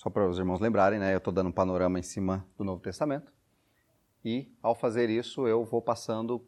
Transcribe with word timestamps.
só 0.00 0.08
para 0.08 0.26
os 0.26 0.38
irmãos 0.38 0.60
lembrarem, 0.60 0.98
né, 0.98 1.12
eu 1.12 1.18
estou 1.18 1.30
dando 1.30 1.50
um 1.50 1.52
panorama 1.52 1.98
em 1.98 2.02
cima 2.02 2.48
do 2.56 2.64
Novo 2.64 2.80
Testamento. 2.80 3.30
E, 4.24 4.50
ao 4.62 4.74
fazer 4.74 5.10
isso, 5.10 5.46
eu 5.46 5.62
vou 5.62 5.82
passando 5.82 6.42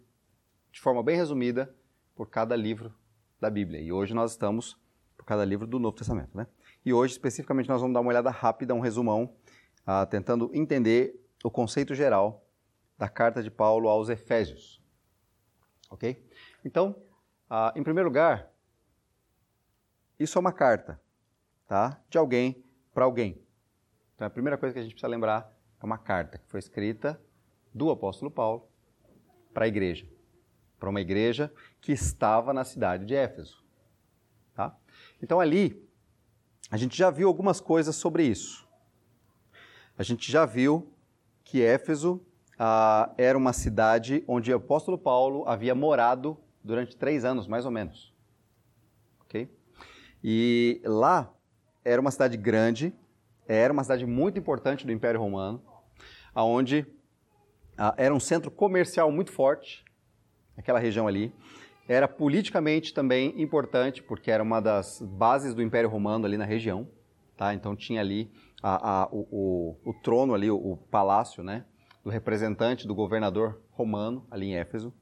de 0.71 0.81
forma 0.81 1.03
bem 1.03 1.17
resumida 1.17 1.77
por 2.15 2.31
cada 2.31 2.57
livro 2.57 2.95
da 3.39 3.51
Bíblia. 3.51 3.79
E 3.79 3.93
hoje 3.93 4.15
nós 4.15 4.31
estamos 4.31 4.81
por 5.19 5.27
cada 5.27 5.45
livro 5.45 5.67
do 5.67 5.79
Novo 5.79 5.95
Testamento. 5.95 6.35
Né? 6.35 6.47
E 6.83 6.95
hoje, 6.95 7.13
especificamente, 7.13 7.69
nós 7.69 7.83
vamos 7.83 7.93
dar 7.93 8.01
uma 8.01 8.09
olhada 8.09 8.31
rápida, 8.31 8.73
um 8.73 8.81
resumão, 8.81 9.37
uh, 9.87 10.07
tentando 10.09 10.51
entender 10.55 11.23
o 11.45 11.51
conceito 11.51 11.95
geral 11.95 12.47
da 12.97 13.07
carta 13.07 13.43
de 13.43 13.51
Paulo 13.51 13.87
aos 13.87 14.09
Efésios. 14.09 14.83
Ok? 15.91 16.27
Então, 16.65 16.97
uh, 17.51 17.79
em 17.79 17.83
primeiro 17.83 18.09
lugar, 18.09 18.51
isso 20.19 20.39
é 20.39 20.41
uma 20.41 20.55
carta 20.55 20.99
tá? 21.69 22.01
de 22.09 22.17
alguém 22.17 22.65
para 22.95 23.05
alguém. 23.05 23.42
Então, 24.23 24.29
a 24.29 24.31
primeira 24.31 24.57
coisa 24.57 24.73
que 24.73 24.79
a 24.79 24.83
gente 24.83 24.93
precisa 24.93 25.09
lembrar 25.09 25.53
é 25.81 25.85
uma 25.85 25.99
carta 25.99 26.39
que 26.39 26.47
foi 26.47 26.61
escrita 26.61 27.21
do 27.75 27.91
apóstolo 27.91 28.31
Paulo 28.31 28.69
para 29.53 29.65
a 29.65 29.69
igreja, 29.69 30.07
para 30.79 30.89
uma 30.89 31.01
igreja 31.01 31.53
que 31.81 31.91
estava 31.91 32.53
na 32.53 32.63
cidade 32.63 33.05
de 33.05 33.17
Éfeso. 33.17 33.65
Tá? 34.55 34.77
Então, 35.21 35.41
ali, 35.41 35.85
a 36.71 36.77
gente 36.77 36.97
já 36.97 37.11
viu 37.11 37.27
algumas 37.27 37.61
coisas 37.61 37.97
sobre 37.97 38.23
isso. 38.23 38.65
A 39.99 40.05
gente 40.05 40.31
já 40.31 40.47
viu 40.47 40.95
que 41.43 41.61
Éfeso 41.61 42.25
ah, 42.57 43.13
era 43.19 43.37
uma 43.37 43.53
cidade 43.53 44.23
onde 44.29 44.53
o 44.53 44.57
apóstolo 44.57 44.97
Paulo 44.97 45.49
havia 45.49 45.75
morado 45.75 46.39
durante 46.63 46.97
três 46.97 47.25
anos, 47.25 47.49
mais 47.49 47.65
ou 47.65 47.73
menos. 47.73 48.15
Ok? 49.23 49.53
E 50.23 50.81
lá 50.85 51.29
era 51.85 52.01
uma 52.01 52.13
cidade 52.13 52.37
grande, 52.37 52.95
era 53.55 53.73
uma 53.73 53.83
cidade 53.83 54.07
muito 54.07 54.39
importante 54.39 54.87
do 54.87 54.93
Império 54.93 55.21
Romano, 55.21 55.63
aonde 56.35 56.87
ah, 57.77 57.95
era 57.97 58.15
um 58.15 58.21
centro 58.21 58.51
comercial 58.51 59.11
muito 59.11 59.33
forte, 59.33 59.85
aquela 60.57 60.79
região 60.79 61.07
ali. 61.07 61.35
Era 61.89 62.07
politicamente 62.07 62.95
também 62.95 63.41
importante, 63.41 64.03
porque 64.03 64.31
era 64.31 64.43
uma 64.43 64.61
das 64.61 65.01
bases 65.03 65.55
do 65.55 65.63
Império 65.63 65.91
Romano 65.91 66.25
ali 66.25 66.37
na 66.37 66.45
região. 66.45 66.89
Tá? 67.37 67.53
Então 67.55 67.75
tinha 67.75 68.01
ali 68.01 68.31
a, 68.63 69.03
a, 69.03 69.09
o, 69.11 69.27
o, 69.31 69.91
o, 69.91 69.95
trono 69.95 70.35
ali, 70.35 70.51
o, 70.51 70.57
o 70.57 70.77
palácio, 70.77 71.43
né? 71.43 71.65
do 72.05 72.11
representante 72.11 72.87
do 72.87 72.95
governador 72.95 73.61
romano 73.71 74.27
ali 74.31 74.47
em 74.47 74.57
Éfeso. 74.57 74.93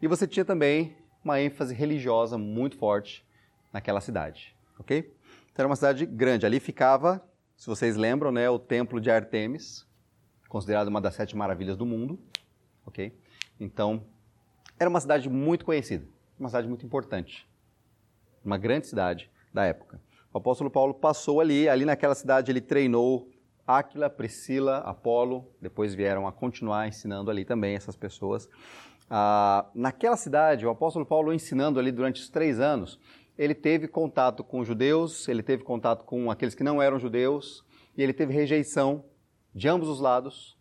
E 0.00 0.06
você 0.06 0.26
tinha 0.26 0.44
também 0.44 0.96
uma 1.24 1.40
ênfase 1.40 1.74
religiosa 1.74 2.38
muito 2.38 2.76
forte 2.76 3.26
naquela 3.72 4.00
cidade, 4.00 4.56
ok? 4.78 5.12
Então 5.52 5.64
era 5.64 5.68
uma 5.68 5.76
cidade 5.76 6.06
grande. 6.06 6.46
Ali 6.46 6.60
ficava, 6.60 7.22
se 7.58 7.66
vocês 7.66 7.96
lembram, 7.96 8.30
né, 8.30 8.48
o 8.48 8.56
templo 8.58 9.00
de 9.00 9.10
Artemis, 9.10 9.84
considerado 10.48 10.86
uma 10.86 11.00
das 11.00 11.14
sete 11.16 11.36
maravilhas 11.36 11.76
do 11.76 11.84
mundo, 11.84 12.16
ok? 12.86 13.12
Então 13.58 14.04
era 14.78 14.88
uma 14.88 15.00
cidade 15.00 15.28
muito 15.28 15.64
conhecida, 15.64 16.06
uma 16.38 16.48
cidade 16.48 16.68
muito 16.68 16.86
importante, 16.86 17.48
uma 18.44 18.56
grande 18.56 18.86
cidade 18.86 19.28
da 19.52 19.64
época. 19.64 20.00
O 20.32 20.38
apóstolo 20.38 20.70
Paulo 20.70 20.94
passou 20.94 21.40
ali, 21.40 21.68
ali 21.68 21.84
naquela 21.84 22.14
cidade 22.14 22.52
ele 22.52 22.60
treinou 22.60 23.28
Áquila, 23.66 24.08
Priscila, 24.08 24.78
Apolo, 24.78 25.50
depois 25.60 25.94
vieram 25.94 26.28
a 26.28 26.32
continuar 26.32 26.86
ensinando 26.86 27.28
ali 27.28 27.44
também 27.44 27.74
essas 27.74 27.96
pessoas. 27.96 28.48
Ah, 29.10 29.66
naquela 29.74 30.16
cidade, 30.16 30.64
o 30.64 30.70
apóstolo 30.70 31.04
Paulo 31.04 31.32
ensinando 31.32 31.80
ali 31.80 31.90
durante 31.90 32.20
os 32.20 32.28
três 32.28 32.60
anos, 32.60 33.00
ele 33.38 33.54
teve 33.54 33.86
contato 33.86 34.42
com 34.42 34.64
judeus, 34.64 35.28
ele 35.28 35.44
teve 35.44 35.62
contato 35.62 36.04
com 36.04 36.28
aqueles 36.28 36.56
que 36.56 36.64
não 36.64 36.82
eram 36.82 36.98
judeus, 36.98 37.64
e 37.96 38.02
ele 38.02 38.12
teve 38.12 38.34
rejeição 38.34 39.04
de 39.54 39.68
ambos 39.68 39.88
os 39.88 40.00
lados, 40.00 40.58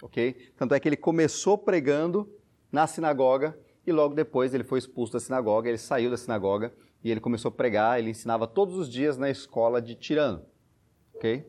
ok? 0.00 0.52
Tanto 0.56 0.74
é 0.74 0.80
que 0.80 0.88
ele 0.88 0.96
começou 0.96 1.58
pregando 1.58 2.32
na 2.70 2.86
sinagoga 2.86 3.58
e 3.84 3.90
logo 3.90 4.14
depois 4.14 4.54
ele 4.54 4.62
foi 4.62 4.78
expulso 4.78 5.12
da 5.12 5.20
sinagoga, 5.20 5.68
ele 5.68 5.78
saiu 5.78 6.08
da 6.08 6.16
sinagoga 6.16 6.72
e 7.02 7.10
ele 7.10 7.20
começou 7.20 7.48
a 7.48 7.52
pregar, 7.52 7.98
ele 7.98 8.10
ensinava 8.10 8.46
todos 8.46 8.76
os 8.76 8.88
dias 8.88 9.18
na 9.18 9.28
escola 9.28 9.82
de 9.82 9.96
Tirano, 9.96 10.44
ok? 11.14 11.44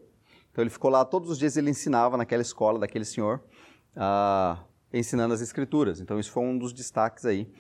Então 0.51 0.63
ele 0.63 0.69
ficou 0.69 0.89
lá 0.89 1.06
todos 1.06 1.29
os 1.29 1.38
dias, 1.38 1.56
ele 1.57 1.69
ensinava 1.69 2.17
naquela 2.17 2.41
escola 2.41 2.79
daquele 2.79 3.06
senhor, 3.06 3.41
uh, 3.95 4.59
ensinando 4.91 5.33
as 5.33 5.41
escrituras. 5.41 6.01
Então 6.01 6.19
isso 6.19 6.31
foi 6.31 6.44
um 6.44 6.57
dos 6.57 6.73
destaques 6.73 7.25
aí 7.25 7.51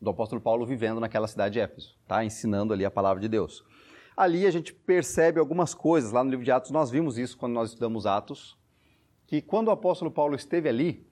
do 0.00 0.10
apóstolo 0.10 0.40
Paulo 0.40 0.66
vivendo 0.66 1.00
naquela 1.00 1.26
cidade 1.26 1.54
de 1.54 1.60
Éfeso, 1.60 1.96
tá? 2.06 2.24
ensinando 2.24 2.72
ali 2.72 2.84
a 2.84 2.90
palavra 2.90 3.20
de 3.20 3.28
Deus. 3.28 3.64
Ali 4.16 4.46
a 4.46 4.50
gente 4.50 4.72
percebe 4.72 5.38
algumas 5.38 5.74
coisas, 5.74 6.12
lá 6.12 6.24
no 6.24 6.30
livro 6.30 6.44
de 6.44 6.50
Atos 6.50 6.70
nós 6.70 6.90
vimos 6.90 7.18
isso 7.18 7.36
quando 7.36 7.52
nós 7.52 7.70
estudamos 7.70 8.06
Atos, 8.06 8.56
que 9.26 9.42
quando 9.42 9.68
o 9.68 9.70
apóstolo 9.70 10.10
Paulo 10.10 10.34
esteve 10.34 10.68
ali, 10.68 11.06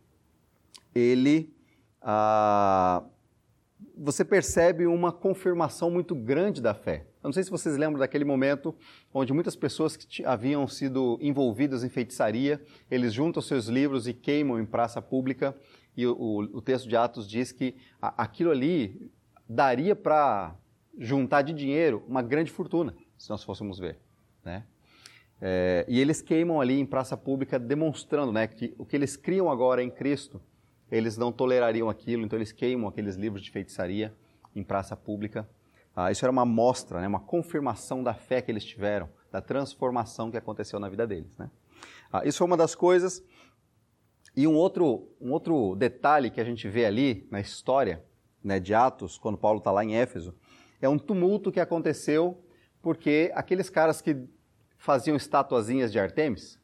ele. 0.95 1.55
Ah, 2.01 3.03
você 3.97 4.25
percebe 4.25 4.87
uma 4.87 5.13
confirmação 5.13 5.91
muito 5.91 6.15
grande 6.15 6.61
da 6.61 6.75
fé. 6.75 7.07
Eu 7.23 7.29
não 7.29 7.33
sei 7.33 7.43
se 7.43 7.51
vocês 7.51 7.77
lembram 7.77 7.99
daquele 7.99 8.25
momento 8.25 8.75
onde 9.13 9.33
muitas 9.33 9.55
pessoas 9.57 9.97
que 9.97 10.25
haviam 10.25 10.67
sido 10.67 11.19
envolvidas 11.21 11.85
em 11.85 11.89
feitiçaria, 11.89 12.61
eles 12.91 13.13
juntam 13.13 13.41
seus 13.41 13.67
livros 13.67 14.07
e 14.07 14.13
queimam 14.13 14.61
em 14.61 14.67
praça 14.67 15.01
pública 15.01 15.57
e 15.97 16.07
o, 16.07 16.39
o, 16.53 16.61
texto 16.61 16.89
de 16.89 16.97
Atos 16.97 17.29
diz 17.29 17.53
que 17.53 17.77
aquilo 18.01 18.51
ali 18.51 19.11
daria 19.49 19.95
para 19.95 20.55
juntar 20.99 21.43
de 21.43 21.53
dinheiro 21.53 22.03
uma 22.09 22.23
grande 22.23 22.51
fortuna, 22.51 22.95
se 23.17 23.31
nós 23.31 23.45
fôssemos 23.45 23.79
ver. 23.79 23.99
Né? 24.45 24.65
É, 25.41 25.85
e 25.89 26.01
eles 26.01 26.21
queimam 26.21 26.61
ali 26.61 26.81
em 26.81 26.87
praça 26.87 27.17
pública, 27.17 27.59
demonstrando 27.59 28.33
né, 28.33 28.47
que 28.47 28.75
o 28.79 28.85
que 28.85 28.97
eles 28.97 29.17
criam 29.17 29.51
agora 29.51 29.83
em 29.83 29.91
Cristo, 29.91 30.41
eles 30.91 31.17
não 31.17 31.31
tolerariam 31.31 31.89
aquilo, 31.89 32.25
então 32.25 32.39
eles 32.39 32.53
queimam 32.53 32.89
aqueles 32.89 33.17
livros 33.17 33.43
de 33.43 33.51
feitiçaria 33.51 34.15
em 34.55 34.63
praça 34.63 34.97
pública. 34.97 35.49
Ah, 35.95 36.11
isso 36.11 36.25
era 36.25 36.33
uma 36.33 36.45
mostra, 36.45 37.01
né, 37.01 37.07
uma 37.07 37.21
confirmação 37.21 38.03
da 38.03 38.15
fé 38.15 38.43
que 38.43 38.51
eles 38.51 38.65
tiveram, 38.65 39.09
da 39.31 39.41
transformação 39.41 40.31
que 40.31 40.37
aconteceu 40.37 40.81
na 40.81 40.89
vida 40.89 41.07
deles. 41.07 41.37
Né? 41.37 41.51
Ah, 42.13 42.23
isso 42.25 42.39
foi 42.39 42.47
uma 42.47 42.57
das 42.57 42.75
coisas. 42.75 43.23
E 44.37 44.47
um 44.47 44.55
outro, 44.55 45.09
um 45.21 45.31
outro 45.33 45.77
detalhe 45.77 46.31
que 46.31 46.41
a 46.41 46.45
gente 46.45 46.69
vê 46.69 46.85
ali 46.85 47.27
na 47.31 47.41
história 47.41 48.05
né, 48.43 48.59
de 48.59 48.75
Atos, 48.75 49.17
quando 49.17 49.39
Paulo 49.39 49.59
está 49.59 49.71
lá 49.71 49.85
em 49.85 49.97
Éfeso, 49.97 50.35
é 50.81 50.89
um 50.89 50.99
tumulto 50.99 51.53
que 51.53 51.61
aconteceu 51.61 52.45
porque 52.83 53.33
aqueles 53.35 53.71
caras 53.71 54.03
que 54.03 54.29
faziam 54.77 55.17
estatuazinhas 55.17 55.91
de 55.91 55.99
Artemis 55.99 56.61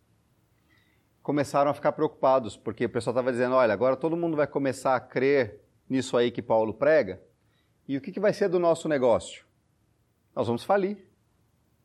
começaram 1.22 1.70
a 1.70 1.74
ficar 1.74 1.92
preocupados, 1.92 2.56
porque 2.56 2.84
o 2.84 2.90
pessoal 2.90 3.12
estava 3.12 3.32
dizendo: 3.32 3.54
olha, 3.54 3.72
agora 3.72 3.96
todo 3.96 4.16
mundo 4.16 4.36
vai 4.36 4.46
começar 4.46 4.94
a 4.94 5.00
crer 5.00 5.60
nisso 5.88 6.16
aí 6.16 6.30
que 6.30 6.42
Paulo 6.42 6.74
prega, 6.74 7.22
e 7.88 7.96
o 7.96 8.00
que, 8.00 8.12
que 8.12 8.20
vai 8.20 8.32
ser 8.32 8.48
do 8.48 8.58
nosso 8.58 8.88
negócio? 8.88 9.44
Nós 10.34 10.46
vamos 10.46 10.62
falir. 10.62 11.08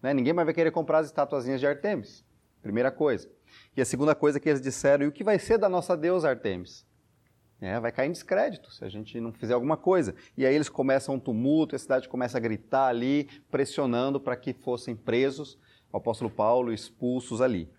Né? 0.02 0.13
Ninguém 0.13 0.34
mais 0.34 0.46
vai 0.46 0.53
querer 0.53 0.72
comprar 0.72 1.00
as 1.00 1.07
estatuazinhas 1.07 1.59
de 1.59 1.66
Artemis. 1.66 2.25
Primeira 2.62 2.91
coisa. 2.91 3.31
E 3.75 3.81
a 3.81 3.85
segunda 3.85 4.16
coisa 4.16 4.39
que 4.39 4.49
eles 4.49 4.61
disseram, 4.61 5.05
e 5.05 5.07
o 5.07 5.11
que 5.11 5.23
vai 5.23 5.39
ser 5.39 5.57
da 5.57 5.69
nossa 5.69 5.95
deusa 5.95 6.29
Artemis? 6.29 6.85
É, 7.61 7.79
vai 7.79 7.91
cair 7.91 8.09
em 8.09 8.11
descrédito 8.11 8.71
se 8.71 8.83
a 8.83 8.89
gente 8.89 9.19
não 9.19 9.31
fizer 9.31 9.53
alguma 9.53 9.77
coisa. 9.77 10.13
E 10.38 10.45
aí 10.45 10.53
eles 10.53 10.69
começam 10.69 11.16
um 11.16 11.19
tumulto, 11.19 11.75
a 11.75 11.79
cidade 11.79 12.09
começa 12.09 12.38
a 12.38 12.41
gritar 12.41 12.88
ali, 12.88 13.29
pressionando 13.49 14.19
para 14.19 14.35
que 14.35 14.53
fossem 14.53 14.95
presos 14.95 15.57
o 15.91 15.97
apóstolo 15.97 16.29
Paulo 16.29 16.73
expulsos 16.73 17.41
ali 17.41 17.71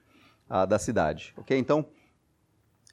ah, 0.49 0.65
da 0.65 0.79
cidade. 0.79 1.35
Ok? 1.37 1.57
Então, 1.57 1.87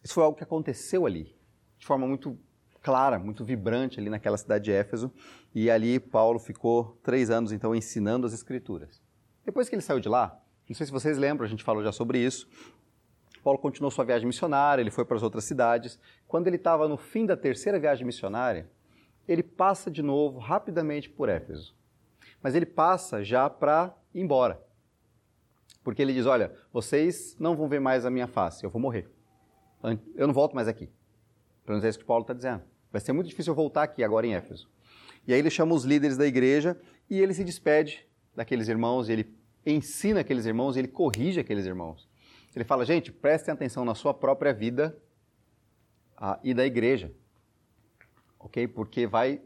isso 0.03 0.13
foi 0.13 0.23
algo 0.23 0.37
que 0.37 0.43
aconteceu 0.43 1.05
ali, 1.05 1.33
de 1.77 1.85
forma 1.85 2.05
muito 2.05 2.37
clara, 2.81 3.17
muito 3.17 3.45
vibrante 3.45 3.99
ali 3.99 4.09
naquela 4.09 4.37
cidade 4.37 4.65
de 4.65 4.71
Éfeso. 4.73 5.11
E 5.55 5.71
ali 5.71 5.99
Paulo 5.99 6.37
ficou 6.37 6.99
três 7.01 7.29
anos 7.29 7.53
então 7.53 7.73
ensinando 7.73 8.27
as 8.27 8.33
escrituras. 8.33 9.01
Depois 9.45 9.69
que 9.69 9.75
ele 9.75 9.81
saiu 9.81 10.01
de 10.01 10.09
lá, 10.09 10.42
não 10.69 10.75
sei 10.75 10.85
se 10.85 10.91
vocês 10.91 11.17
lembram, 11.17 11.45
a 11.45 11.49
gente 11.49 11.63
falou 11.63 11.83
já 11.83 11.91
sobre 11.91 12.19
isso. 12.19 12.47
Paulo 13.43 13.59
continuou 13.59 13.91
sua 13.91 14.05
viagem 14.05 14.25
missionária, 14.25 14.81
ele 14.81 14.91
foi 14.91 15.03
para 15.03 15.17
as 15.17 15.23
outras 15.23 15.43
cidades. 15.43 15.99
Quando 16.27 16.47
ele 16.47 16.55
estava 16.55 16.87
no 16.87 16.95
fim 16.95 17.25
da 17.25 17.35
terceira 17.35 17.77
viagem 17.77 18.05
missionária, 18.05 18.69
ele 19.27 19.43
passa 19.43 19.91
de 19.91 20.01
novo 20.01 20.39
rapidamente 20.39 21.09
por 21.09 21.27
Éfeso. 21.27 21.75
Mas 22.41 22.55
ele 22.55 22.65
passa 22.65 23.23
já 23.23 23.49
para 23.49 23.93
ir 24.13 24.21
embora. 24.21 24.61
Porque 25.83 26.01
ele 26.01 26.13
diz: 26.13 26.25
Olha, 26.25 26.53
vocês 26.71 27.35
não 27.37 27.55
vão 27.55 27.67
ver 27.67 27.81
mais 27.81 28.05
a 28.05 28.09
minha 28.09 28.27
face, 28.27 28.63
eu 28.63 28.69
vou 28.69 28.81
morrer. 28.81 29.09
Eu 30.15 30.27
não 30.27 30.33
volto 30.33 30.55
mais 30.55 30.67
aqui. 30.69 30.89
Pelo 31.65 31.75
menos 31.75 31.83
é 31.83 31.89
isso 31.89 31.99
que 31.99 32.05
Paulo 32.05 32.23
está 32.23 32.33
dizendo. 32.33 32.63
Vai 32.91 33.01
ser 33.01 33.11
muito 33.11 33.27
difícil 33.27 33.51
eu 33.51 33.55
voltar 33.55 33.83
aqui 33.83 34.03
agora 34.03 34.25
em 34.25 34.35
Éfeso. 34.35 34.69
E 35.27 35.33
aí 35.33 35.39
ele 35.39 35.49
chama 35.49 35.73
os 35.73 35.83
líderes 35.83 36.15
da 36.15 36.25
igreja 36.25 36.79
e 37.09 37.19
ele 37.19 37.33
se 37.33 37.43
despede 37.43 38.07
daqueles 38.35 38.67
irmãos, 38.67 39.09
e 39.09 39.13
ele 39.13 39.35
ensina 39.65 40.21
aqueles 40.21 40.45
irmãos, 40.45 40.75
ele 40.75 40.87
corrige 40.87 41.39
aqueles 41.39 41.65
irmãos. 41.65 42.07
Ele 42.55 42.63
fala, 42.63 42.85
gente, 42.85 43.11
prestem 43.11 43.53
atenção 43.53 43.83
na 43.83 43.95
sua 43.95 44.13
própria 44.13 44.53
vida 44.53 44.97
ah, 46.15 46.39
e 46.43 46.53
da 46.53 46.65
igreja, 46.65 47.11
ok? 48.39 48.67
Porque 48.67 49.07
vai, 49.07 49.41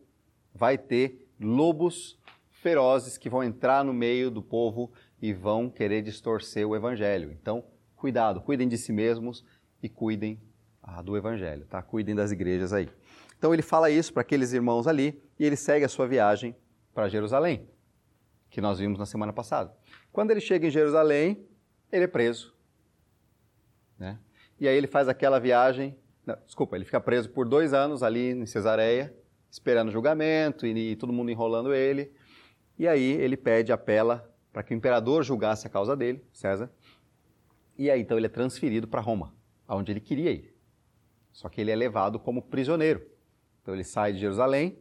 vai 0.54 0.78
ter 0.78 1.28
lobos 1.40 2.20
ferozes 2.50 3.18
que 3.18 3.30
vão 3.30 3.44
entrar 3.44 3.84
no 3.84 3.94
meio 3.94 4.30
do 4.30 4.42
povo 4.42 4.92
e 5.22 5.32
vão 5.32 5.70
querer 5.70 6.02
distorcer 6.02 6.68
o 6.68 6.76
evangelho. 6.76 7.32
Então, 7.32 7.64
cuidado, 7.96 8.42
cuidem 8.42 8.68
de 8.68 8.78
si 8.78 8.92
mesmos 8.92 9.46
e 9.82 9.88
cuidem 9.88 10.42
ah, 10.84 11.02
do 11.02 11.16
evangelho, 11.16 11.66
tá? 11.66 11.82
Cuidem 11.82 12.16
das 12.16 12.32
igrejas 12.32 12.74
aí. 12.74 12.90
Então 13.38 13.54
ele 13.54 13.62
fala 13.62 13.90
isso 13.90 14.12
para 14.12 14.22
aqueles 14.22 14.52
irmãos 14.52 14.88
ali 14.88 15.22
e 15.40 15.46
ele 15.46 15.56
segue 15.56 15.86
a 15.86 15.90
sua 15.90 16.08
viagem 16.08 16.56
para 16.94 17.08
Jerusalém, 17.08 17.70
que 18.50 18.60
nós 18.60 18.80
vimos 18.80 18.98
na 18.98 19.06
semana 19.06 19.32
passada. 19.32 19.76
Quando 20.12 20.32
ele 20.32 20.42
chega 20.42 20.68
em 20.68 20.72
Jerusalém, 20.72 21.48
ele 21.92 22.06
é 22.06 22.08
preso. 22.08 22.56
Né? 23.98 24.20
E 24.60 24.68
aí 24.68 24.76
ele 24.76 24.88
faz 24.88 25.08
aquela 25.08 25.40
viagem, 25.40 25.98
não, 26.26 26.38
desculpa, 26.46 26.76
ele 26.76 26.86
fica 26.86 27.00
preso 27.00 27.30
por 27.30 27.48
dois 27.48 27.74
anos 27.74 28.04
ali 28.04 28.32
em 28.32 28.46
Cesareia, 28.46 29.16
esperando 29.50 29.92
julgamento 29.92 30.66
e, 30.66 30.92
e 30.92 30.96
todo 30.96 31.14
mundo 31.14 31.32
enrolando 31.32 31.74
ele. 31.74 32.12
E 32.78 32.88
aí 32.88 33.12
ele 33.14 33.38
pede, 33.38 33.72
apela 33.72 34.34
para 34.52 34.64
que 34.64 34.74
o 34.74 34.78
imperador 34.78 35.24
julgasse 35.24 35.68
a 35.68 35.70
causa 35.70 35.96
dele, 35.96 36.26
César. 36.34 36.72
E 37.78 37.92
aí 37.92 38.02
então 38.02 38.18
ele 38.18 38.26
é 38.26 38.30
transferido 38.30 38.88
para 38.88 39.02
Roma, 39.02 39.36
aonde 39.68 39.92
ele 39.92 40.00
queria 40.00 40.32
ir. 40.32 40.56
Só 41.32 41.48
que 41.48 41.62
ele 41.62 41.70
é 41.70 41.76
levado 41.76 42.20
como 42.20 42.42
prisioneiro. 42.42 43.06
Então 43.62 43.76
ele 43.76 43.84
sai 43.84 44.14
de 44.14 44.20
Jerusalém, 44.20 44.80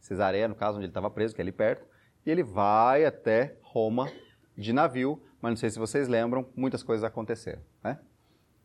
Cesareia, 0.00 0.48
no 0.48 0.54
caso 0.54 0.78
onde 0.78 0.86
ele 0.86 0.90
estava 0.90 1.10
preso, 1.10 1.34
que 1.34 1.40
é 1.40 1.42
ali 1.42 1.52
perto, 1.52 1.86
e 2.24 2.30
ele 2.30 2.42
vai 2.42 3.04
até 3.04 3.58
Roma 3.60 4.10
de 4.58 4.72
navio, 4.72 5.22
mas 5.40 5.50
não 5.50 5.56
sei 5.56 5.70
se 5.70 5.78
vocês 5.78 6.08
lembram, 6.08 6.48
muitas 6.56 6.82
coisas 6.82 7.04
aconteceram. 7.04 7.62
Né? 7.82 7.98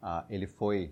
Ah, 0.01 0.25
ele 0.27 0.47
foi 0.47 0.91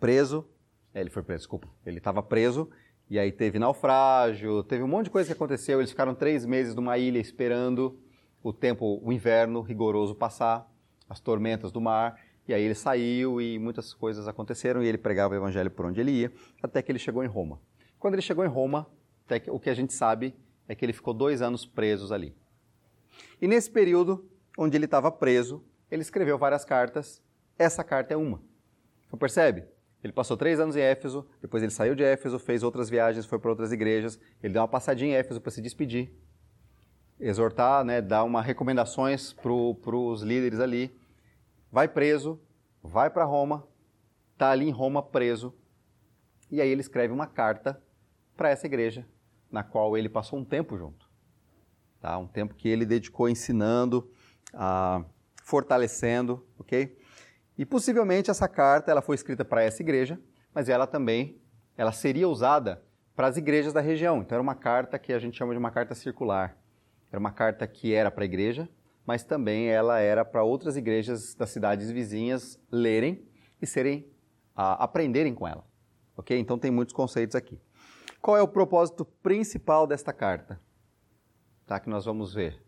preso, 0.00 0.44
é, 0.92 1.00
ele 1.00 1.10
foi 1.10 1.22
preso, 1.22 1.42
desculpa, 1.42 1.68
ele 1.86 1.98
estava 1.98 2.22
preso, 2.22 2.68
e 3.08 3.18
aí 3.18 3.30
teve 3.30 3.58
naufrágio, 3.58 4.64
teve 4.64 4.82
um 4.82 4.88
monte 4.88 5.04
de 5.04 5.10
coisa 5.10 5.28
que 5.28 5.32
aconteceu, 5.32 5.78
eles 5.78 5.90
ficaram 5.90 6.14
três 6.14 6.44
meses 6.44 6.74
numa 6.74 6.98
ilha 6.98 7.18
esperando 7.18 7.96
o 8.42 8.52
tempo, 8.52 9.00
o 9.02 9.12
inverno 9.12 9.62
rigoroso 9.62 10.14
passar, 10.14 10.68
as 11.08 11.20
tormentas 11.20 11.70
do 11.70 11.80
mar, 11.80 12.20
e 12.48 12.52
aí 12.52 12.62
ele 12.62 12.74
saiu 12.74 13.40
e 13.40 13.58
muitas 13.58 13.94
coisas 13.94 14.26
aconteceram 14.26 14.82
e 14.82 14.86
ele 14.86 14.98
pregava 14.98 15.34
o 15.34 15.36
evangelho 15.36 15.70
por 15.70 15.86
onde 15.86 16.00
ele 16.00 16.10
ia, 16.10 16.32
até 16.62 16.82
que 16.82 16.90
ele 16.90 16.98
chegou 16.98 17.22
em 17.22 17.28
Roma. 17.28 17.60
Quando 17.98 18.14
ele 18.14 18.22
chegou 18.22 18.44
em 18.44 18.48
Roma, 18.48 18.86
o 19.48 19.60
que 19.60 19.70
a 19.70 19.74
gente 19.74 19.94
sabe 19.94 20.34
é 20.68 20.74
que 20.74 20.84
ele 20.84 20.92
ficou 20.92 21.14
dois 21.14 21.40
anos 21.40 21.64
presos 21.64 22.10
ali. 22.12 22.34
E 23.40 23.48
nesse 23.48 23.70
período 23.70 24.28
onde 24.56 24.76
ele 24.76 24.84
estava 24.84 25.10
preso, 25.10 25.64
ele 25.90 26.02
escreveu 26.02 26.38
várias 26.38 26.64
cartas. 26.64 27.22
Essa 27.58 27.84
carta 27.84 28.14
é 28.14 28.16
uma. 28.16 28.42
Então 29.06 29.18
percebe? 29.18 29.64
Ele 30.02 30.12
passou 30.12 30.36
três 30.36 30.60
anos 30.60 30.76
em 30.76 30.80
Éfeso, 30.80 31.26
depois 31.40 31.62
ele 31.62 31.72
saiu 31.72 31.94
de 31.94 32.02
Éfeso, 32.02 32.38
fez 32.38 32.62
outras 32.62 32.90
viagens, 32.90 33.24
foi 33.24 33.38
para 33.38 33.50
outras 33.50 33.72
igrejas. 33.72 34.18
Ele 34.42 34.52
deu 34.52 34.60
uma 34.60 34.68
passadinha 34.68 35.16
em 35.16 35.18
Éfeso 35.18 35.40
para 35.40 35.50
se 35.50 35.62
despedir, 35.62 36.12
exortar, 37.18 37.84
né, 37.84 38.02
dar 38.02 38.22
uma 38.24 38.42
recomendações 38.42 39.32
para 39.32 39.50
os 39.50 40.22
líderes 40.22 40.60
ali 40.60 40.94
vai 41.74 41.88
preso, 41.88 42.40
vai 42.80 43.10
para 43.10 43.24
Roma, 43.24 43.66
está 44.32 44.52
ali 44.52 44.68
em 44.68 44.70
Roma 44.70 45.02
preso, 45.02 45.52
e 46.48 46.60
aí 46.60 46.68
ele 46.68 46.82
escreve 46.82 47.12
uma 47.12 47.26
carta 47.26 47.82
para 48.36 48.48
essa 48.48 48.64
igreja, 48.64 49.04
na 49.50 49.64
qual 49.64 49.98
ele 49.98 50.08
passou 50.08 50.38
um 50.38 50.44
tempo 50.44 50.78
junto. 50.78 51.03
Tá? 52.04 52.18
Um 52.18 52.26
tempo 52.26 52.54
que 52.54 52.68
ele 52.68 52.84
dedicou 52.84 53.30
ensinando, 53.30 54.06
ah, 54.52 55.02
fortalecendo, 55.42 56.46
ok? 56.58 56.94
E 57.56 57.64
possivelmente 57.64 58.30
essa 58.30 58.46
carta 58.46 58.90
ela 58.90 59.00
foi 59.00 59.14
escrita 59.14 59.42
para 59.42 59.62
essa 59.62 59.80
igreja, 59.80 60.20
mas 60.52 60.68
ela 60.68 60.86
também 60.86 61.40
ela 61.78 61.92
seria 61.92 62.28
usada 62.28 62.84
para 63.16 63.26
as 63.26 63.38
igrejas 63.38 63.72
da 63.72 63.80
região. 63.80 64.18
Então 64.18 64.36
era 64.36 64.42
uma 64.42 64.54
carta 64.54 64.98
que 64.98 65.14
a 65.14 65.18
gente 65.18 65.38
chama 65.38 65.54
de 65.54 65.58
uma 65.58 65.70
carta 65.70 65.94
circular. 65.94 66.58
Era 67.10 67.18
uma 67.18 67.32
carta 67.32 67.66
que 67.66 67.94
era 67.94 68.10
para 68.10 68.24
a 68.24 68.26
igreja, 68.26 68.68
mas 69.06 69.24
também 69.24 69.70
ela 69.70 69.98
era 69.98 70.26
para 70.26 70.42
outras 70.42 70.76
igrejas 70.76 71.34
das 71.34 71.48
cidades 71.48 71.90
vizinhas 71.90 72.60
lerem 72.70 73.26
e 73.62 73.66
serem 73.66 74.06
aprenderem 74.54 75.34
com 75.34 75.48
ela. 75.48 75.64
Ok? 76.18 76.38
Então 76.38 76.58
tem 76.58 76.70
muitos 76.70 76.92
conceitos 76.92 77.34
aqui. 77.34 77.58
Qual 78.20 78.36
é 78.36 78.42
o 78.42 78.48
propósito 78.48 79.06
principal 79.06 79.86
desta 79.86 80.12
carta? 80.12 80.60
Tá, 81.66 81.80
que 81.80 81.88
nós 81.88 82.04
vamos 82.04 82.34
ver. 82.34 82.62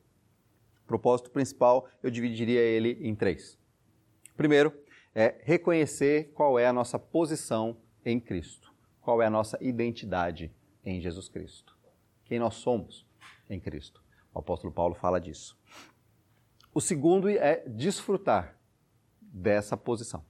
O 0.84 0.86
propósito 0.86 1.30
principal, 1.30 1.88
eu 2.02 2.10
dividiria 2.10 2.60
ele 2.60 2.98
em 3.00 3.14
três. 3.14 3.58
Primeiro, 4.36 4.72
é 5.14 5.40
reconhecer 5.42 6.30
qual 6.34 6.58
é 6.58 6.66
a 6.66 6.72
nossa 6.72 6.98
posição 6.98 7.76
em 8.04 8.20
Cristo. 8.20 8.72
Qual 9.00 9.20
é 9.20 9.26
a 9.26 9.30
nossa 9.30 9.58
identidade 9.60 10.52
em 10.86 11.00
Jesus 11.00 11.28
Cristo. 11.28 11.76
Quem 12.24 12.38
nós 12.38 12.54
somos 12.54 13.04
em 13.50 13.58
Cristo. 13.58 14.02
O 14.32 14.38
apóstolo 14.38 14.72
Paulo 14.72 14.94
fala 14.94 15.20
disso. 15.20 15.58
O 16.72 16.80
segundo 16.80 17.28
é 17.28 17.64
desfrutar 17.66 18.56
dessa 19.20 19.76
posição. 19.76 20.24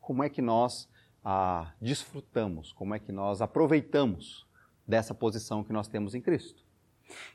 Como 0.00 0.24
é 0.24 0.28
que 0.28 0.42
nós 0.42 0.88
ah, 1.24 1.72
desfrutamos, 1.80 2.72
como 2.72 2.94
é 2.94 2.98
que 2.98 3.12
nós 3.12 3.40
aproveitamos 3.40 4.46
dessa 4.86 5.14
posição 5.14 5.62
que 5.62 5.72
nós 5.72 5.86
temos 5.86 6.14
em 6.14 6.20
Cristo? 6.20 6.64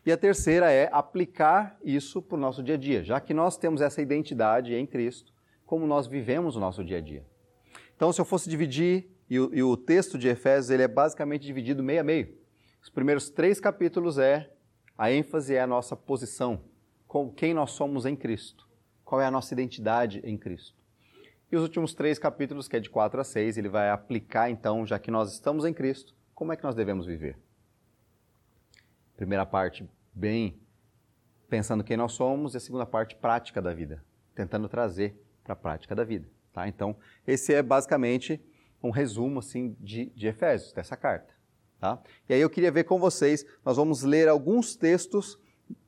E 0.05 0.11
a 0.11 0.17
terceira 0.17 0.71
é 0.71 0.89
aplicar 0.91 1.77
isso 1.83 2.21
para 2.21 2.37
o 2.37 2.39
nosso 2.39 2.63
dia 2.63 2.75
a 2.75 2.77
dia, 2.77 3.03
já 3.03 3.19
que 3.19 3.33
nós 3.33 3.57
temos 3.57 3.81
essa 3.81 4.01
identidade 4.01 4.73
em 4.73 4.85
Cristo, 4.85 5.33
como 5.65 5.85
nós 5.85 6.07
vivemos 6.07 6.55
o 6.55 6.59
nosso 6.59 6.83
dia 6.83 6.97
a 6.97 7.01
dia. 7.01 7.25
Então, 7.95 8.11
se 8.11 8.21
eu 8.21 8.25
fosse 8.25 8.49
dividir, 8.49 9.09
e 9.29 9.39
o, 9.39 9.53
e 9.53 9.61
o 9.61 9.75
texto 9.75 10.17
de 10.17 10.27
Efésios 10.27 10.69
ele 10.69 10.83
é 10.83 10.87
basicamente 10.87 11.45
dividido 11.45 11.83
meio 11.83 12.01
a 12.01 12.03
meio. 12.03 12.37
Os 12.81 12.89
primeiros 12.89 13.29
três 13.29 13.59
capítulos 13.59 14.17
é 14.17 14.49
a 14.97 15.11
ênfase 15.11 15.53
é 15.53 15.61
a 15.61 15.67
nossa 15.67 15.95
posição, 15.95 16.61
com 17.07 17.29
quem 17.31 17.53
nós 17.53 17.71
somos 17.71 18.05
em 18.05 18.15
Cristo, 18.15 18.67
qual 19.03 19.21
é 19.21 19.25
a 19.25 19.31
nossa 19.31 19.53
identidade 19.53 20.21
em 20.23 20.37
Cristo. 20.37 20.75
E 21.51 21.55
os 21.55 21.63
últimos 21.63 21.93
três 21.93 22.17
capítulos, 22.17 22.67
que 22.67 22.75
é 22.75 22.79
de 22.79 22.89
4 22.89 23.21
a 23.21 23.23
6, 23.23 23.57
ele 23.57 23.69
vai 23.69 23.89
aplicar 23.89 24.49
então, 24.49 24.85
já 24.85 24.97
que 24.97 25.11
nós 25.11 25.31
estamos 25.31 25.65
em 25.65 25.73
Cristo, 25.73 26.13
como 26.33 26.51
é 26.51 26.55
que 26.57 26.63
nós 26.63 26.75
devemos 26.75 27.05
viver. 27.05 27.37
Primeira 29.17 29.45
parte, 29.45 29.89
bem 30.13 30.61
pensando 31.49 31.83
quem 31.83 31.97
nós 31.97 32.13
somos, 32.13 32.53
e 32.53 32.57
a 32.57 32.59
segunda 32.59 32.85
parte, 32.85 33.15
prática 33.15 33.61
da 33.61 33.73
vida, 33.73 34.03
tentando 34.35 34.69
trazer 34.69 35.19
para 35.43 35.53
a 35.53 35.55
prática 35.55 35.95
da 35.95 36.03
vida. 36.03 36.29
Tá? 36.53 36.67
Então, 36.67 36.95
esse 37.25 37.53
é 37.53 37.63
basicamente 37.63 38.39
um 38.81 38.91
resumo 38.91 39.39
assim 39.39 39.75
de, 39.79 40.05
de 40.15 40.27
Efésios, 40.27 40.71
dessa 40.71 40.95
carta. 40.95 41.33
Tá? 41.79 41.99
E 42.29 42.33
aí 42.33 42.41
eu 42.41 42.49
queria 42.49 42.71
ver 42.71 42.83
com 42.83 42.99
vocês, 42.99 43.43
nós 43.65 43.77
vamos 43.77 44.03
ler 44.03 44.27
alguns 44.27 44.75
textos 44.75 45.39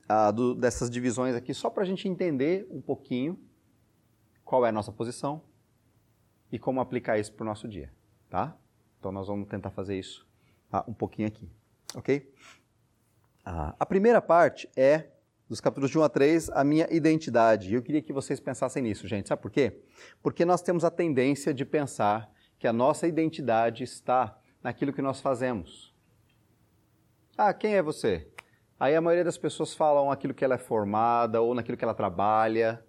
ah, 0.08 0.32
do, 0.32 0.56
dessas 0.56 0.90
divisões 0.90 1.36
aqui, 1.36 1.54
só 1.54 1.70
para 1.70 1.84
a 1.84 1.86
gente 1.86 2.08
entender 2.08 2.68
um 2.72 2.82
pouquinho 2.82 3.40
qual 4.44 4.66
é 4.66 4.70
a 4.70 4.72
nossa 4.72 4.92
posição 4.92 5.44
e 6.52 6.58
como 6.58 6.82
aplicar 6.82 7.20
isso 7.20 7.32
para 7.34 7.44
o 7.44 7.46
nosso 7.46 7.68
dia, 7.68 7.94
tá? 8.28 8.58
Então 9.00 9.12
nós 9.12 9.28
vamos 9.28 9.48
tentar 9.48 9.70
fazer 9.70 10.00
isso 10.00 10.28
ah, 10.72 10.84
um 10.88 10.94
pouquinho 10.94 11.28
aqui, 11.28 11.48
ok? 11.94 12.28
A 13.78 13.84
primeira 13.84 14.22
parte 14.22 14.70
é, 14.76 15.08
dos 15.48 15.60
capítulos 15.60 15.90
de 15.90 15.98
1 15.98 16.04
a 16.04 16.10
3, 16.10 16.50
a 16.52 16.64
minha 16.64 16.88
identidade. 16.92 17.72
E 17.72 17.74
eu 17.74 17.82
queria 17.82 18.00
que 18.00 18.14
vocês 18.14 18.40
pensassem 18.40 18.84
nisso, 18.84 19.08
gente. 19.08 19.28
Sabe 19.28 19.42
por 19.42 19.50
quê? 19.50 19.82
Porque 20.22 20.46
nós 20.46 20.62
temos 20.62 20.86
a 20.86 20.92
tendência 20.92 21.52
de 21.52 21.66
pensar 21.66 22.32
que 22.60 22.68
a 22.68 22.74
nossa 22.74 23.08
identidade 23.08 23.84
está 23.84 24.40
naquilo 24.62 24.94
que 24.94 25.02
nós 25.02 25.20
fazemos. 25.20 25.96
Ah, 27.36 27.52
quem 27.52 27.74
é 27.74 27.82
você? 27.82 28.32
Aí 28.80 28.96
a 28.96 29.02
maioria 29.02 29.24
das 29.24 29.38
pessoas 29.38 29.74
falam 29.74 30.12
aquilo 30.12 30.34
que 30.34 30.46
ela 30.46 30.54
é 30.54 30.60
formada 30.60 31.42
ou 31.42 31.56
naquilo 31.56 31.76
que 31.76 31.84
ela 31.84 31.96
trabalha. 31.96 32.86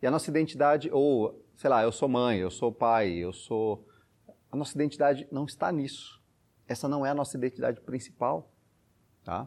E 0.00 0.06
a 0.06 0.10
nossa 0.10 0.30
identidade, 0.30 0.88
ou, 0.90 1.44
sei 1.56 1.68
lá, 1.68 1.82
eu 1.82 1.92
sou 1.92 2.08
mãe, 2.08 2.38
eu 2.38 2.50
sou 2.50 2.72
pai, 2.72 3.10
eu 3.10 3.34
sou. 3.34 3.86
A 4.50 4.56
nossa 4.56 4.74
identidade 4.74 5.28
não 5.30 5.44
está 5.44 5.70
nisso. 5.70 6.22
Essa 6.66 6.88
não 6.88 7.04
é 7.04 7.10
a 7.10 7.14
nossa 7.14 7.36
identidade 7.36 7.82
principal. 7.82 8.50
Tá? 9.22 9.46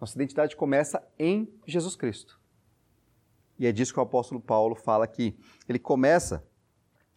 Nossa 0.00 0.16
identidade 0.16 0.56
começa 0.56 1.02
em 1.18 1.52
Jesus 1.66 1.96
Cristo. 1.96 2.40
E 3.58 3.66
é 3.66 3.72
disso 3.72 3.92
que 3.92 3.98
o 3.98 4.02
apóstolo 4.02 4.40
Paulo 4.40 4.74
fala 4.74 5.04
aqui. 5.04 5.38
Ele 5.68 5.78
começa 5.78 6.46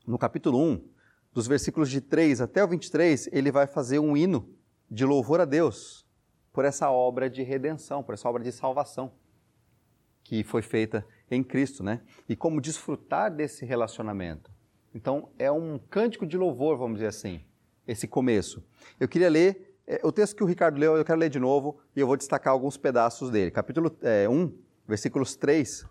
no 0.05 0.17
capítulo 0.17 0.59
1, 0.59 0.87
dos 1.33 1.47
versículos 1.47 1.89
de 1.89 2.01
3 2.01 2.41
até 2.41 2.63
o 2.63 2.67
23, 2.67 3.29
ele 3.31 3.51
vai 3.51 3.67
fazer 3.67 3.99
um 3.99 4.15
hino 4.15 4.49
de 4.89 5.05
louvor 5.05 5.41
a 5.41 5.45
Deus 5.45 6.07
por 6.51 6.65
essa 6.65 6.89
obra 6.89 7.29
de 7.29 7.43
redenção, 7.43 8.01
por 8.01 8.13
essa 8.13 8.27
obra 8.27 8.43
de 8.43 8.51
salvação 8.51 9.11
que 10.23 10.43
foi 10.43 10.61
feita 10.61 11.05
em 11.29 11.43
Cristo, 11.43 11.83
né? 11.83 12.01
E 12.27 12.35
como 12.35 12.59
desfrutar 12.59 13.33
desse 13.33 13.65
relacionamento. 13.65 14.51
Então, 14.95 15.29
é 15.37 15.51
um 15.51 15.77
cântico 15.77 16.25
de 16.25 16.37
louvor, 16.37 16.77
vamos 16.77 16.95
dizer 16.95 17.07
assim, 17.07 17.41
esse 17.87 18.07
começo. 18.07 18.65
Eu 18.99 19.07
queria 19.07 19.29
ler 19.29 19.66
o 20.03 20.11
texto 20.11 20.35
que 20.35 20.43
o 20.43 20.47
Ricardo 20.47 20.77
leu, 20.77 20.97
eu 20.97 21.05
quero 21.05 21.17
ler 21.17 21.29
de 21.29 21.39
novo 21.39 21.79
e 21.95 21.99
eu 21.99 22.07
vou 22.07 22.17
destacar 22.17 22.51
alguns 22.51 22.75
pedaços 22.75 23.29
dele. 23.29 23.51
Capítulo 23.51 23.95
é, 24.01 24.27
1, 24.27 24.53
versículos 24.85 25.35
3 25.35 25.85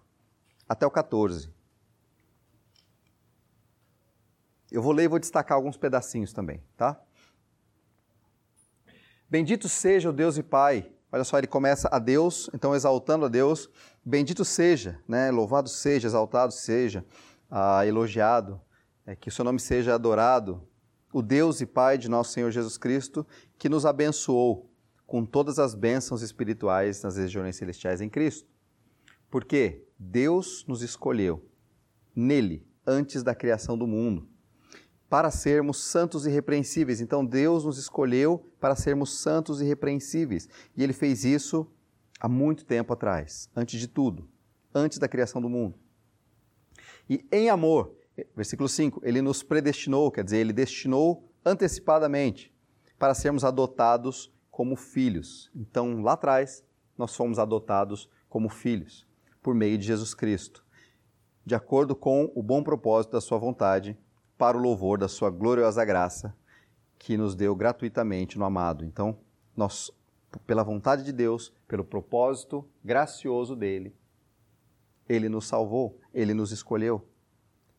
até 0.69 0.87
o 0.87 0.91
14. 0.91 1.50
Eu 4.71 4.83
vou 4.83 4.93
ler 4.93 5.05
e 5.05 5.09
vou 5.09 5.19
destacar 5.19 5.57
alguns 5.57 5.76
pedacinhos 5.76 6.33
também, 6.33 6.62
tá? 6.76 7.00
Bendito 9.29 9.69
seja 9.69 10.11
o 10.11 10.12
Deus 10.12 10.37
e 10.37 10.43
Pai. 10.43 10.93
olha 11.11 11.25
só, 11.25 11.38
ele 11.38 11.47
começa 11.47 11.88
a 11.91 11.99
Deus, 11.99 12.50
então 12.53 12.75
exaltando 12.75 13.25
a 13.25 13.29
Deus, 13.29 13.71
bendito 14.05 14.45
seja, 14.45 15.00
né? 15.09 15.31
louvado 15.31 15.69
seja, 15.69 16.07
exaltado 16.07 16.53
seja, 16.53 17.05
ah, 17.50 17.87
elogiado, 17.87 18.61
é, 19.07 19.17
que 19.17 19.29
o 19.29 19.33
seu 19.33 19.45
nome 19.45 19.59
seja 19.59 19.95
adorado, 19.95 20.67
o 21.13 21.23
Deus 21.23 21.61
e 21.61 21.67
Pai 21.67 21.97
de 21.97 22.09
nosso 22.09 22.33
Senhor 22.33 22.51
Jesus 22.51 22.77
Cristo, 22.77 23.27
que 23.59 23.69
nos 23.69 23.87
abençoou 23.87 24.71
com 25.07 25.25
todas 25.25 25.59
as 25.59 25.75
bênçãos 25.75 26.23
espirituais 26.23 27.03
nas 27.03 27.17
regiões 27.17 27.57
celestiais 27.57 28.01
em 28.01 28.09
Cristo. 28.09 28.49
Porque 29.31 29.85
Deus 29.99 30.65
nos 30.67 30.83
escolheu 30.83 31.45
nele 32.15 32.67
antes 32.87 33.23
da 33.23 33.35
criação 33.35 33.77
do 33.77 33.87
mundo 33.87 34.29
para 35.09 35.31
sermos 35.31 35.83
santos 35.85 36.27
e 36.27 36.31
irrepreensíveis. 36.31 37.01
Então 37.01 37.25
Deus 37.25 37.65
nos 37.65 37.79
escolheu 37.79 38.51
para 38.61 38.75
sermos 38.75 39.21
santos 39.21 39.61
e 39.61 39.65
irrepreensíveis. 39.65 40.49
E 40.77 40.83
ele 40.83 40.93
fez 40.93 41.25
isso 41.25 41.67
há 42.19 42.29
muito 42.29 42.65
tempo 42.65 42.93
atrás, 42.93 43.49
antes 43.55 43.79
de 43.79 43.87
tudo, 43.87 44.29
antes 44.75 44.99
da 44.99 45.09
criação 45.09 45.41
do 45.41 45.49
mundo. 45.49 45.79
E 47.09 47.25
em 47.31 47.49
amor, 47.49 47.95
versículo 48.35 48.68
5, 48.68 49.00
ele 49.04 49.20
nos 49.20 49.42
predestinou, 49.42 50.11
quer 50.11 50.25
dizer, 50.25 50.38
ele 50.38 50.52
destinou 50.52 51.28
antecipadamente 51.44 52.52
para 52.99 53.14
sermos 53.14 53.44
adotados 53.44 54.32
como 54.50 54.75
filhos. 54.75 55.50
Então, 55.54 56.02
lá 56.02 56.12
atrás, 56.12 56.64
nós 56.96 57.14
fomos 57.14 57.38
adotados 57.38 58.08
como 58.28 58.49
filhos 58.49 59.06
por 59.42 59.54
meio 59.54 59.78
de 59.78 59.87
Jesus 59.87 60.14
Cristo, 60.14 60.64
de 61.44 61.54
acordo 61.54 61.94
com 61.94 62.32
o 62.35 62.42
bom 62.42 62.62
propósito 62.62 63.12
da 63.12 63.20
sua 63.20 63.38
vontade 63.38 63.96
para 64.37 64.56
o 64.56 64.61
louvor 64.61 64.99
da 64.99 65.08
sua 65.08 65.30
gloriosa 65.30 65.85
graça 65.85 66.35
que 66.99 67.16
nos 67.16 67.35
deu 67.35 67.54
gratuitamente 67.54 68.38
no 68.38 68.44
amado. 68.44 68.85
Então, 68.85 69.18
nós, 69.56 69.90
pela 70.46 70.62
vontade 70.62 71.04
de 71.04 71.12
Deus, 71.12 71.52
pelo 71.68 71.85
propósito 71.85 72.68
gracioso 72.85 73.54
dele, 73.54 73.94
ele 75.08 75.28
nos 75.28 75.46
salvou, 75.46 76.00
ele 76.12 76.35
nos 76.35 76.50
escolheu, 76.50 77.06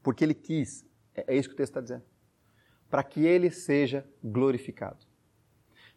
porque 0.07 0.23
ele 0.23 0.33
quis. 0.33 0.85
É, 1.13 1.33
é 1.33 1.37
isso 1.37 1.49
que 1.49 1.53
o 1.53 1.57
texto 1.57 1.71
está 1.71 1.81
dizendo. 1.81 2.03
Para 2.89 3.03
que 3.03 3.25
ele 3.25 3.51
seja 3.51 4.09
glorificado. 4.23 5.05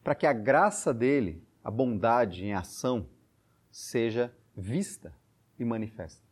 Para 0.02 0.16
que 0.16 0.26
a 0.26 0.32
graça 0.32 0.92
dele, 0.92 1.46
a 1.62 1.70
bondade 1.70 2.44
em 2.44 2.52
ação, 2.52 3.08
seja 3.70 4.34
vista 4.56 5.14
e 5.56 5.64
manifesta. 5.64 6.26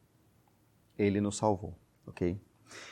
Ele 0.99 1.21
nos 1.21 1.37
salvou, 1.37 1.79
ok? 2.05 2.41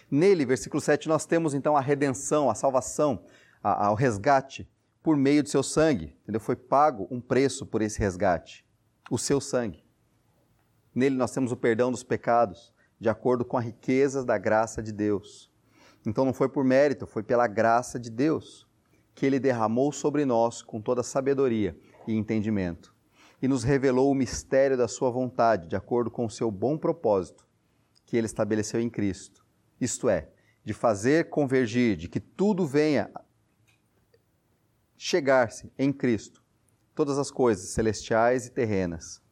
Nele, 0.09 0.47
versículo 0.47 0.81
7, 0.81 1.09
nós 1.09 1.27
temos 1.27 1.53
então 1.53 1.77
a 1.77 1.81
redenção, 1.81 2.49
a 2.49 2.55
salvação, 2.55 3.25
a, 3.61 3.89
ao 3.89 3.97
resgate 3.97 4.71
por 5.03 5.17
meio 5.17 5.43
de 5.43 5.51
seu 5.51 5.65
sangue. 5.65 6.17
Entendeu? 6.23 6.41
Foi 6.41 6.55
pago 6.55 7.09
um 7.11 7.21
preço 7.21 7.67
por 7.67 7.83
esse 7.83 7.99
resgate, 7.99 8.65
o 9.11 9.19
seu 9.19 9.41
sangue. 9.41 9.85
Nele 10.95 11.17
nós 11.17 11.33
temos 11.33 11.51
o 11.51 11.57
perdão 11.57 11.91
dos 11.91 12.05
pecados, 12.05 12.73
de 12.99 13.09
acordo 13.09 13.45
com 13.45 13.57
as 13.57 13.65
riquezas 13.65 14.25
da 14.25 14.39
graça 14.39 14.83
de 14.83 14.93
Deus. 14.93 15.51
Então 16.07 16.25
não 16.25 16.33
foi 16.33 16.49
por 16.49 16.65
mérito, 16.65 17.07
foi 17.07 17.23
pela 17.23 17.47
graça 17.47 17.99
de 17.99 18.11
Deus 18.11 18.67
que 19.15 19.25
ele 19.25 19.39
derramou 19.39 19.93
sobre 19.93 20.25
nós 20.25 20.63
com 20.63 20.81
toda 20.81 21.03
sabedoria 21.03 21.77
e 22.07 22.15
entendimento 22.15 22.95
e 23.41 23.49
nos 23.49 23.65
revelou 23.65 24.11
o 24.11 24.15
mistério 24.15 24.77
da 24.77 24.89
sua 24.89 25.11
vontade, 25.11 25.69
de 25.69 25.77
acordo 25.77 26.11
com 26.11 26.25
o 26.25 26.31
seu 26.31 26.51
bom 26.51 26.79
propósito 26.79 27.47
que 28.05 28.17
ele 28.17 28.27
estabeleceu 28.27 28.81
em 28.81 28.89
Cristo 28.89 29.47
isto 29.81 30.09
é, 30.09 30.29
de 30.65 30.73
fazer 30.73 31.29
convergir, 31.29 31.97
de 31.97 32.09
que 32.09 32.21
tudo 32.21 32.67
venha 32.67 33.11
chegar-se 34.97 35.71
em 35.79 35.93
Cristo, 35.93 36.43
todas 36.95 37.19
as 37.19 37.31
coisas 37.31 37.71
celestiais 37.71 38.47
e 38.47 38.51
terrenas, 38.51 39.23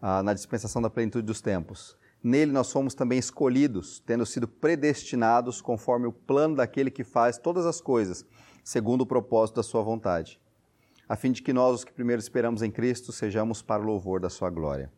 ah, 0.00 0.22
na 0.22 0.32
dispensação 0.32 0.80
da 0.80 0.90
plenitude 0.90 1.26
dos 1.26 1.40
tempos. 1.40 1.96
Nele 2.26 2.50
nós 2.50 2.72
fomos 2.72 2.94
também 2.94 3.18
escolhidos, 3.18 4.00
tendo 4.00 4.26
sido 4.26 4.48
predestinados 4.48 5.60
conforme 5.60 6.06
o 6.06 6.12
plano 6.12 6.56
daquele 6.56 6.90
que 6.90 7.04
faz 7.04 7.38
todas 7.38 7.64
as 7.64 7.80
coisas, 7.80 8.24
segundo 8.64 9.02
o 9.02 9.06
propósito 9.06 9.56
da 9.56 9.62
sua 9.62 9.82
vontade, 9.82 10.40
a 11.08 11.14
fim 11.14 11.30
de 11.30 11.40
que 11.40 11.52
nós, 11.52 11.76
os 11.76 11.84
que 11.84 11.92
primeiro 11.92 12.20
esperamos 12.20 12.62
em 12.62 12.70
Cristo, 12.70 13.12
sejamos 13.12 13.62
para 13.62 13.80
o 13.80 13.86
louvor 13.86 14.18
da 14.18 14.28
sua 14.28 14.50
glória 14.50 14.90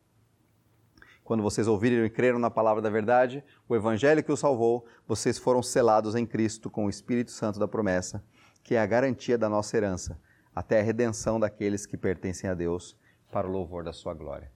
quando 1.29 1.43
vocês 1.43 1.69
ouviram 1.69 2.07
e 2.07 2.09
creram 2.09 2.39
na 2.39 2.51
palavra 2.51 2.81
da 2.81 2.89
verdade, 2.89 3.45
o 3.69 3.77
evangelho 3.77 4.25
que 4.25 4.33
os 4.33 4.41
salvou, 4.41 4.87
vocês 5.07 5.37
foram 5.37 5.63
selados 5.63 6.15
em 6.15 6.25
Cristo 6.25 6.71
com 6.71 6.87
o 6.87 6.89
Espírito 6.89 7.31
Santo 7.31 7.59
da 7.59 7.69
promessa, 7.69 8.25
que 8.65 8.75
é 8.75 8.81
a 8.81 8.87
garantia 8.87 9.37
da 9.37 9.47
nossa 9.47 9.77
herança, 9.77 10.19
até 10.55 10.81
a 10.81 10.83
redenção 10.83 11.39
daqueles 11.39 11.85
que 11.85 11.99
pertencem 11.99 12.49
a 12.49 12.55
Deus, 12.55 12.97
para 13.31 13.47
o 13.47 13.51
louvor 13.51 13.85
da 13.85 13.93
sua 13.93 14.15
glória. 14.15 14.51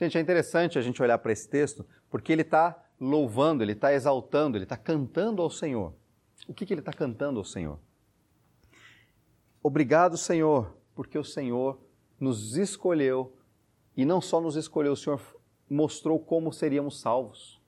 Gente, 0.00 0.16
é 0.16 0.20
interessante 0.22 0.78
a 0.78 0.80
gente 0.80 1.02
olhar 1.02 1.18
para 1.18 1.30
esse 1.30 1.46
texto, 1.46 1.84
porque 2.08 2.32
ele 2.32 2.40
está 2.40 2.82
louvando, 2.98 3.62
ele 3.62 3.72
está 3.72 3.92
exaltando, 3.92 4.56
ele 4.56 4.64
está 4.64 4.74
cantando 4.74 5.42
ao 5.42 5.50
Senhor. 5.50 5.92
O 6.48 6.54
que, 6.54 6.64
que 6.64 6.72
ele 6.72 6.80
está 6.80 6.90
cantando 6.90 7.38
ao 7.38 7.44
Senhor? 7.44 7.78
Obrigado, 9.62 10.16
Senhor, 10.16 10.74
porque 10.94 11.18
o 11.18 11.22
Senhor 11.22 11.78
nos 12.18 12.56
escolheu 12.56 13.36
e 13.94 14.06
não 14.06 14.22
só 14.22 14.40
nos 14.40 14.56
escolheu, 14.56 14.92
o 14.92 14.96
Senhor 14.96 15.20
mostrou 15.68 16.18
como 16.18 16.50
seríamos 16.50 16.98
salvos. 16.98 17.60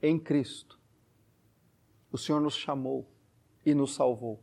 Em 0.00 0.18
Cristo. 0.18 0.80
O 2.10 2.16
Senhor 2.16 2.40
nos 2.40 2.56
chamou 2.56 3.06
e 3.62 3.74
nos 3.74 3.94
salvou. 3.94 4.42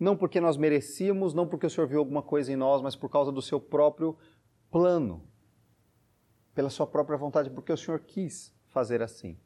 Não 0.00 0.16
porque 0.16 0.40
nós 0.40 0.56
merecíamos, 0.56 1.32
não 1.32 1.46
porque 1.46 1.66
o 1.66 1.70
Senhor 1.70 1.86
viu 1.86 2.00
alguma 2.00 2.22
coisa 2.22 2.52
em 2.52 2.56
nós, 2.56 2.82
mas 2.82 2.96
por 2.96 3.08
causa 3.08 3.30
do 3.30 3.40
seu 3.40 3.60
próprio 3.60 4.18
plano, 4.68 5.22
pela 6.56 6.70
sua 6.70 6.86
própria 6.86 7.18
vontade, 7.18 7.50
porque 7.50 7.70
o 7.70 7.76
Senhor 7.76 8.00
quis 8.00 8.50
fazer 8.68 9.02
assim. 9.02 9.38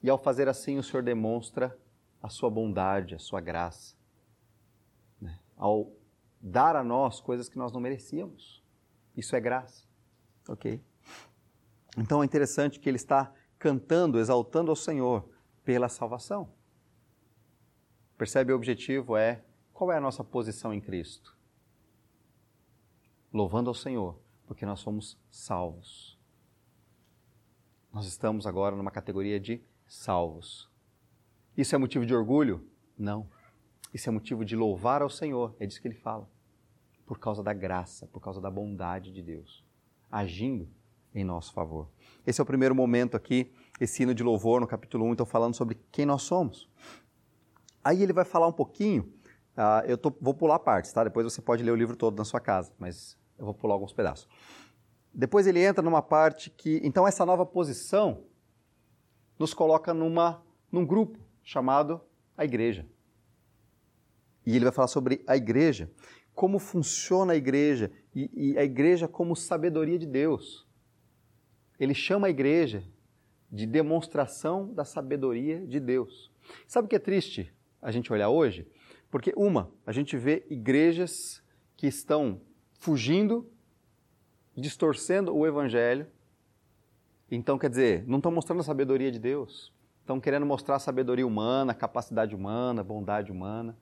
E 0.00 0.08
ao 0.08 0.16
fazer 0.16 0.48
assim, 0.48 0.78
o 0.78 0.82
Senhor 0.82 1.02
demonstra 1.02 1.76
a 2.22 2.28
sua 2.28 2.48
bondade, 2.48 3.16
a 3.16 3.18
sua 3.18 3.40
graça. 3.40 3.96
Né? 5.20 5.36
Ao 5.56 5.92
dar 6.40 6.76
a 6.76 6.84
nós 6.84 7.20
coisas 7.20 7.48
que 7.48 7.58
nós 7.58 7.72
não 7.72 7.80
merecíamos. 7.80 8.62
Isso 9.16 9.34
é 9.34 9.40
graça. 9.40 9.84
Ok? 10.48 10.80
Então 11.98 12.22
é 12.22 12.24
interessante 12.24 12.78
que 12.78 12.88
ele 12.88 12.98
está 12.98 13.34
cantando, 13.58 14.20
exaltando 14.20 14.70
ao 14.70 14.76
Senhor 14.76 15.28
pela 15.64 15.88
salvação. 15.88 16.52
Percebe 18.16 18.52
o 18.52 18.56
objetivo 18.56 19.16
é 19.16 19.44
qual 19.72 19.90
é 19.90 19.96
a 19.96 20.00
nossa 20.00 20.22
posição 20.22 20.72
em 20.72 20.80
Cristo? 20.80 21.36
Louvando 23.32 23.68
ao 23.70 23.74
Senhor, 23.74 24.24
porque 24.46 24.64
nós 24.64 24.80
somos 24.80 25.18
salvos. 25.30 26.18
Nós 27.92 28.06
estamos 28.06 28.46
agora 28.46 28.76
numa 28.76 28.90
categoria 28.90 29.40
de 29.40 29.60
salvos. 29.86 30.70
Isso 31.56 31.74
é 31.74 31.78
motivo 31.78 32.04
de 32.04 32.14
orgulho? 32.14 32.66
Não. 32.98 33.28
Isso 33.92 34.08
é 34.08 34.12
motivo 34.12 34.44
de 34.44 34.54
louvar 34.54 35.00
ao 35.02 35.08
Senhor, 35.08 35.54
é 35.58 35.66
disso 35.66 35.80
que 35.80 35.88
ele 35.88 35.94
fala. 35.94 36.28
Por 37.06 37.18
causa 37.18 37.42
da 37.42 37.52
graça, 37.52 38.06
por 38.06 38.20
causa 38.20 38.40
da 38.40 38.50
bondade 38.50 39.12
de 39.12 39.22
Deus, 39.22 39.64
agindo 40.10 40.68
em 41.14 41.24
nosso 41.24 41.52
favor. 41.52 41.88
Esse 42.26 42.40
é 42.40 42.44
o 42.44 42.46
primeiro 42.46 42.74
momento 42.74 43.16
aqui, 43.16 43.50
esse 43.80 44.02
hino 44.02 44.14
de 44.14 44.22
louvor 44.22 44.60
no 44.60 44.66
capítulo 44.66 45.06
1, 45.06 45.12
então 45.14 45.24
falando 45.24 45.54
sobre 45.54 45.78
quem 45.90 46.04
nós 46.04 46.22
somos. 46.22 46.68
Aí 47.82 48.02
ele 48.02 48.12
vai 48.12 48.24
falar 48.24 48.48
um 48.48 48.52
pouquinho, 48.52 49.10
uh, 49.56 49.86
eu 49.86 49.96
tô, 49.96 50.12
vou 50.20 50.34
pular 50.34 50.58
partes, 50.58 50.92
tá? 50.92 51.04
Depois 51.04 51.24
você 51.24 51.40
pode 51.40 51.62
ler 51.62 51.70
o 51.70 51.76
livro 51.76 51.96
todo 51.96 52.18
na 52.18 52.24
sua 52.24 52.40
casa, 52.40 52.72
mas 52.78 53.16
eu 53.38 53.44
vou 53.44 53.54
pular 53.54 53.74
alguns 53.74 53.92
pedaços. 53.92 54.28
Depois 55.12 55.46
ele 55.46 55.62
entra 55.62 55.82
numa 55.82 56.02
parte 56.02 56.50
que, 56.50 56.80
então 56.84 57.06
essa 57.06 57.24
nova 57.24 57.46
posição 57.46 58.24
nos 59.38 59.54
coloca 59.54 59.94
numa, 59.94 60.42
num 60.70 60.84
grupo 60.84 61.18
chamado 61.42 62.00
a 62.36 62.44
igreja. 62.44 62.86
E 64.44 64.54
ele 64.54 64.64
vai 64.64 64.72
falar 64.72 64.88
sobre 64.88 65.24
a 65.26 65.36
igreja, 65.36 65.90
como 66.34 66.58
funciona 66.58 67.32
a 67.32 67.36
igreja, 67.36 67.90
e, 68.14 68.52
e 68.52 68.58
a 68.58 68.64
igreja 68.64 69.08
como 69.08 69.34
sabedoria 69.34 69.98
de 69.98 70.06
Deus 70.06 70.66
ele 71.78 71.94
chama 71.94 72.26
a 72.26 72.30
igreja 72.30 72.84
de 73.50 73.66
demonstração 73.66 74.72
da 74.72 74.84
sabedoria 74.84 75.64
de 75.66 75.78
Deus. 75.78 76.32
Sabe 76.66 76.86
o 76.86 76.88
que 76.88 76.96
é 76.96 76.98
triste 76.98 77.52
a 77.80 77.90
gente 77.90 78.12
olhar 78.12 78.28
hoje? 78.28 78.66
Porque, 79.10 79.32
uma, 79.36 79.70
a 79.86 79.92
gente 79.92 80.16
vê 80.16 80.44
igrejas 80.50 81.42
que 81.76 81.86
estão 81.86 82.40
fugindo, 82.78 83.50
distorcendo 84.56 85.34
o 85.34 85.46
evangelho. 85.46 86.06
Então, 87.30 87.58
quer 87.58 87.70
dizer, 87.70 88.06
não 88.06 88.18
estão 88.18 88.32
mostrando 88.32 88.60
a 88.60 88.64
sabedoria 88.64 89.10
de 89.10 89.18
Deus. 89.18 89.72
Estão 90.00 90.20
querendo 90.20 90.46
mostrar 90.46 90.76
a 90.76 90.78
sabedoria 90.78 91.26
humana, 91.26 91.72
a 91.72 91.74
capacidade 91.74 92.34
humana, 92.34 92.80
a 92.80 92.84
bondade 92.84 93.32
humana. 93.32 93.76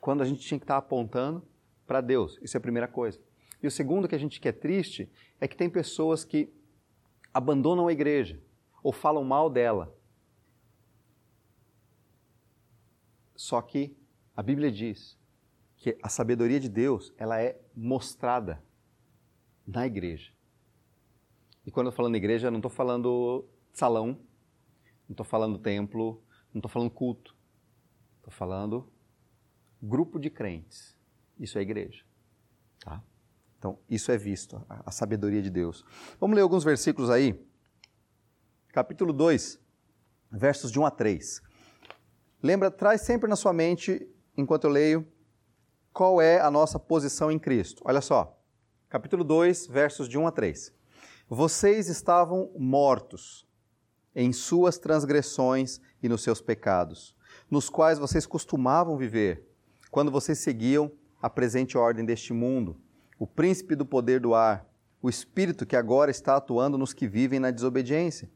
Quando 0.00 0.22
a 0.22 0.24
gente 0.24 0.40
tinha 0.40 0.58
que 0.58 0.64
estar 0.64 0.76
apontando 0.76 1.42
para 1.86 2.00
Deus. 2.00 2.38
Isso 2.40 2.56
é 2.56 2.58
a 2.58 2.60
primeira 2.60 2.88
coisa. 2.88 3.20
E 3.62 3.66
o 3.66 3.70
segundo 3.70 4.08
que 4.08 4.14
a 4.14 4.18
gente 4.18 4.40
quer 4.40 4.52
triste 4.52 5.10
é 5.40 5.48
que 5.48 5.56
tem 5.56 5.68
pessoas 5.68 6.24
que 6.24 6.52
abandonam 7.32 7.88
a 7.88 7.92
igreja 7.92 8.40
ou 8.82 8.92
falam 8.92 9.24
mal 9.24 9.50
dela. 9.50 9.94
Só 13.34 13.60
que 13.60 13.96
a 14.36 14.42
Bíblia 14.42 14.70
diz 14.70 15.18
que 15.84 15.98
a 16.02 16.08
sabedoria 16.08 16.58
de 16.58 16.70
Deus, 16.70 17.12
ela 17.18 17.38
é 17.38 17.60
mostrada 17.76 18.58
na 19.66 19.86
igreja. 19.86 20.32
E 21.66 21.70
quando 21.70 21.88
eu 21.88 21.90
estou 21.90 21.98
falando 21.98 22.16
igreja, 22.16 22.46
eu 22.46 22.50
não 22.50 22.58
estou 22.58 22.70
falando 22.70 23.44
salão, 23.70 24.18
não 25.06 25.10
estou 25.10 25.26
falando 25.26 25.58
templo, 25.58 26.24
não 26.54 26.58
estou 26.58 26.70
falando 26.70 26.90
culto. 26.90 27.36
Estou 28.16 28.32
falando 28.32 28.90
grupo 29.82 30.18
de 30.18 30.30
crentes. 30.30 30.96
Isso 31.38 31.58
é 31.58 31.60
igreja. 31.60 32.02
Tá? 32.82 33.04
Então, 33.58 33.78
isso 33.86 34.10
é 34.10 34.16
visto, 34.16 34.64
a, 34.66 34.84
a 34.86 34.90
sabedoria 34.90 35.42
de 35.42 35.50
Deus. 35.50 35.84
Vamos 36.18 36.34
ler 36.34 36.40
alguns 36.40 36.64
versículos 36.64 37.10
aí. 37.10 37.38
Capítulo 38.68 39.12
2, 39.12 39.60
versos 40.32 40.72
de 40.72 40.80
1 40.80 40.86
a 40.86 40.90
3. 40.90 41.42
Lembra, 42.42 42.70
traz 42.70 43.02
sempre 43.02 43.28
na 43.28 43.36
sua 43.36 43.52
mente, 43.52 44.08
enquanto 44.34 44.64
eu 44.64 44.70
leio, 44.70 45.13
qual 45.94 46.20
é 46.20 46.40
a 46.40 46.50
nossa 46.50 46.76
posição 46.76 47.30
em 47.30 47.38
Cristo. 47.38 47.80
Olha 47.86 48.00
só, 48.00 48.36
capítulo 48.88 49.22
2, 49.22 49.68
versos 49.68 50.08
de 50.08 50.18
1 50.18 50.26
a 50.26 50.32
3. 50.32 50.72
Vocês 51.28 51.88
estavam 51.88 52.50
mortos 52.58 53.46
em 54.12 54.32
suas 54.32 54.76
transgressões 54.76 55.80
e 56.02 56.08
nos 56.08 56.20
seus 56.24 56.40
pecados, 56.40 57.14
nos 57.48 57.70
quais 57.70 57.96
vocês 57.96 58.26
costumavam 58.26 58.96
viver, 58.96 59.48
quando 59.88 60.10
vocês 60.10 60.40
seguiam 60.40 60.90
a 61.22 61.30
presente 61.30 61.78
ordem 61.78 62.04
deste 62.04 62.32
mundo, 62.32 62.76
o 63.16 63.26
príncipe 63.26 63.76
do 63.76 63.86
poder 63.86 64.18
do 64.18 64.34
ar, 64.34 64.66
o 65.00 65.08
espírito 65.08 65.64
que 65.64 65.76
agora 65.76 66.10
está 66.10 66.36
atuando 66.36 66.76
nos 66.76 66.92
que 66.92 67.06
vivem 67.06 67.38
na 67.38 67.52
desobediência. 67.52 68.28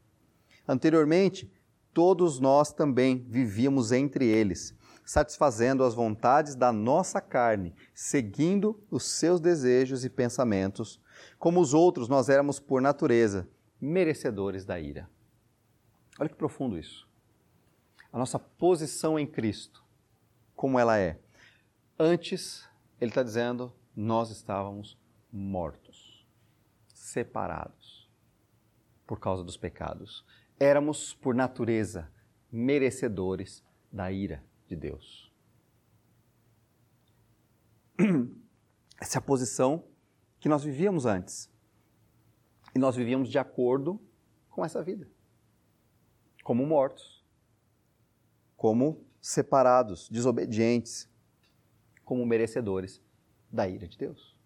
Anteriormente, 0.65 1.51
todos 1.93 2.39
nós 2.39 2.71
também 2.71 3.25
vivíamos 3.27 3.91
entre 3.91 4.25
eles 4.25 4.78
satisfazendo 5.09 5.83
as 5.83 5.95
vontades 5.95 6.53
da 6.53 6.71
nossa 6.71 7.19
carne, 7.19 7.73
seguindo 7.95 8.79
os 8.91 9.05
seus 9.05 9.41
desejos 9.41 10.05
e 10.05 10.09
pensamentos. 10.09 11.01
Como 11.39 11.59
os 11.59 11.73
outros, 11.73 12.07
nós 12.07 12.29
éramos, 12.29 12.59
por 12.59 12.79
natureza, 12.79 13.49
merecedores 13.81 14.65
da 14.65 14.79
ira. 14.79 15.09
Olha 16.19 16.29
que 16.29 16.35
profundo 16.35 16.77
isso. 16.77 17.09
A 18.13 18.19
nossa 18.19 18.37
posição 18.37 19.17
em 19.17 19.25
Cristo, 19.25 19.83
como 20.55 20.77
ela 20.77 20.95
é. 20.99 21.17
Antes, 21.97 22.69
ele 23.01 23.09
está 23.09 23.23
dizendo, 23.23 23.73
nós 23.95 24.29
estávamos 24.29 24.95
mortos, 25.33 26.23
separados 26.93 28.07
por 29.07 29.19
causa 29.19 29.43
dos 29.43 29.57
pecados. 29.57 30.23
Éramos, 30.59 31.15
por 31.15 31.33
natureza, 31.33 32.07
merecedores 32.51 33.63
da 33.91 34.11
ira 34.11 34.47
de 34.69 34.75
Deus. 34.75 35.33
Essa 39.01 39.17
é 39.17 39.19
a 39.19 39.21
posição 39.21 39.83
que 40.39 40.47
nós 40.47 40.63
vivíamos 40.63 41.05
antes. 41.05 41.49
E 42.75 42.79
nós 42.79 42.95
vivíamos 42.95 43.29
de 43.29 43.39
acordo 43.39 43.99
com 44.49 44.63
essa 44.63 44.83
vida. 44.83 45.09
Como 46.43 46.65
mortos. 46.65 47.25
Como 48.55 49.03
separados, 49.19 50.07
desobedientes. 50.07 51.09
Como 52.05 52.25
merecedores 52.25 53.01
da 53.51 53.67
ira 53.67 53.87
de 53.87 53.97
Deus. 53.97 54.37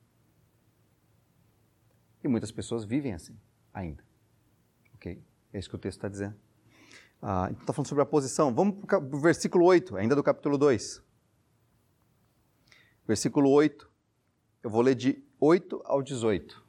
E 2.24 2.27
muitas 2.30 2.51
pessoas 2.51 2.86
vivem 2.86 3.13
assim 3.13 3.38
ainda. 3.74 4.03
Ok? 4.96 5.22
É 5.51 5.60
isso 5.60 5.70
que 5.70 5.75
o 5.75 5.80
texto 5.80 5.98
está 5.98 6.08
dizendo. 6.08 6.39
Ah, 7.25 7.48
então 7.50 7.62
está 7.62 7.72
falando 7.72 7.88
sobre 7.88 8.01
a 8.01 8.06
posição. 8.06 8.53
Vamos 8.53 8.86
para 8.86 8.98
o 8.98 9.18
versículo 9.18 9.63
8, 9.63 9.96
ainda 9.96 10.13
do 10.13 10.22
capítulo 10.22 10.58
2. 10.58 11.01
Versículo 13.08 13.50
8. 13.50 13.89
Eu 14.62 14.70
vou 14.70 14.82
ler 14.82 14.94
de 14.94 15.25
8 15.39 15.82
ao 15.86 16.03
18. 16.03 16.62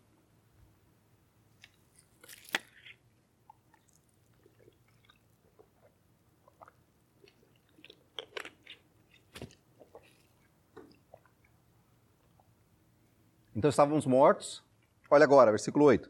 Então 13.56 13.68
estávamos 13.68 14.06
mortos. 14.06 14.62
Olha 15.10 15.24
agora, 15.24 15.50
versículo 15.50 15.84
8. 15.86 16.08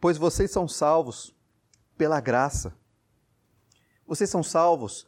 Pois 0.00 0.16
vocês 0.16 0.52
são 0.52 0.68
salvos 0.68 1.34
pela 2.00 2.18
graça. 2.18 2.72
Vocês 4.06 4.30
são 4.30 4.42
salvos 4.42 5.06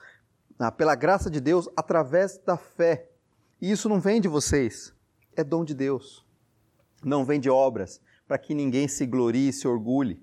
ah, 0.59 0.71
pela 0.71 0.95
graça 0.95 1.31
de 1.31 1.41
Deus 1.41 1.67
através 1.75 2.37
da 2.37 2.59
fé. 2.59 3.09
E 3.63 3.71
isso 3.71 3.89
não 3.89 3.99
vem 3.99 4.21
de 4.21 4.29
vocês, 4.29 4.95
é 5.35 5.43
dom 5.43 5.65
de 5.65 5.75
Deus. 5.75 6.23
Não 7.03 7.25
vem 7.25 7.41
de 7.41 7.49
obras, 7.49 7.99
para 8.29 8.37
que 8.37 8.55
ninguém 8.55 8.89
se 8.89 9.07
glorie 9.07 9.49
e 9.49 9.53
se 9.55 9.67
orgulhe. 9.67 10.23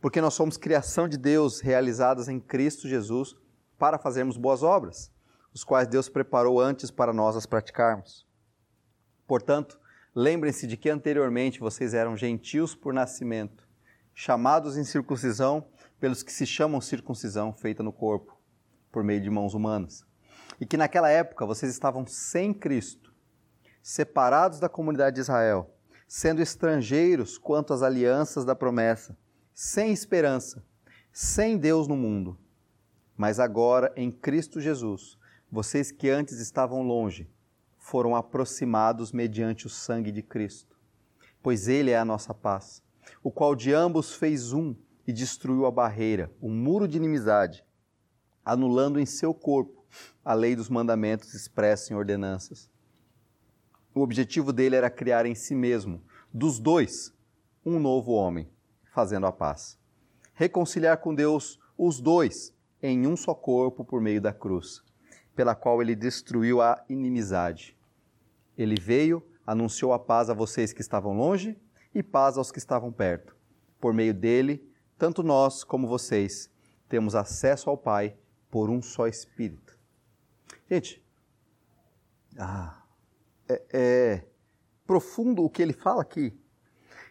Porque 0.00 0.20
nós 0.20 0.34
somos 0.34 0.56
criação 0.56 1.08
de 1.08 1.16
Deus 1.16 1.58
realizadas 1.58 2.28
em 2.28 2.38
Cristo 2.38 2.86
Jesus 2.86 3.34
para 3.76 3.98
fazermos 3.98 4.36
boas 4.36 4.62
obras, 4.62 5.10
os 5.52 5.64
quais 5.64 5.88
Deus 5.88 6.08
preparou 6.08 6.60
antes 6.60 6.92
para 6.92 7.12
nós 7.12 7.34
as 7.34 7.44
praticarmos. 7.44 8.24
Portanto, 9.26 9.80
lembrem-se 10.14 10.64
de 10.64 10.76
que 10.76 10.88
anteriormente 10.88 11.58
vocês 11.58 11.92
eram 11.92 12.16
gentios 12.16 12.72
por 12.76 12.94
nascimento 12.94 13.65
chamados 14.18 14.78
em 14.78 14.82
circuncisão 14.82 15.68
pelos 16.00 16.22
que 16.22 16.32
se 16.32 16.46
chamam 16.46 16.80
circuncisão 16.80 17.52
feita 17.52 17.82
no 17.82 17.92
corpo, 17.92 18.34
por 18.90 19.04
meio 19.04 19.20
de 19.20 19.28
mãos 19.28 19.52
humanas. 19.52 20.06
E 20.58 20.64
que 20.64 20.78
naquela 20.78 21.10
época 21.10 21.44
vocês 21.44 21.70
estavam 21.70 22.06
sem 22.06 22.54
Cristo, 22.54 23.12
separados 23.82 24.58
da 24.58 24.70
comunidade 24.70 25.16
de 25.16 25.20
Israel, 25.20 25.70
sendo 26.08 26.40
estrangeiros 26.40 27.36
quanto 27.36 27.74
às 27.74 27.82
alianças 27.82 28.46
da 28.46 28.56
promessa, 28.56 29.14
sem 29.52 29.92
esperança, 29.92 30.64
sem 31.12 31.58
Deus 31.58 31.86
no 31.86 31.94
mundo. 31.94 32.38
Mas 33.18 33.38
agora, 33.38 33.92
em 33.94 34.10
Cristo 34.10 34.62
Jesus, 34.62 35.18
vocês 35.52 35.92
que 35.92 36.08
antes 36.08 36.40
estavam 36.40 36.80
longe, 36.80 37.30
foram 37.76 38.16
aproximados 38.16 39.12
mediante 39.12 39.66
o 39.66 39.70
sangue 39.70 40.10
de 40.10 40.22
Cristo, 40.22 40.74
pois 41.42 41.68
Ele 41.68 41.90
é 41.90 41.98
a 41.98 42.04
nossa 42.04 42.32
paz 42.32 42.82
o 43.22 43.30
qual 43.30 43.54
de 43.54 43.72
ambos 43.72 44.14
fez 44.14 44.52
um 44.52 44.74
e 45.06 45.12
destruiu 45.12 45.66
a 45.66 45.70
barreira, 45.70 46.32
o 46.40 46.48
muro 46.48 46.88
de 46.88 46.96
inimizade, 46.96 47.64
anulando 48.44 48.98
em 48.98 49.06
seu 49.06 49.32
corpo 49.32 49.84
a 50.24 50.34
lei 50.34 50.56
dos 50.56 50.68
mandamentos 50.68 51.34
expressa 51.34 51.92
em 51.92 51.96
ordenanças. 51.96 52.70
O 53.94 54.00
objetivo 54.00 54.52
dele 54.52 54.76
era 54.76 54.90
criar 54.90 55.24
em 55.26 55.34
si 55.34 55.54
mesmo, 55.54 56.02
dos 56.32 56.58
dois, 56.58 57.14
um 57.64 57.78
novo 57.78 58.12
homem, 58.12 58.48
fazendo 58.92 59.26
a 59.26 59.32
paz. 59.32 59.78
Reconciliar 60.34 60.98
com 60.98 61.14
Deus 61.14 61.58
os 61.78 62.00
dois 62.00 62.54
em 62.82 63.06
um 63.06 63.16
só 63.16 63.34
corpo 63.34 63.84
por 63.84 64.00
meio 64.00 64.20
da 64.20 64.32
cruz, 64.32 64.82
pela 65.34 65.54
qual 65.54 65.80
ele 65.80 65.94
destruiu 65.94 66.60
a 66.60 66.84
inimizade. 66.88 67.76
Ele 68.56 68.78
veio, 68.78 69.26
anunciou 69.46 69.92
a 69.92 69.98
paz 69.98 70.28
a 70.28 70.34
vocês 70.34 70.72
que 70.72 70.80
estavam 70.80 71.16
longe 71.16 71.58
e 71.98 72.02
paz 72.02 72.36
aos 72.36 72.52
que 72.52 72.58
estavam 72.58 72.92
perto. 72.92 73.34
Por 73.80 73.94
meio 73.94 74.12
dele, 74.12 74.70
tanto 74.98 75.22
nós 75.22 75.64
como 75.64 75.88
vocês 75.88 76.52
temos 76.90 77.14
acesso 77.14 77.70
ao 77.70 77.78
Pai 77.78 78.14
por 78.50 78.68
um 78.68 78.82
só 78.82 79.06
Espírito. 79.06 79.78
Gente, 80.70 81.02
ah, 82.38 82.82
é, 83.48 83.64
é 83.72 84.26
profundo 84.86 85.42
o 85.42 85.48
que 85.48 85.62
ele 85.62 85.72
fala 85.72 86.02
aqui. 86.02 86.38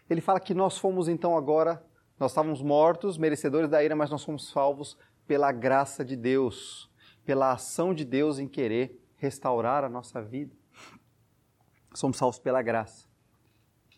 Ele 0.07 0.21
fala 0.21 0.39
que 0.39 0.53
nós 0.53 0.77
fomos 0.77 1.07
então 1.07 1.35
agora, 1.35 1.83
nós 2.19 2.29
estávamos 2.29 2.61
mortos, 2.61 3.17
merecedores 3.17 3.67
da 3.67 3.83
ira, 3.83 3.95
mas 3.95 4.11
nós 4.11 4.23
fomos 4.23 4.49
salvos 4.49 4.95
pela 5.25 5.51
graça 5.51 6.05
de 6.05 6.15
Deus, 6.15 6.91
pela 7.25 7.51
ação 7.53 7.91
de 7.91 8.05
Deus 8.05 8.37
em 8.37 8.47
querer 8.47 9.03
restaurar 9.17 9.83
a 9.83 9.89
nossa 9.89 10.21
vida. 10.21 10.55
Somos 11.95 12.17
salvos 12.17 12.37
pela 12.37 12.61
graça. 12.61 13.07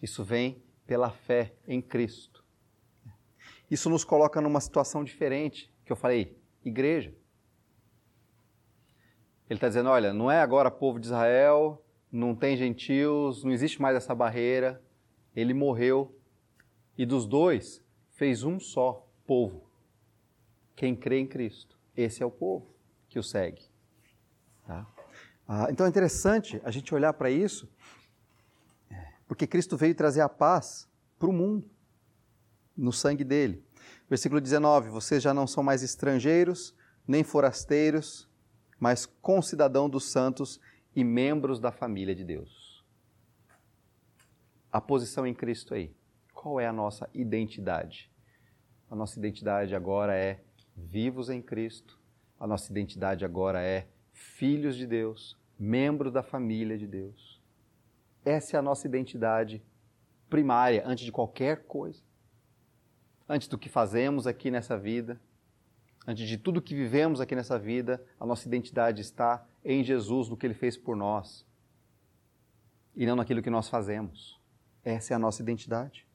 Isso 0.01 0.23
vem 0.23 0.65
pela 0.87 1.11
fé 1.11 1.53
em 1.67 1.81
Cristo. 1.81 2.43
Isso 3.69 3.89
nos 3.89 4.05
coloca 4.05 4.39
numa 4.39 4.61
situação 4.61 5.03
diferente, 5.03 5.71
que 5.85 5.91
eu 5.91 5.95
falei, 5.95 6.41
igreja. 6.63 7.13
Ele 9.49 9.57
está 9.57 9.67
dizendo: 9.67 9.89
olha, 9.89 10.13
não 10.13 10.31
é 10.31 10.41
agora 10.41 10.71
povo 10.71 10.99
de 10.99 11.07
Israel, 11.07 11.83
não 12.11 12.33
tem 12.33 12.55
gentios, 12.55 13.43
não 13.43 13.51
existe 13.51 13.81
mais 13.81 13.95
essa 13.95 14.15
barreira. 14.15 14.81
Ele 15.35 15.53
morreu 15.53 16.17
e 16.97 17.05
dos 17.05 17.27
dois 17.27 17.83
fez 18.11 18.43
um 18.43 18.59
só 18.59 19.07
povo. 19.25 19.69
Quem 20.75 20.95
crê 20.95 21.19
em 21.19 21.27
Cristo. 21.27 21.77
Esse 21.95 22.23
é 22.23 22.25
o 22.25 22.31
povo 22.31 22.73
que 23.09 23.19
o 23.19 23.23
segue. 23.23 23.63
Tá? 24.65 24.87
Ah, 25.47 25.67
então 25.69 25.85
é 25.85 25.89
interessante 25.89 26.59
a 26.63 26.71
gente 26.71 26.93
olhar 26.93 27.13
para 27.13 27.29
isso 27.29 27.69
porque 29.27 29.45
Cristo 29.45 29.75
veio 29.75 29.93
trazer 29.93 30.21
a 30.21 30.29
paz 30.29 30.87
para 31.19 31.29
o 31.29 31.33
mundo, 31.33 31.69
no 32.75 32.93
sangue 32.93 33.23
dele. 33.23 33.63
Versículo 34.09 34.39
19: 34.39 34.89
Vocês 34.89 35.21
já 35.21 35.33
não 35.33 35.45
são 35.45 35.63
mais 35.63 35.83
estrangeiros, 35.83 36.75
nem 37.07 37.23
forasteiros, 37.23 38.29
mas 38.79 39.05
concidadão 39.05 39.89
dos 39.89 40.11
santos 40.11 40.59
e 40.95 41.03
membros 41.03 41.59
da 41.59 41.71
família 41.71 42.15
de 42.15 42.23
Deus. 42.23 42.83
A 44.71 44.79
posição 44.79 45.25
em 45.25 45.33
Cristo 45.33 45.73
aí. 45.73 45.95
Qual 46.33 46.59
é 46.59 46.67
a 46.67 46.73
nossa 46.73 47.09
identidade? 47.13 48.11
A 48.89 48.95
nossa 48.95 49.19
identidade 49.19 49.75
agora 49.75 50.15
é 50.15 50.41
vivos 50.75 51.29
em 51.29 51.41
Cristo. 51.41 51.99
A 52.39 52.45
nossa 52.45 52.71
identidade 52.71 53.25
agora 53.25 53.61
é 53.61 53.87
filhos 54.13 54.75
de 54.75 54.85
Deus, 54.85 55.37
membros 55.59 56.13
da 56.13 56.21
família 56.21 56.77
de 56.77 56.87
Deus. 56.87 57.36
Essa 58.27 58.57
é 58.57 58.59
a 58.59 58.61
nossa 58.61 58.85
identidade 58.85 59.63
primária 60.29 60.83
antes 60.85 61.05
de 61.05 61.13
qualquer 61.13 61.63
coisa. 61.63 62.01
Antes 63.29 63.47
do 63.47 63.57
que 63.57 63.69
fazemos 63.69 64.27
aqui 64.27 64.51
nessa 64.51 64.77
vida, 64.77 65.17
antes 66.05 66.27
de 66.27 66.37
tudo 66.37 66.61
que 66.61 66.75
vivemos 66.75 67.21
aqui 67.21 67.33
nessa 67.33 67.57
vida, 67.57 68.03
a 68.19 68.25
nossa 68.25 68.45
identidade 68.45 68.99
está 68.99 69.47
em 69.63 69.81
Jesus, 69.81 70.27
no 70.27 70.35
que 70.35 70.45
ele 70.45 70.53
fez 70.53 70.75
por 70.75 70.93
nós, 70.93 71.45
e 72.93 73.05
não 73.05 73.15
naquilo 73.15 73.41
que 73.41 73.49
nós 73.49 73.69
fazemos. 73.69 74.37
Essa 74.83 75.13
é 75.13 75.15
a 75.15 75.19
nossa 75.19 75.41
identidade. 75.41 76.05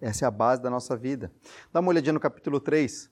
Essa 0.00 0.24
é 0.24 0.26
a 0.26 0.30
base 0.30 0.62
da 0.62 0.70
nossa 0.70 0.96
vida. 0.96 1.30
Dá 1.70 1.80
uma 1.80 1.90
olhadinha 1.90 2.14
no 2.14 2.20
capítulo 2.20 2.60
3, 2.60 3.10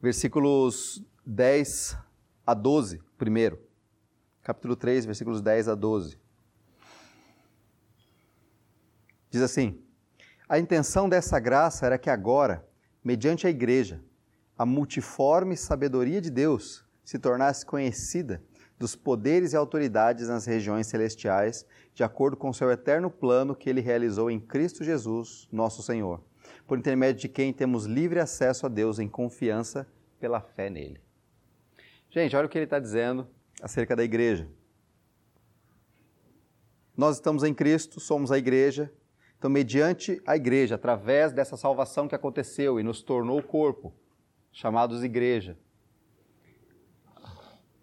versículos 0.00 1.04
10 1.26 1.98
a 2.46 2.54
12, 2.54 3.02
primeiro. 3.18 3.60
Capítulo 4.42 4.74
3, 4.74 5.04
versículos 5.04 5.42
10 5.42 5.68
a 5.68 5.74
12. 5.74 6.23
Diz 9.34 9.42
assim: 9.42 9.82
A 10.48 10.60
intenção 10.60 11.08
dessa 11.08 11.40
graça 11.40 11.84
era 11.84 11.98
que 11.98 12.08
agora, 12.08 12.64
mediante 13.02 13.48
a 13.48 13.50
igreja, 13.50 14.00
a 14.56 14.64
multiforme 14.64 15.56
sabedoria 15.56 16.20
de 16.20 16.30
Deus 16.30 16.84
se 17.04 17.18
tornasse 17.18 17.66
conhecida 17.66 18.40
dos 18.78 18.94
poderes 18.94 19.52
e 19.52 19.56
autoridades 19.56 20.28
nas 20.28 20.46
regiões 20.46 20.86
celestiais, 20.86 21.66
de 21.92 22.04
acordo 22.04 22.36
com 22.36 22.52
seu 22.52 22.70
eterno 22.70 23.10
plano 23.10 23.56
que 23.56 23.68
ele 23.68 23.80
realizou 23.80 24.30
em 24.30 24.38
Cristo 24.38 24.84
Jesus, 24.84 25.48
nosso 25.50 25.82
Senhor, 25.82 26.22
por 26.64 26.78
intermédio 26.78 27.22
de 27.22 27.28
quem 27.28 27.52
temos 27.52 27.86
livre 27.86 28.20
acesso 28.20 28.66
a 28.66 28.68
Deus 28.68 29.00
em 29.00 29.08
confiança 29.08 29.84
pela 30.20 30.40
fé 30.40 30.70
nele. 30.70 31.00
Gente, 32.08 32.36
olha 32.36 32.46
o 32.46 32.48
que 32.48 32.56
ele 32.56 32.66
está 32.66 32.78
dizendo 32.78 33.26
acerca 33.60 33.96
da 33.96 34.04
igreja. 34.04 34.48
Nós 36.96 37.16
estamos 37.16 37.42
em 37.42 37.52
Cristo, 37.52 37.98
somos 37.98 38.30
a 38.30 38.38
igreja, 38.38 38.92
então, 39.44 39.52
mediante 39.52 40.22
a 40.26 40.36
igreja, 40.36 40.76
através 40.76 41.30
dessa 41.30 41.54
salvação 41.54 42.08
que 42.08 42.14
aconteceu 42.14 42.80
e 42.80 42.82
nos 42.82 43.02
tornou 43.02 43.42
corpo, 43.42 43.92
chamados 44.50 45.04
igreja, 45.04 45.58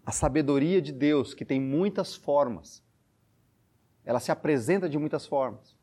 a 0.04 0.10
sabedoria 0.10 0.82
de 0.82 0.90
Deus, 0.90 1.34
que 1.34 1.44
tem 1.44 1.60
muitas 1.60 2.16
formas, 2.16 2.82
ela 4.04 4.18
se 4.18 4.32
apresenta 4.32 4.88
de 4.88 4.98
muitas 4.98 5.24
formas. 5.24 5.76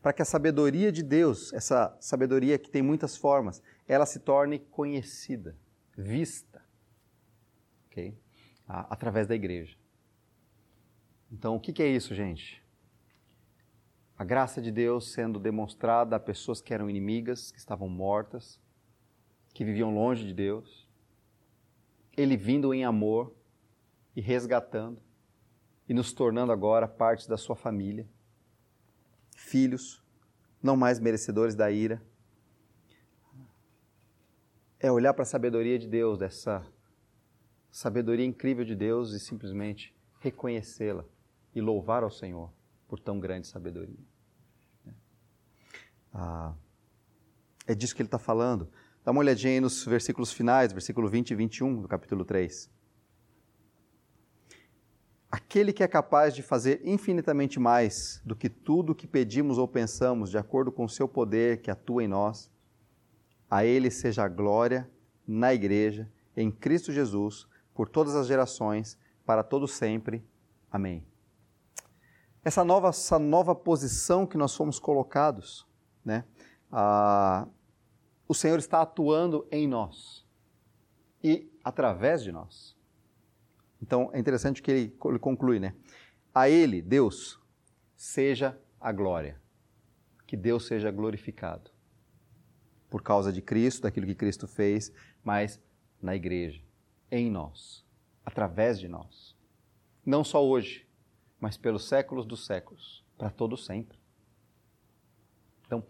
Para 0.00 0.12
que 0.12 0.22
a 0.22 0.24
sabedoria 0.24 0.92
de 0.92 1.02
Deus, 1.02 1.52
essa 1.52 1.96
sabedoria 1.98 2.56
que 2.56 2.70
tem 2.70 2.80
muitas 2.80 3.16
formas, 3.16 3.60
ela 3.88 4.06
se 4.06 4.20
torne 4.20 4.60
conhecida, 4.60 5.58
vista, 5.98 6.62
ok? 7.86 8.16
Através 8.68 9.26
da 9.26 9.34
igreja. 9.34 9.76
Então, 11.32 11.56
o 11.56 11.60
que 11.60 11.82
é 11.82 11.88
isso, 11.88 12.14
gente? 12.14 12.63
A 14.16 14.22
graça 14.22 14.62
de 14.62 14.70
Deus 14.70 15.12
sendo 15.12 15.40
demonstrada 15.40 16.14
a 16.14 16.20
pessoas 16.20 16.60
que 16.60 16.72
eram 16.72 16.88
inimigas, 16.88 17.50
que 17.50 17.58
estavam 17.58 17.88
mortas, 17.88 18.60
que 19.52 19.64
viviam 19.64 19.92
longe 19.92 20.24
de 20.24 20.32
Deus. 20.32 20.88
Ele 22.16 22.36
vindo 22.36 22.72
em 22.72 22.84
amor 22.84 23.34
e 24.14 24.20
resgatando 24.20 25.02
e 25.88 25.92
nos 25.92 26.12
tornando 26.12 26.52
agora 26.52 26.86
parte 26.86 27.28
da 27.28 27.36
sua 27.36 27.56
família, 27.56 28.08
filhos, 29.36 30.02
não 30.62 30.76
mais 30.76 31.00
merecedores 31.00 31.56
da 31.56 31.70
ira. 31.70 32.00
É 34.78 34.92
olhar 34.92 35.12
para 35.12 35.22
a 35.22 35.26
sabedoria 35.26 35.78
de 35.78 35.88
Deus, 35.88 36.18
dessa 36.18 36.64
sabedoria 37.68 38.24
incrível 38.24 38.64
de 38.64 38.76
Deus 38.76 39.12
e 39.12 39.18
simplesmente 39.18 39.92
reconhecê-la 40.20 41.04
e 41.52 41.60
louvar 41.60 42.04
ao 42.04 42.10
Senhor 42.10 42.50
por 42.94 43.00
tão 43.00 43.18
grande 43.18 43.48
sabedoria. 43.48 43.98
Ah, 46.12 46.54
é 47.66 47.74
disso 47.74 47.92
que 47.92 48.00
ele 48.00 48.06
está 48.06 48.20
falando. 48.20 48.68
Dá 49.04 49.10
uma 49.10 49.18
olhadinha 49.18 49.54
aí 49.54 49.60
nos 49.60 49.84
versículos 49.84 50.32
finais, 50.32 50.72
versículo 50.72 51.08
20 51.08 51.32
e 51.32 51.34
21 51.34 51.82
do 51.82 51.88
capítulo 51.88 52.24
3. 52.24 52.70
Aquele 55.28 55.72
que 55.72 55.82
é 55.82 55.88
capaz 55.88 56.36
de 56.36 56.40
fazer 56.40 56.82
infinitamente 56.84 57.58
mais 57.58 58.22
do 58.24 58.36
que 58.36 58.48
tudo 58.48 58.92
o 58.92 58.94
que 58.94 59.08
pedimos 59.08 59.58
ou 59.58 59.66
pensamos, 59.66 60.30
de 60.30 60.38
acordo 60.38 60.70
com 60.70 60.84
o 60.84 60.88
seu 60.88 61.08
poder 61.08 61.62
que 61.62 61.72
atua 61.72 62.04
em 62.04 62.06
nós, 62.06 62.48
a 63.50 63.64
ele 63.64 63.90
seja 63.90 64.22
a 64.22 64.28
glória 64.28 64.88
na 65.26 65.52
igreja, 65.52 66.08
em 66.36 66.48
Cristo 66.48 66.92
Jesus, 66.92 67.48
por 67.74 67.88
todas 67.88 68.14
as 68.14 68.28
gerações, 68.28 68.96
para 69.26 69.42
todo 69.42 69.66
sempre. 69.66 70.24
Amém 70.70 71.04
essa 72.44 72.62
nova, 72.62 72.88
essa 72.88 73.18
nova 73.18 73.54
posição 73.54 74.26
que 74.26 74.36
nós 74.36 74.54
fomos 74.54 74.78
colocados, 74.78 75.66
né? 76.04 76.24
Ah, 76.70 77.48
o 78.28 78.34
Senhor 78.34 78.58
está 78.58 78.82
atuando 78.82 79.46
em 79.50 79.66
nós 79.66 80.26
e 81.22 81.50
através 81.62 82.22
de 82.22 82.30
nós. 82.30 82.76
Então 83.80 84.10
é 84.12 84.18
interessante 84.18 84.62
que 84.62 84.70
ele, 84.70 84.96
ele 85.06 85.18
conclui, 85.18 85.58
né? 85.58 85.74
A 86.34 86.48
Ele, 86.48 86.82
Deus, 86.82 87.40
seja 87.96 88.58
a 88.80 88.90
glória, 88.90 89.40
que 90.26 90.36
Deus 90.36 90.66
seja 90.66 90.90
glorificado 90.90 91.70
por 92.90 93.02
causa 93.02 93.32
de 93.32 93.40
Cristo, 93.40 93.82
daquilo 93.82 94.06
que 94.06 94.14
Cristo 94.14 94.46
fez, 94.46 94.92
mas 95.22 95.60
na 96.00 96.14
igreja, 96.14 96.62
em 97.10 97.30
nós, 97.30 97.84
através 98.24 98.78
de 98.78 98.88
nós. 98.88 99.36
Não 100.04 100.22
só 100.22 100.44
hoje, 100.44 100.83
mas 101.44 101.58
pelos 101.58 101.86
séculos 101.86 102.24
dos 102.24 102.46
séculos, 102.46 103.04
para 103.18 103.28
todo 103.28 103.54
sempre. 103.54 103.98
Então, 105.66 105.84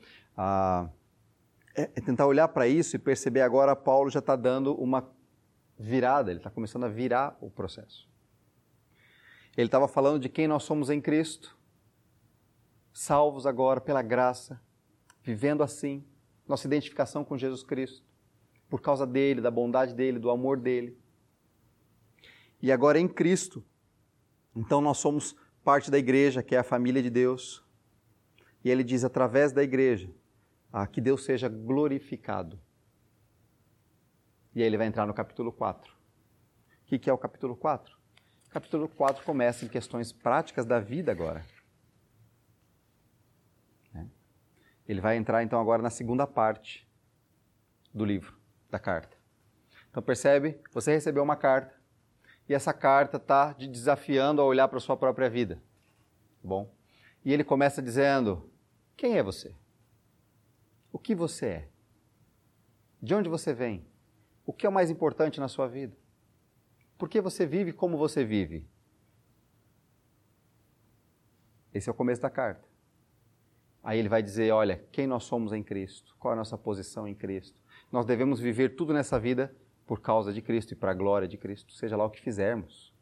é, 1.76 1.82
é 1.82 2.00
tentar 2.00 2.26
olhar 2.26 2.48
para 2.48 2.66
isso 2.66 2.96
e 2.96 2.98
perceber 2.98 3.40
agora 3.40 3.76
Paulo 3.76 4.10
já 4.10 4.18
está 4.18 4.34
dando 4.34 4.74
uma 4.74 5.08
virada, 5.78 6.32
ele 6.32 6.40
está 6.40 6.50
começando 6.50 6.82
a 6.82 6.88
virar 6.88 7.38
o 7.40 7.48
processo. 7.48 8.10
Ele 9.56 9.68
estava 9.68 9.86
falando 9.86 10.20
de 10.20 10.28
quem 10.28 10.48
nós 10.48 10.64
somos 10.64 10.90
em 10.90 11.00
Cristo, 11.00 11.56
salvos 12.92 13.46
agora 13.46 13.80
pela 13.80 14.02
graça, 14.02 14.60
vivendo 15.22 15.62
assim, 15.62 16.04
nossa 16.48 16.66
identificação 16.66 17.24
com 17.24 17.38
Jesus 17.38 17.62
Cristo, 17.62 18.04
por 18.68 18.80
causa 18.80 19.06
dele, 19.06 19.40
da 19.40 19.52
bondade 19.52 19.94
dele, 19.94 20.18
do 20.18 20.30
amor 20.30 20.58
dele. 20.58 20.98
E 22.60 22.72
agora 22.72 22.98
em 22.98 23.06
Cristo, 23.06 23.64
então 24.52 24.80
nós 24.80 24.98
somos 24.98 25.36
parte 25.64 25.90
da 25.90 25.98
igreja, 25.98 26.42
que 26.42 26.54
é 26.54 26.58
a 26.58 26.62
família 26.62 27.02
de 27.02 27.10
Deus. 27.10 27.64
E 28.62 28.70
ele 28.70 28.84
diz, 28.84 29.02
através 29.02 29.52
da 29.52 29.62
igreja, 29.62 30.14
ah, 30.72 30.86
que 30.86 31.00
Deus 31.00 31.24
seja 31.24 31.48
glorificado. 31.48 32.60
E 34.54 34.60
aí 34.60 34.66
ele 34.66 34.76
vai 34.76 34.86
entrar 34.86 35.06
no 35.06 35.14
capítulo 35.14 35.50
4. 35.50 35.92
O 35.92 36.86
que, 36.86 36.98
que 36.98 37.10
é 37.10 37.12
o 37.12 37.18
capítulo 37.18 37.56
4? 37.56 37.96
O 38.46 38.50
capítulo 38.50 38.88
4 38.88 39.24
começa 39.24 39.64
em 39.64 39.68
questões 39.68 40.12
práticas 40.12 40.64
da 40.66 40.78
vida 40.78 41.10
agora. 41.10 41.44
Né? 43.92 44.08
Ele 44.86 45.00
vai 45.00 45.16
entrar 45.16 45.42
então 45.42 45.60
agora 45.60 45.82
na 45.82 45.90
segunda 45.90 46.26
parte 46.26 46.86
do 47.92 48.04
livro, 48.04 48.36
da 48.70 48.78
carta. 48.78 49.16
Então 49.90 50.02
percebe? 50.02 50.60
Você 50.72 50.92
recebeu 50.92 51.22
uma 51.22 51.36
carta 51.36 51.74
e 52.48 52.54
essa 52.54 52.72
carta 52.72 53.16
está 53.16 53.54
te 53.54 53.66
desafiando 53.66 54.40
a 54.40 54.44
olhar 54.44 54.68
para 54.68 54.78
a 54.78 54.80
sua 54.80 54.96
própria 54.96 55.30
vida. 55.30 55.62
Bom. 56.42 56.70
E 57.24 57.32
ele 57.32 57.42
começa 57.42 57.80
dizendo: 57.80 58.50
Quem 58.96 59.16
é 59.16 59.22
você? 59.22 59.54
O 60.92 60.98
que 60.98 61.14
você 61.14 61.46
é? 61.46 61.68
De 63.02 63.14
onde 63.14 63.28
você 63.28 63.52
vem? 63.52 63.84
O 64.46 64.52
que 64.52 64.66
é 64.66 64.68
o 64.68 64.72
mais 64.72 64.90
importante 64.90 65.40
na 65.40 65.48
sua 65.48 65.66
vida? 65.66 65.96
Por 66.98 67.08
que 67.08 67.20
você 67.20 67.46
vive 67.46 67.72
como 67.72 67.96
você 67.96 68.24
vive? 68.24 68.66
Esse 71.72 71.88
é 71.88 71.92
o 71.92 71.94
começo 71.94 72.20
da 72.20 72.30
carta. 72.30 72.68
Aí 73.82 73.98
ele 73.98 74.08
vai 74.08 74.22
dizer: 74.22 74.52
olha, 74.52 74.84
quem 74.92 75.06
nós 75.06 75.24
somos 75.24 75.52
em 75.52 75.62
Cristo, 75.62 76.14
qual 76.18 76.32
é 76.32 76.34
a 76.34 76.38
nossa 76.38 76.58
posição 76.58 77.08
em 77.08 77.14
Cristo. 77.14 77.58
Nós 77.90 78.04
devemos 78.04 78.38
viver 78.38 78.76
tudo 78.76 78.92
nessa 78.92 79.18
vida 79.18 79.54
por 79.86 80.00
causa 80.00 80.32
de 80.32 80.40
Cristo 80.40 80.72
e 80.72 80.76
para 80.76 80.90
a 80.90 80.94
glória 80.94 81.28
de 81.28 81.36
Cristo, 81.36 81.72
seja 81.72 81.96
lá 81.96 82.04
o 82.04 82.10
que 82.10 82.20
fizermos. 82.20 82.92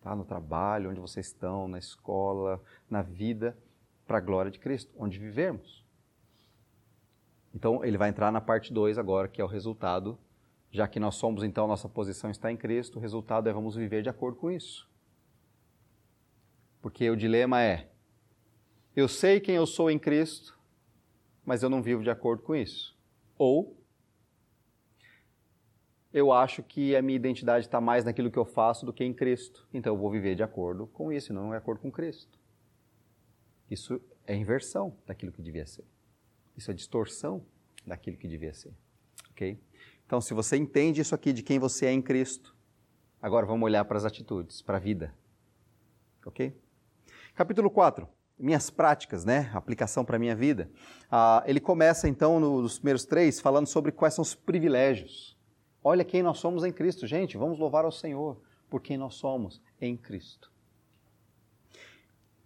Tá? 0.00 0.14
No 0.14 0.24
trabalho, 0.24 0.90
onde 0.90 1.00
vocês 1.00 1.26
estão, 1.26 1.68
na 1.68 1.78
escola, 1.78 2.62
na 2.88 3.02
vida, 3.02 3.56
para 4.06 4.18
a 4.18 4.20
glória 4.20 4.50
de 4.50 4.58
Cristo, 4.58 4.92
onde 4.96 5.18
vivermos. 5.18 5.84
Então, 7.54 7.84
ele 7.84 7.98
vai 7.98 8.08
entrar 8.08 8.30
na 8.30 8.40
parte 8.40 8.72
2 8.72 8.96
agora, 8.96 9.28
que 9.28 9.40
é 9.40 9.44
o 9.44 9.48
resultado. 9.48 10.18
Já 10.70 10.86
que 10.86 11.00
nós 11.00 11.16
somos, 11.16 11.42
então, 11.42 11.66
nossa 11.66 11.88
posição 11.88 12.30
está 12.30 12.50
em 12.50 12.56
Cristo, 12.56 12.98
o 12.98 13.00
resultado 13.00 13.48
é 13.48 13.52
vamos 13.52 13.74
viver 13.74 14.02
de 14.02 14.08
acordo 14.08 14.38
com 14.38 14.50
isso. 14.50 14.88
Porque 16.80 17.10
o 17.10 17.16
dilema 17.16 17.60
é: 17.60 17.90
eu 18.94 19.08
sei 19.08 19.40
quem 19.40 19.56
eu 19.56 19.66
sou 19.66 19.90
em 19.90 19.98
Cristo, 19.98 20.58
mas 21.44 21.62
eu 21.62 21.68
não 21.68 21.82
vivo 21.82 22.02
de 22.02 22.10
acordo 22.10 22.42
com 22.42 22.54
isso. 22.54 22.96
Ou 23.36 23.79
eu 26.12 26.32
acho 26.32 26.62
que 26.62 26.96
a 26.96 27.02
minha 27.02 27.16
identidade 27.16 27.66
está 27.66 27.80
mais 27.80 28.04
naquilo 28.04 28.30
que 28.30 28.38
eu 28.38 28.44
faço 28.44 28.84
do 28.84 28.92
que 28.92 29.04
em 29.04 29.12
Cristo. 29.12 29.66
Então 29.72 29.94
eu 29.94 29.98
vou 29.98 30.10
viver 30.10 30.34
de 30.34 30.42
acordo 30.42 30.86
com 30.88 31.12
isso, 31.12 31.32
não 31.32 31.50
de 31.50 31.56
acordo 31.56 31.80
com 31.80 31.90
Cristo. 31.90 32.38
Isso 33.70 34.00
é 34.26 34.34
inversão 34.34 34.96
daquilo 35.06 35.30
que 35.30 35.42
devia 35.42 35.66
ser. 35.66 35.84
Isso 36.56 36.70
é 36.70 36.74
distorção 36.74 37.44
daquilo 37.86 38.16
que 38.16 38.26
devia 38.26 38.52
ser. 38.52 38.72
Ok? 39.30 39.58
Então, 40.04 40.20
se 40.20 40.34
você 40.34 40.56
entende 40.56 41.00
isso 41.00 41.14
aqui 41.14 41.32
de 41.32 41.42
quem 41.42 41.58
você 41.60 41.86
é 41.86 41.92
em 41.92 42.02
Cristo, 42.02 42.54
agora 43.22 43.46
vamos 43.46 43.64
olhar 43.64 43.84
para 43.84 43.96
as 43.96 44.04
atitudes, 44.04 44.60
para 44.60 44.76
a 44.76 44.80
vida. 44.80 45.14
Ok? 46.26 46.52
Capítulo 47.34 47.70
4 47.70 48.08
minhas 48.40 48.70
práticas, 48.70 49.24
né? 49.24 49.50
Aplicação 49.52 50.04
para 50.04 50.16
a 50.16 50.18
minha 50.18 50.34
vida. 50.34 50.70
Ah, 51.10 51.44
ele 51.46 51.60
começa 51.60 52.08
então 52.08 52.40
nos 52.40 52.78
primeiros 52.78 53.04
três 53.04 53.38
falando 53.38 53.66
sobre 53.66 53.92
quais 53.92 54.14
são 54.14 54.22
os 54.22 54.34
privilégios. 54.34 55.36
Olha 55.82 56.04
quem 56.04 56.22
nós 56.22 56.38
somos 56.38 56.64
em 56.64 56.72
Cristo, 56.72 57.06
gente. 57.06 57.36
Vamos 57.36 57.58
louvar 57.58 57.84
ao 57.84 57.92
Senhor 57.92 58.40
por 58.68 58.80
quem 58.80 58.96
nós 58.96 59.14
somos 59.14 59.60
em 59.80 59.96
Cristo. 59.96 60.52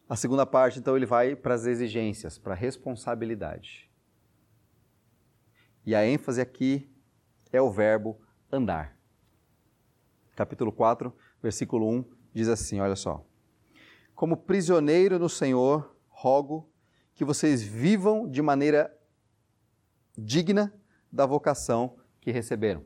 A 0.08 0.16
segunda 0.16 0.44
parte, 0.46 0.78
então, 0.78 0.96
ele 0.96 1.06
vai 1.06 1.34
para 1.34 1.54
as 1.54 1.66
exigências, 1.66 2.38
para 2.38 2.52
a 2.52 2.56
responsabilidade. 2.56 3.90
E 5.84 5.94
a 5.94 6.06
ênfase 6.06 6.40
aqui 6.40 6.90
é 7.52 7.60
o 7.60 7.70
verbo 7.70 8.20
andar. 8.50 8.96
Capítulo 10.36 10.70
4, 10.72 11.14
versículo 11.42 11.88
1 11.88 12.04
diz 12.32 12.48
assim: 12.48 12.80
olha 12.80 12.96
só. 12.96 13.24
Como 14.14 14.36
prisioneiro 14.36 15.18
no 15.18 15.28
Senhor, 15.28 15.96
rogo 16.08 16.70
que 17.14 17.24
vocês 17.24 17.62
vivam 17.62 18.28
de 18.28 18.42
maneira 18.42 18.96
digna 20.16 20.72
da 21.10 21.26
vocação 21.26 21.96
que 22.20 22.30
receberam. 22.30 22.84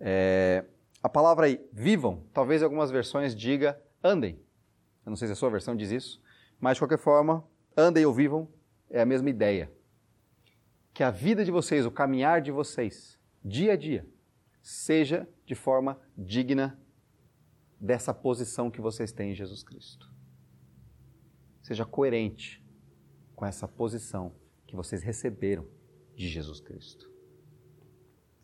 É, 0.00 0.64
a 1.02 1.08
palavra 1.08 1.46
aí, 1.46 1.60
vivam, 1.72 2.24
talvez 2.32 2.62
algumas 2.62 2.90
versões 2.90 3.34
diga 3.34 3.80
andem. 4.02 4.40
Eu 5.04 5.10
não 5.10 5.16
sei 5.16 5.28
se 5.28 5.32
a 5.32 5.36
sua 5.36 5.50
versão 5.50 5.76
diz 5.76 5.90
isso, 5.90 6.22
mas 6.58 6.76
de 6.76 6.80
qualquer 6.80 6.98
forma, 6.98 7.44
andem 7.76 8.04
ou 8.04 8.12
vivam 8.12 8.48
é 8.88 9.00
a 9.00 9.06
mesma 9.06 9.30
ideia. 9.30 9.70
Que 10.92 11.02
a 11.02 11.10
vida 11.10 11.44
de 11.44 11.50
vocês, 11.50 11.86
o 11.86 11.90
caminhar 11.90 12.40
de 12.42 12.50
vocês, 12.50 13.18
dia 13.44 13.72
a 13.74 13.76
dia, 13.76 14.06
seja 14.62 15.28
de 15.46 15.54
forma 15.54 15.98
digna 16.16 16.78
dessa 17.80 18.12
posição 18.12 18.70
que 18.70 18.80
vocês 18.80 19.12
têm 19.12 19.30
em 19.30 19.34
Jesus 19.34 19.62
Cristo. 19.62 20.10
Seja 21.62 21.86
coerente 21.86 22.62
com 23.34 23.46
essa 23.46 23.66
posição 23.66 24.34
que 24.66 24.76
vocês 24.76 25.02
receberam 25.02 25.66
de 26.14 26.28
Jesus 26.28 26.60
Cristo. 26.60 27.09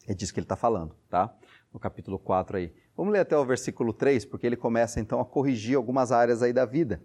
É 0.07 0.15
disso 0.15 0.33
que 0.33 0.39
ele 0.39 0.45
está 0.45 0.57
falando, 0.57 0.95
tá? 1.09 1.35
No 1.73 1.81
capítulo 1.81 2.19
4 2.19 2.59
aí. 2.59 2.73
Vamos 2.97 3.13
ler 3.13 3.21
até 3.21 3.37
o 3.37 3.45
versículo 3.45 3.93
3, 3.93 4.25
porque 4.25 4.47
ele 4.47 4.57
começa 4.57 5.01
então 5.01 5.21
a 5.21 5.25
corrigir 5.25 5.77
algumas 5.77 6.13
áreas 6.13 6.43
aí 6.43 6.53
da 6.53 6.65
vida. 6.65 7.03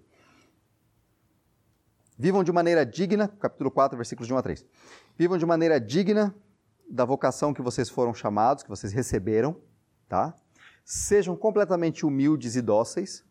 Vivam 2.17 2.43
de 2.43 2.51
maneira 2.51 2.85
digna, 2.85 3.27
capítulo 3.27 3.71
4, 3.71 3.97
versículos 3.97 4.27
de 4.27 4.33
1 4.33 4.37
a 4.37 4.41
3. 4.43 4.65
Vivam 5.17 5.37
de 5.37 5.45
maneira 5.45 5.79
digna 5.79 6.35
da 6.87 7.03
vocação 7.03 7.53
que 7.53 7.61
vocês 7.61 7.89
foram 7.89 8.13
chamados, 8.13 8.63
que 8.63 8.69
vocês 8.69 8.93
receberam, 8.93 9.57
tá? 10.07 10.35
Sejam 10.85 11.35
completamente 11.35 12.05
humildes 12.05 12.55
e 12.55 12.61
dóceis 12.61 13.25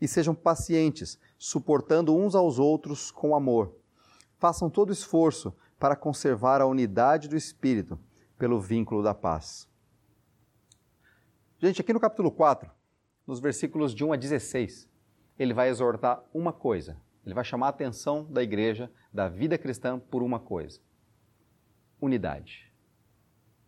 e 0.00 0.06
sejam 0.06 0.34
pacientes, 0.34 1.18
suportando 1.38 2.14
uns 2.14 2.34
aos 2.34 2.58
outros 2.58 3.10
com 3.10 3.34
amor. 3.34 3.74
Façam 4.38 4.68
todo 4.68 4.92
esforço 4.92 5.54
para 5.78 5.96
conservar 5.96 6.60
a 6.60 6.66
unidade 6.66 7.28
do 7.28 7.36
espírito 7.36 7.98
pelo 8.38 8.60
vínculo 8.60 9.02
da 9.02 9.14
paz. 9.14 9.68
Gente, 11.58 11.80
aqui 11.80 11.92
no 11.92 12.00
capítulo 12.00 12.30
4, 12.30 12.70
nos 13.26 13.40
versículos 13.40 13.94
de 13.94 14.04
1 14.04 14.12
a 14.12 14.16
16, 14.16 14.88
ele 15.38 15.54
vai 15.54 15.68
exortar 15.68 16.22
uma 16.32 16.52
coisa. 16.52 17.00
Ele 17.24 17.34
vai 17.34 17.44
chamar 17.44 17.66
a 17.66 17.70
atenção 17.70 18.24
da 18.30 18.42
igreja, 18.42 18.90
da 19.12 19.28
vida 19.28 19.56
cristã, 19.56 19.98
por 19.98 20.22
uma 20.22 20.38
coisa: 20.38 20.80
unidade. 22.00 22.70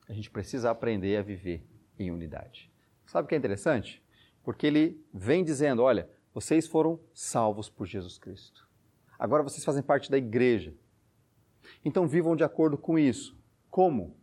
A 0.09 0.13
gente 0.13 0.31
precisa 0.31 0.71
aprender 0.71 1.17
a 1.17 1.23
viver 1.23 1.67
em 1.99 2.11
unidade. 2.11 2.71
Sabe 3.07 3.27
o 3.27 3.29
que 3.29 3.35
é 3.35 3.39
interessante? 3.39 4.03
Porque 4.45 4.67
ele 4.67 5.03
vem 5.13 5.43
dizendo: 5.43 5.83
olha, 5.83 6.11
vocês 6.35 6.67
foram 6.67 7.01
salvos 7.15 7.71
por 7.71 7.87
Jesus 7.87 8.19
Cristo. 8.19 8.69
Agora 9.19 9.43
vocês 9.43 9.65
fazem 9.65 9.83
parte 9.83 10.11
da 10.11 10.19
igreja. 10.19 10.75
Então 11.85 12.07
vivam 12.07 12.37
de 12.37 12.45
acordo 12.45 12.77
com 12.77 12.99
isso. 12.99 13.37
Como? 13.71 14.17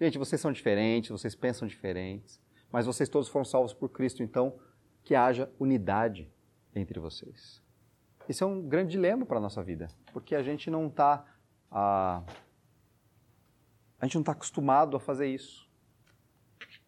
Gente, 0.00 0.18
vocês 0.18 0.40
são 0.40 0.50
diferentes, 0.50 1.10
vocês 1.10 1.34
pensam 1.34 1.68
diferentes, 1.68 2.40
mas 2.70 2.86
vocês 2.86 3.08
todos 3.08 3.28
foram 3.28 3.44
salvos 3.44 3.72
por 3.72 3.88
Cristo, 3.88 4.22
então 4.22 4.58
que 5.04 5.14
haja 5.14 5.52
unidade 5.58 6.30
entre 6.74 6.98
vocês. 6.98 7.62
Isso 8.28 8.42
é 8.42 8.46
um 8.46 8.60
grande 8.62 8.92
dilema 8.92 9.24
para 9.24 9.38
a 9.38 9.40
nossa 9.40 9.62
vida, 9.62 9.88
porque 10.12 10.34
a 10.34 10.42
gente 10.42 10.70
não 10.70 10.88
está 10.88 11.24
a, 11.70 12.22
a 14.00 14.06
gente 14.06 14.14
não 14.14 14.22
está 14.22 14.32
acostumado 14.32 14.96
a 14.96 15.00
fazer 15.00 15.28
isso. 15.28 15.68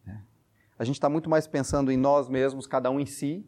Né? 0.04 0.24
A 0.78 0.84
gente 0.84 0.96
está 0.96 1.08
muito 1.08 1.30
mais 1.30 1.46
pensando 1.46 1.92
em 1.92 1.96
nós 1.96 2.28
mesmos, 2.28 2.66
cada 2.66 2.90
um 2.90 2.98
em 2.98 3.06
si, 3.06 3.46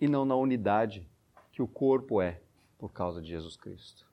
e 0.00 0.08
não 0.08 0.24
na 0.24 0.34
unidade 0.34 1.08
que 1.52 1.60
o 1.60 1.68
corpo 1.68 2.22
é 2.22 2.40
por 2.78 2.92
causa 2.92 3.20
de 3.20 3.28
Jesus 3.28 3.56
Cristo. 3.56 4.08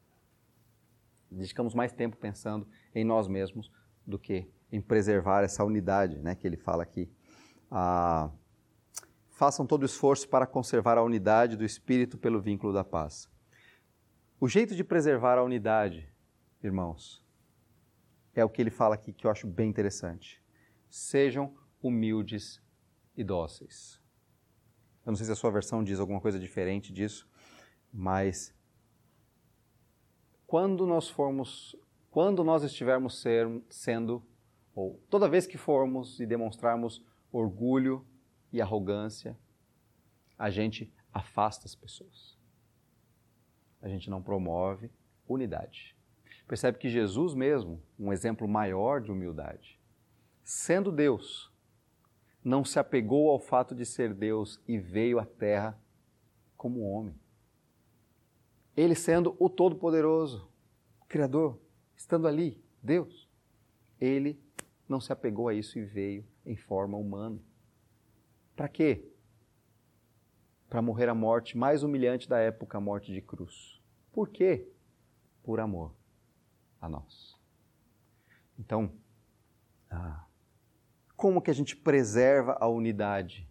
Dedicamos 1.31 1.73
mais 1.73 1.93
tempo 1.93 2.17
pensando 2.17 2.67
em 2.93 3.05
nós 3.05 3.27
mesmos 3.27 3.71
do 4.07 4.17
que 4.17 4.49
em 4.71 4.81
preservar 4.81 5.43
essa 5.43 5.63
unidade, 5.63 6.17
né, 6.19 6.33
que 6.33 6.47
ele 6.47 6.57
fala 6.57 6.81
aqui. 6.81 7.11
Ah, 7.69 8.31
façam 9.29 9.67
todo 9.67 9.83
o 9.83 9.85
esforço 9.85 10.27
para 10.29 10.47
conservar 10.47 10.97
a 10.97 11.03
unidade 11.03 11.57
do 11.57 11.65
espírito 11.65 12.17
pelo 12.17 12.41
vínculo 12.41 12.73
da 12.73 12.83
paz. 12.83 13.29
O 14.39 14.47
jeito 14.47 14.75
de 14.75 14.83
preservar 14.83 15.37
a 15.37 15.43
unidade, 15.43 16.09
irmãos, 16.63 17.23
é 18.33 18.45
o 18.45 18.49
que 18.49 18.61
ele 18.61 18.69
fala 18.69 18.95
aqui 18.95 19.11
que 19.11 19.27
eu 19.27 19.31
acho 19.31 19.47
bem 19.47 19.69
interessante. 19.69 20.41
Sejam 20.89 21.55
humildes 21.81 22.61
e 23.15 23.23
dóceis. 23.23 24.01
Eu 25.05 25.11
não 25.11 25.15
sei 25.15 25.25
se 25.25 25.31
a 25.31 25.35
sua 25.35 25.51
versão 25.51 25.83
diz 25.83 25.99
alguma 25.99 26.21
coisa 26.21 26.39
diferente 26.39 26.93
disso, 26.93 27.27
mas 27.91 28.53
quando 30.45 30.85
nós 30.85 31.09
formos, 31.09 31.75
quando 32.17 32.43
nós 32.43 32.63
estivermos 32.63 33.21
ser, 33.21 33.47
sendo, 33.69 34.23
ou 34.73 34.99
toda 35.07 35.29
vez 35.29 35.45
que 35.45 35.55
formos 35.55 36.19
e 36.19 36.25
demonstrarmos 36.25 37.05
orgulho 37.31 38.03
e 38.51 38.59
arrogância, 38.59 39.37
a 40.35 40.49
gente 40.49 40.91
afasta 41.13 41.67
as 41.67 41.75
pessoas. 41.75 42.35
A 43.79 43.87
gente 43.87 44.09
não 44.09 44.19
promove 44.19 44.89
unidade. 45.27 45.95
Percebe 46.47 46.79
que 46.79 46.89
Jesus 46.89 47.35
mesmo, 47.35 47.79
um 47.99 48.11
exemplo 48.11 48.47
maior 48.47 48.99
de 48.99 49.11
humildade, 49.11 49.79
sendo 50.43 50.91
Deus, 50.91 51.53
não 52.43 52.65
se 52.65 52.79
apegou 52.79 53.29
ao 53.29 53.37
fato 53.37 53.75
de 53.75 53.85
ser 53.85 54.11
Deus 54.11 54.59
e 54.67 54.79
veio 54.79 55.19
à 55.19 55.25
terra 55.27 55.79
como 56.57 56.81
homem. 56.81 57.13
Ele 58.75 58.95
sendo 58.95 59.37
o 59.37 59.47
Todo-Poderoso, 59.47 60.49
Criador, 61.07 61.59
estando 61.97 62.27
ali, 62.27 62.63
Deus, 62.81 63.27
ele 63.99 64.39
não 64.87 65.01
se 65.01 65.11
apegou 65.11 65.49
a 65.49 65.53
isso 65.53 65.77
e 65.77 65.83
veio 65.83 66.25
em 66.45 66.55
forma 66.55 66.97
humana. 66.97 67.39
Para 68.55 68.69
quê? 68.69 69.11
Para 70.69 70.81
morrer 70.81 71.09
a 71.09 71.15
morte 71.15 71.57
mais 71.57 71.83
humilhante 71.83 72.29
da 72.29 72.39
época, 72.39 72.77
a 72.77 72.81
morte 72.81 73.11
de 73.11 73.21
cruz. 73.21 73.81
Por 74.11 74.29
quê? 74.29 74.69
Por 75.43 75.59
amor 75.59 75.93
a 76.79 76.87
nós. 76.87 77.37
Então, 78.57 78.91
ah, 79.89 80.25
como 81.15 81.41
que 81.41 81.51
a 81.51 81.53
gente 81.53 81.75
preserva 81.75 82.57
a 82.59 82.67
unidade, 82.67 83.49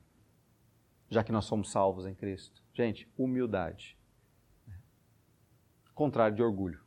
já 1.09 1.23
que 1.23 1.33
nós 1.33 1.45
somos 1.45 1.71
salvos 1.71 2.07
em 2.07 2.15
Cristo? 2.15 2.63
Gente, 2.73 3.11
humildade. 3.17 3.97
Contrário 5.95 6.37
de 6.37 6.43
orgulho, 6.43 6.86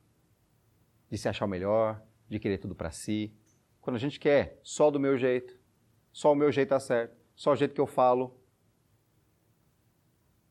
de 1.09 1.17
se 1.17 1.27
achar 1.27 1.45
o 1.45 1.49
melhor, 1.49 2.01
de 2.27 2.39
querer 2.39 2.57
tudo 2.57 2.75
para 2.75 2.91
si. 2.91 3.33
Quando 3.81 3.95
a 3.95 3.99
gente 3.99 4.19
quer 4.19 4.59
só 4.63 4.91
do 4.91 4.99
meu 4.99 5.17
jeito, 5.17 5.59
só 6.11 6.31
o 6.31 6.35
meu 6.35 6.51
jeito 6.51 6.67
está 6.67 6.79
certo, 6.79 7.17
só 7.35 7.51
o 7.51 7.55
jeito 7.55 7.73
que 7.73 7.81
eu 7.81 7.87
falo, 7.87 8.39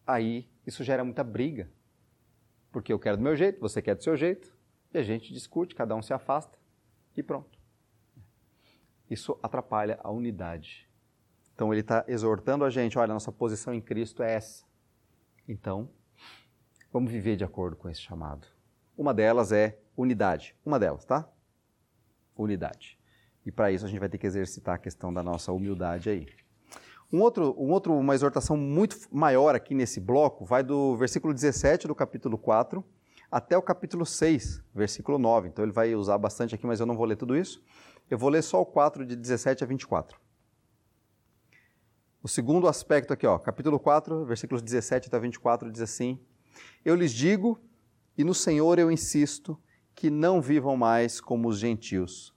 aí 0.07 0.49
isso 0.67 0.83
gera 0.83 1.05
muita 1.05 1.23
briga. 1.23 1.71
Porque 2.71 2.93
eu 2.93 2.99
quero 2.99 3.17
do 3.17 3.23
meu 3.23 3.37
jeito, 3.37 3.61
você 3.61 3.81
quer 3.81 3.95
do 3.95 4.03
seu 4.03 4.17
jeito, 4.17 4.57
e 4.93 4.99
a 4.99 5.03
gente 5.03 5.33
discute, 5.33 5.75
cada 5.75 5.95
um 5.95 6.03
se 6.03 6.13
afasta 6.13 6.59
e 7.17 7.23
pronto. 7.23 7.59
Isso 9.11 9.39
atrapalha 9.43 9.99
a 10.03 10.11
unidade. 10.11 10.89
Então 11.55 11.73
ele 11.73 11.81
está 11.81 12.05
exortando 12.07 12.65
a 12.65 12.71
gente: 12.71 12.99
olha, 12.99 13.13
nossa 13.13 13.33
posição 13.33 13.73
em 13.75 13.81
Cristo 13.81 14.23
é 14.23 14.35
essa. 14.35 14.65
Então, 15.47 15.91
vamos 16.93 17.11
viver 17.11 17.37
de 17.37 17.45
acordo 17.45 17.77
com 17.77 17.89
esse 17.89 18.01
chamado. 18.01 18.47
Uma 18.99 19.15
delas 19.15 19.53
é 19.53 19.79
unidade. 19.97 20.57
Uma 20.67 20.77
delas, 20.77 21.05
tá? 21.05 21.29
Unidade. 22.37 22.99
E 23.47 23.53
para 23.53 23.71
isso 23.71 23.85
a 23.85 23.89
gente 23.89 24.01
vai 24.01 24.09
ter 24.09 24.19
que 24.19 24.27
exercitar 24.27 24.75
a 24.75 24.79
questão 24.79 25.15
da 25.15 25.23
nossa 25.23 25.53
humildade 25.53 26.11
aí. 26.11 26.27
Um 27.13 27.21
outro, 27.21 27.55
um 27.57 27.71
outro, 27.71 27.95
uma 27.95 28.13
exortação 28.13 28.57
muito 28.57 28.97
maior 29.13 29.55
aqui 29.55 29.73
nesse 29.73 30.01
bloco 30.01 30.45
vai 30.45 30.65
do 30.65 30.97
versículo 30.97 31.33
17 31.33 31.87
do 31.87 31.95
capítulo 31.95 32.37
4 32.37 32.85
até 33.31 33.57
o 33.57 33.63
capítulo 33.63 34.05
6, 34.05 34.65
versículo 34.75 35.17
9. 35.17 35.47
Então 35.47 35.65
ele 35.65 35.73
vai 35.73 35.95
usar 35.95 36.19
bastante 36.19 36.57
aqui, 36.57 36.67
mas 36.67 36.81
eu 36.81 36.87
não 36.87 36.97
vou 36.97 37.07
ler 37.07 37.17
tudo 37.17 37.37
isso. 37.37 37.63
Eu 38.11 38.19
vou 38.19 38.29
ler 38.29 38.43
só 38.43 38.61
o 38.61 38.67
4 38.67 39.07
de 39.07 39.15
17 39.15 39.63
a 39.63 39.67
24. 39.67 40.19
O 42.21 42.27
segundo 42.27 42.67
aspecto 42.67 43.13
aqui, 43.13 43.29
ó, 43.29 43.39
capítulo 43.39 43.79
4, 43.79 44.25
versículos 44.27 44.61
17 44.61 45.07
até 45.07 45.21
24, 45.21 45.71
diz 45.71 45.83
assim: 45.83 46.19
Eu 46.85 46.97
lhes 46.97 47.13
digo, 47.13 47.61
e 48.19 48.25
no 48.25 48.35
Senhor 48.35 48.79
eu 48.79 48.91
insisto, 48.91 49.59
que 49.95 50.11
não 50.11 50.43
vivam 50.43 50.77
mais 50.77 51.21
como 51.21 51.49
os 51.49 51.59
gentios. 51.59 52.35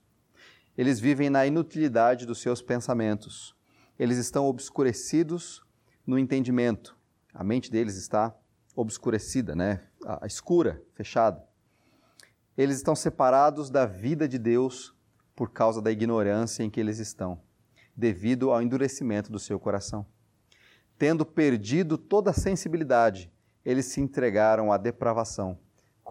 Eles 0.78 0.98
vivem 0.98 1.28
na 1.28 1.46
inutilidade 1.46 2.24
dos 2.24 2.40
seus 2.40 2.62
pensamentos 2.62 3.54
eles 4.02 4.18
estão 4.18 4.46
obscurecidos 4.46 5.62
no 6.04 6.18
entendimento. 6.18 6.98
A 7.32 7.44
mente 7.44 7.70
deles 7.70 7.96
está 7.96 8.34
obscurecida, 8.74 9.54
né? 9.54 9.80
A 10.04 10.26
escura, 10.26 10.82
fechada. 10.94 11.40
Eles 12.56 12.76
estão 12.76 12.96
separados 12.96 13.70
da 13.70 13.86
vida 13.86 14.26
de 14.26 14.38
Deus 14.38 14.92
por 15.36 15.50
causa 15.50 15.80
da 15.80 15.92
ignorância 15.92 16.64
em 16.64 16.70
que 16.70 16.80
eles 16.80 16.98
estão, 16.98 17.40
devido 17.96 18.50
ao 18.50 18.60
endurecimento 18.60 19.30
do 19.30 19.38
seu 19.38 19.60
coração. 19.60 20.04
Tendo 20.98 21.24
perdido 21.24 21.96
toda 21.96 22.30
a 22.30 22.34
sensibilidade, 22.34 23.32
eles 23.64 23.86
se 23.86 24.00
entregaram 24.00 24.72
à 24.72 24.76
depravação, 24.76 25.58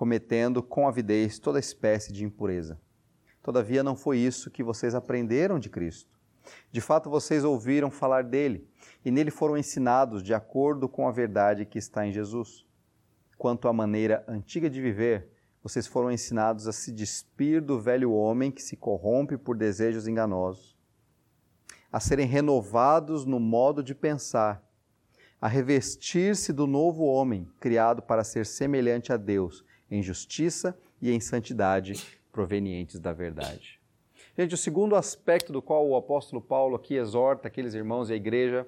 cometendo 0.01 0.63
com 0.63 0.87
avidez 0.87 1.37
toda 1.37 1.59
espécie 1.59 2.11
de 2.11 2.25
impureza. 2.25 2.81
Todavia, 3.43 3.83
não 3.83 3.95
foi 3.95 4.17
isso 4.17 4.49
que 4.49 4.63
vocês 4.63 4.95
aprenderam 4.95 5.59
de 5.59 5.69
Cristo. 5.69 6.09
De 6.71 6.81
fato, 6.81 7.07
vocês 7.07 7.43
ouviram 7.43 7.91
falar 7.91 8.23
dele 8.23 8.67
e 9.05 9.11
nele 9.11 9.29
foram 9.29 9.55
ensinados 9.55 10.23
de 10.23 10.33
acordo 10.33 10.89
com 10.89 11.07
a 11.07 11.11
verdade 11.11 11.67
que 11.67 11.77
está 11.77 12.03
em 12.03 12.11
Jesus. 12.11 12.65
Quanto 13.37 13.67
à 13.67 13.73
maneira 13.73 14.25
antiga 14.27 14.71
de 14.71 14.81
viver, 14.81 15.29
vocês 15.61 15.85
foram 15.85 16.11
ensinados 16.11 16.67
a 16.67 16.71
se 16.71 16.91
despir 16.91 17.61
do 17.61 17.79
velho 17.79 18.11
homem 18.11 18.49
que 18.49 18.63
se 18.63 18.75
corrompe 18.75 19.37
por 19.37 19.55
desejos 19.55 20.07
enganosos, 20.07 20.75
a 21.93 21.99
serem 21.99 22.25
renovados 22.25 23.23
no 23.23 23.39
modo 23.39 23.83
de 23.83 23.93
pensar, 23.93 24.67
a 25.39 25.47
revestir-se 25.47 26.51
do 26.51 26.65
novo 26.65 27.03
homem, 27.03 27.47
criado 27.59 28.01
para 28.01 28.23
ser 28.23 28.47
semelhante 28.47 29.13
a 29.13 29.17
Deus 29.17 29.63
em 29.91 30.01
justiça 30.01 30.75
e 31.01 31.11
em 31.11 31.19
santidade 31.19 31.93
provenientes 32.31 32.99
da 32.99 33.11
verdade. 33.11 33.79
Gente, 34.37 34.55
o 34.55 34.57
segundo 34.57 34.95
aspecto 34.95 35.51
do 35.51 35.61
qual 35.61 35.87
o 35.87 35.95
apóstolo 35.95 36.41
Paulo 36.41 36.77
aqui 36.77 36.95
exorta 36.95 37.49
aqueles 37.49 37.73
irmãos 37.73 38.09
e 38.09 38.13
a 38.13 38.15
igreja 38.15 38.65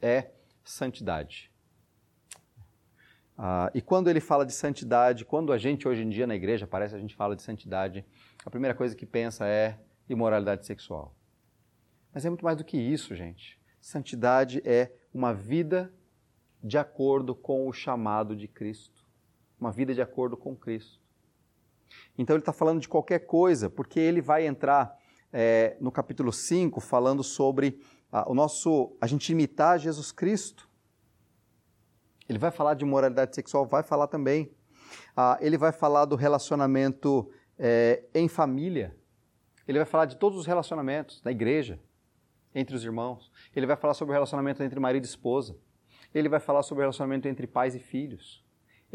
é 0.00 0.30
santidade. 0.62 1.50
Ah, 3.38 3.70
e 3.74 3.82
quando 3.82 4.08
ele 4.08 4.20
fala 4.20 4.44
de 4.44 4.52
santidade, 4.52 5.24
quando 5.24 5.52
a 5.52 5.58
gente 5.58 5.88
hoje 5.88 6.02
em 6.02 6.08
dia 6.08 6.26
na 6.26 6.34
igreja 6.34 6.66
parece 6.66 6.94
a 6.94 6.98
gente 6.98 7.14
fala 7.14 7.34
de 7.34 7.42
santidade, 7.42 8.04
a 8.44 8.50
primeira 8.50 8.74
coisa 8.74 8.94
que 8.94 9.04
pensa 9.04 9.46
é 9.46 9.78
imoralidade 10.08 10.66
sexual. 10.66 11.14
Mas 12.12 12.24
é 12.24 12.30
muito 12.30 12.44
mais 12.44 12.56
do 12.56 12.64
que 12.64 12.78
isso, 12.78 13.14
gente. 13.14 13.60
Santidade 13.80 14.62
é 14.64 14.92
uma 15.12 15.34
vida 15.34 15.92
de 16.62 16.78
acordo 16.78 17.34
com 17.34 17.68
o 17.68 17.72
chamado 17.72 18.34
de 18.34 18.48
Cristo, 18.48 18.95
uma 19.60 19.72
vida 19.72 19.94
de 19.94 20.02
acordo 20.02 20.36
com 20.36 20.54
Cristo. 20.54 21.00
Então 22.16 22.34
ele 22.34 22.42
está 22.42 22.52
falando 22.52 22.80
de 22.80 22.88
qualquer 22.88 23.20
coisa, 23.20 23.70
porque 23.70 23.98
ele 23.98 24.20
vai 24.20 24.46
entrar 24.46 24.96
é, 25.32 25.76
no 25.80 25.90
capítulo 25.90 26.32
5 26.32 26.80
falando 26.80 27.22
sobre 27.22 27.80
a, 28.10 28.30
o 28.30 28.34
nosso, 28.34 28.96
a 29.00 29.06
gente 29.06 29.30
imitar 29.32 29.78
Jesus 29.78 30.12
Cristo. 30.12 30.68
Ele 32.28 32.38
vai 32.38 32.50
falar 32.50 32.74
de 32.74 32.84
moralidade 32.84 33.34
sexual, 33.34 33.66
vai 33.66 33.82
falar 33.82 34.08
também. 34.08 34.50
Ah, 35.16 35.38
ele 35.40 35.56
vai 35.56 35.72
falar 35.72 36.04
do 36.04 36.16
relacionamento 36.16 37.30
é, 37.58 38.04
em 38.14 38.28
família. 38.28 38.96
Ele 39.66 39.78
vai 39.78 39.86
falar 39.86 40.06
de 40.06 40.16
todos 40.16 40.38
os 40.38 40.46
relacionamentos 40.46 41.22
na 41.22 41.30
igreja, 41.30 41.80
entre 42.54 42.74
os 42.74 42.84
irmãos. 42.84 43.30
Ele 43.54 43.66
vai 43.66 43.76
falar 43.76 43.94
sobre 43.94 44.12
o 44.12 44.14
relacionamento 44.14 44.62
entre 44.62 44.78
marido 44.80 45.04
e 45.04 45.08
esposa. 45.08 45.56
Ele 46.14 46.28
vai 46.28 46.40
falar 46.40 46.62
sobre 46.62 46.82
o 46.82 46.84
relacionamento 46.84 47.28
entre 47.28 47.46
pais 47.46 47.74
e 47.74 47.78
filhos 47.78 48.45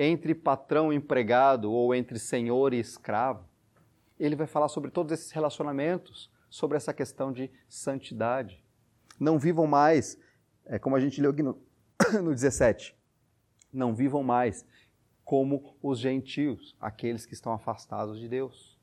entre 0.04 0.34
patrão 0.34 0.92
e 0.92 0.96
empregado 0.96 1.72
ou 1.72 1.94
entre 1.94 2.18
senhor 2.18 2.74
e 2.74 2.80
escravo. 2.80 3.48
Ele 4.20 4.36
vai 4.36 4.48
falar 4.48 4.68
sobre 4.68 4.90
todos 4.90 5.12
esses 5.12 5.32
relacionamentos, 5.32 6.32
sobre 6.50 6.76
essa 6.76 6.92
questão 6.92 7.32
de 7.32 7.52
santidade. 7.70 8.64
Não 9.20 9.38
vivam 9.38 9.68
mais, 9.68 10.18
é 10.66 10.80
como 10.80 10.96
a 10.96 11.00
gente 11.00 11.22
leu 11.22 11.30
aqui 11.30 11.44
no, 11.44 11.62
no 12.24 12.32
17, 12.32 12.98
não 13.72 13.94
vivam 13.94 14.24
mais 14.24 14.66
como 15.24 15.78
os 15.84 16.00
gentios, 16.00 16.76
aqueles 16.82 17.26
que 17.26 17.36
estão 17.36 17.54
afastados 17.54 18.20
de 18.20 18.28
Deus. 18.28 18.80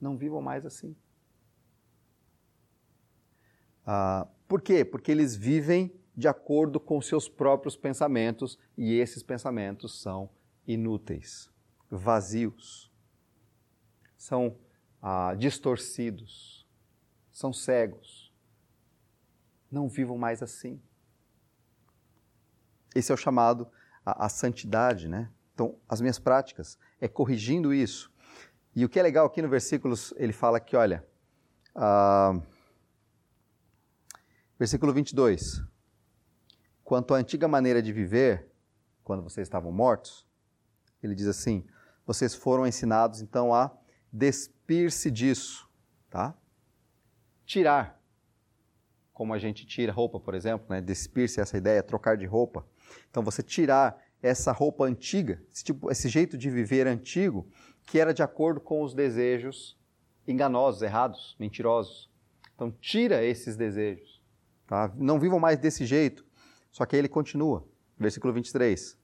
Não 0.00 0.16
vivam 0.16 0.40
mais 0.40 0.64
assim. 0.64 0.96
Ah, 3.86 4.26
por 4.48 4.62
quê? 4.62 4.82
Porque 4.82 5.12
eles 5.12 5.36
vivem 5.36 5.94
de 6.16 6.26
acordo 6.26 6.80
com 6.80 7.02
seus 7.02 7.28
próprios 7.28 7.76
pensamentos 7.76 8.58
e 8.78 8.94
esses 8.98 9.22
pensamentos 9.22 10.00
são 10.00 10.30
inúteis, 10.66 11.50
vazios, 11.90 12.92
são 14.16 14.56
ah, 15.02 15.34
distorcidos, 15.34 16.66
são 17.30 17.52
cegos. 17.52 18.32
Não 19.70 19.88
vivam 19.88 20.16
mais 20.16 20.42
assim. 20.42 20.80
Esse 22.94 23.10
é 23.10 23.14
o 23.14 23.18
chamado 23.18 23.68
à, 24.06 24.28
santidade, 24.28 25.08
né? 25.08 25.30
Então, 25.52 25.78
as 25.88 26.00
minhas 26.00 26.18
práticas 26.18 26.78
é 27.00 27.08
corrigindo 27.08 27.74
isso. 27.74 28.12
E 28.74 28.84
o 28.84 28.88
que 28.88 28.98
é 28.98 29.02
legal 29.02 29.26
aqui 29.26 29.42
no 29.42 29.48
versículo, 29.48 29.94
ele 30.16 30.32
fala 30.32 30.58
que, 30.58 30.76
olha, 30.76 31.06
ah, 31.74 32.40
versículo 34.58 34.92
22. 34.92 35.62
Quanto 36.82 37.14
à 37.14 37.18
antiga 37.18 37.48
maneira 37.48 37.82
de 37.82 37.92
viver, 37.92 38.50
quando 39.02 39.22
vocês 39.22 39.46
estavam 39.46 39.72
mortos, 39.72 40.26
ele 41.06 41.14
diz 41.14 41.26
assim: 41.26 41.64
vocês 42.06 42.34
foram 42.34 42.66
ensinados 42.66 43.20
então 43.20 43.54
a 43.54 43.70
despir-se 44.12 45.10
disso, 45.10 45.68
tá? 46.10 46.34
Tirar. 47.44 48.00
Como 49.12 49.32
a 49.32 49.38
gente 49.38 49.66
tira 49.66 49.92
roupa, 49.92 50.18
por 50.18 50.34
exemplo, 50.34 50.66
né? 50.68 50.80
Despir-se 50.80 51.40
essa 51.40 51.56
ideia, 51.56 51.82
trocar 51.82 52.16
de 52.16 52.26
roupa. 52.26 52.66
Então 53.10 53.22
você 53.22 53.42
tirar 53.42 54.02
essa 54.22 54.52
roupa 54.52 54.84
antiga, 54.84 55.42
esse, 55.52 55.64
tipo, 55.64 55.90
esse 55.90 56.08
jeito 56.08 56.36
de 56.36 56.50
viver 56.50 56.86
antigo, 56.86 57.46
que 57.84 57.98
era 57.98 58.14
de 58.14 58.22
acordo 58.22 58.60
com 58.60 58.82
os 58.82 58.94
desejos 58.94 59.78
enganosos, 60.26 60.82
errados, 60.82 61.36
mentirosos. 61.38 62.10
Então 62.54 62.70
tira 62.70 63.22
esses 63.22 63.56
desejos, 63.56 64.22
tá? 64.66 64.92
Não 64.96 65.18
vivam 65.18 65.38
mais 65.38 65.58
desse 65.58 65.84
jeito. 65.84 66.24
Só 66.70 66.84
que 66.86 66.96
aí 66.96 67.00
ele 67.00 67.08
continua, 67.08 67.66
versículo 67.98 68.32
23. 68.32 68.98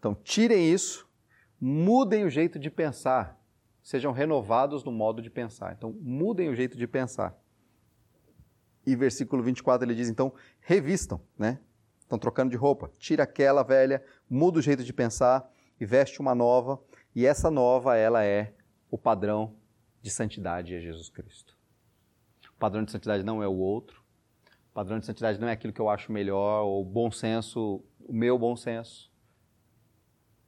Então, 0.00 0.14
tirem 0.14 0.72
isso, 0.72 1.06
mudem 1.60 2.24
o 2.24 2.30
jeito 2.30 2.58
de 2.58 2.70
pensar, 2.70 3.38
sejam 3.82 4.12
renovados 4.12 4.82
no 4.82 4.90
modo 4.90 5.20
de 5.20 5.28
pensar. 5.28 5.74
Então, 5.76 5.94
mudem 6.00 6.48
o 6.48 6.56
jeito 6.56 6.78
de 6.78 6.86
pensar. 6.86 7.38
E 8.86 8.96
versículo 8.96 9.42
24 9.42 9.86
ele 9.86 9.94
diz: 9.94 10.08
então, 10.08 10.32
revistam, 10.58 11.20
né? 11.38 11.60
Estão 12.00 12.18
trocando 12.18 12.50
de 12.50 12.56
roupa. 12.56 12.90
Tira 12.98 13.24
aquela 13.24 13.62
velha, 13.62 14.02
muda 14.28 14.58
o 14.58 14.62
jeito 14.62 14.82
de 14.82 14.92
pensar 14.92 15.48
e 15.78 15.84
veste 15.84 16.18
uma 16.18 16.34
nova. 16.34 16.80
E 17.14 17.26
essa 17.26 17.50
nova, 17.50 17.94
ela 17.94 18.24
é 18.24 18.54
o 18.90 18.96
padrão 18.96 19.54
de 20.00 20.10
santidade 20.10 20.74
é 20.74 20.80
Jesus 20.80 21.10
Cristo. 21.10 21.54
O 22.54 22.58
padrão 22.58 22.82
de 22.82 22.90
santidade 22.90 23.22
não 23.22 23.42
é 23.42 23.46
o 23.46 23.54
outro. 23.54 24.02
O 24.70 24.72
padrão 24.72 24.98
de 24.98 25.04
santidade 25.04 25.38
não 25.38 25.46
é 25.46 25.52
aquilo 25.52 25.74
que 25.74 25.80
eu 25.80 25.90
acho 25.90 26.10
melhor, 26.10 26.62
ou 26.62 26.82
bom 26.82 27.10
senso, 27.10 27.84
o 28.00 28.14
meu 28.14 28.38
bom 28.38 28.56
senso 28.56 29.09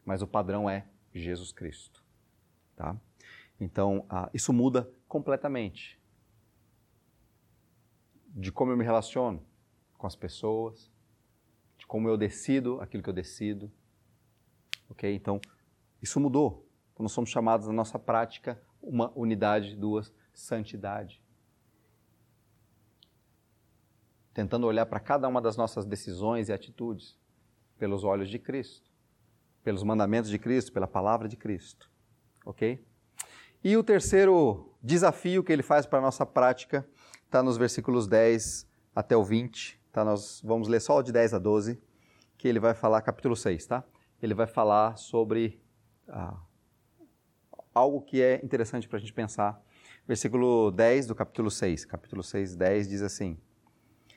mas 0.04 0.22
o 0.22 0.26
padrão 0.26 0.68
é 0.68 0.86
Jesus 1.14 1.52
Cristo. 1.52 2.02
Tá? 2.76 2.96
Então, 3.60 4.04
ah, 4.08 4.28
isso 4.34 4.52
muda 4.52 4.90
completamente 5.06 6.00
de 8.34 8.50
como 8.50 8.72
eu 8.72 8.76
me 8.76 8.84
relaciono 8.84 9.44
com 9.96 10.06
as 10.06 10.16
pessoas, 10.16 10.90
de 11.76 11.86
como 11.86 12.08
eu 12.08 12.16
decido 12.16 12.80
aquilo 12.80 13.02
que 13.02 13.10
eu 13.10 13.14
decido. 13.14 13.70
Ok? 14.88 15.14
Então, 15.14 15.40
isso 16.00 16.18
mudou. 16.18 16.66
Nós 16.98 17.12
somos 17.12 17.30
chamados 17.30 17.66
na 17.66 17.72
nossa 17.72 17.98
prática 17.98 18.60
uma 18.80 19.12
unidade, 19.16 19.74
duas, 19.76 20.12
santidade. 20.32 21.20
Tentando 24.32 24.66
olhar 24.66 24.86
para 24.86 25.00
cada 25.00 25.28
uma 25.28 25.40
das 25.40 25.56
nossas 25.56 25.84
decisões 25.84 26.48
e 26.48 26.52
atitudes 26.52 27.18
pelos 27.76 28.04
olhos 28.04 28.30
de 28.30 28.38
Cristo, 28.38 28.91
pelos 29.62 29.82
mandamentos 29.82 30.30
de 30.30 30.38
Cristo, 30.38 30.72
pela 30.72 30.86
palavra 30.86 31.28
de 31.28 31.36
Cristo. 31.36 31.90
Ok? 32.44 32.84
E 33.62 33.76
o 33.76 33.84
terceiro 33.84 34.74
desafio 34.82 35.44
que 35.44 35.52
ele 35.52 35.62
faz 35.62 35.86
para 35.86 36.00
a 36.00 36.02
nossa 36.02 36.26
prática 36.26 36.86
está 37.24 37.42
nos 37.42 37.56
versículos 37.56 38.08
10 38.08 38.68
até 38.94 39.16
o 39.16 39.22
20. 39.22 39.80
Tá? 39.92 40.04
Nós 40.04 40.40
vamos 40.44 40.68
ler 40.68 40.80
só 40.80 40.98
o 40.98 41.02
de 41.02 41.12
10 41.12 41.34
a 41.34 41.38
12, 41.38 41.80
que 42.36 42.48
ele 42.48 42.58
vai 42.58 42.74
falar, 42.74 43.00
capítulo 43.02 43.36
6, 43.36 43.66
tá? 43.66 43.84
Ele 44.20 44.34
vai 44.34 44.46
falar 44.46 44.96
sobre 44.96 45.62
ah, 46.08 46.36
algo 47.74 48.02
que 48.02 48.20
é 48.20 48.40
interessante 48.44 48.88
para 48.88 48.96
a 48.96 49.00
gente 49.00 49.12
pensar. 49.12 49.62
Versículo 50.06 50.70
10 50.72 51.06
do 51.06 51.14
capítulo 51.14 51.50
6. 51.50 51.84
Capítulo 51.84 52.22
6, 52.22 52.56
10 52.56 52.88
diz 52.88 53.02
assim: 53.02 53.38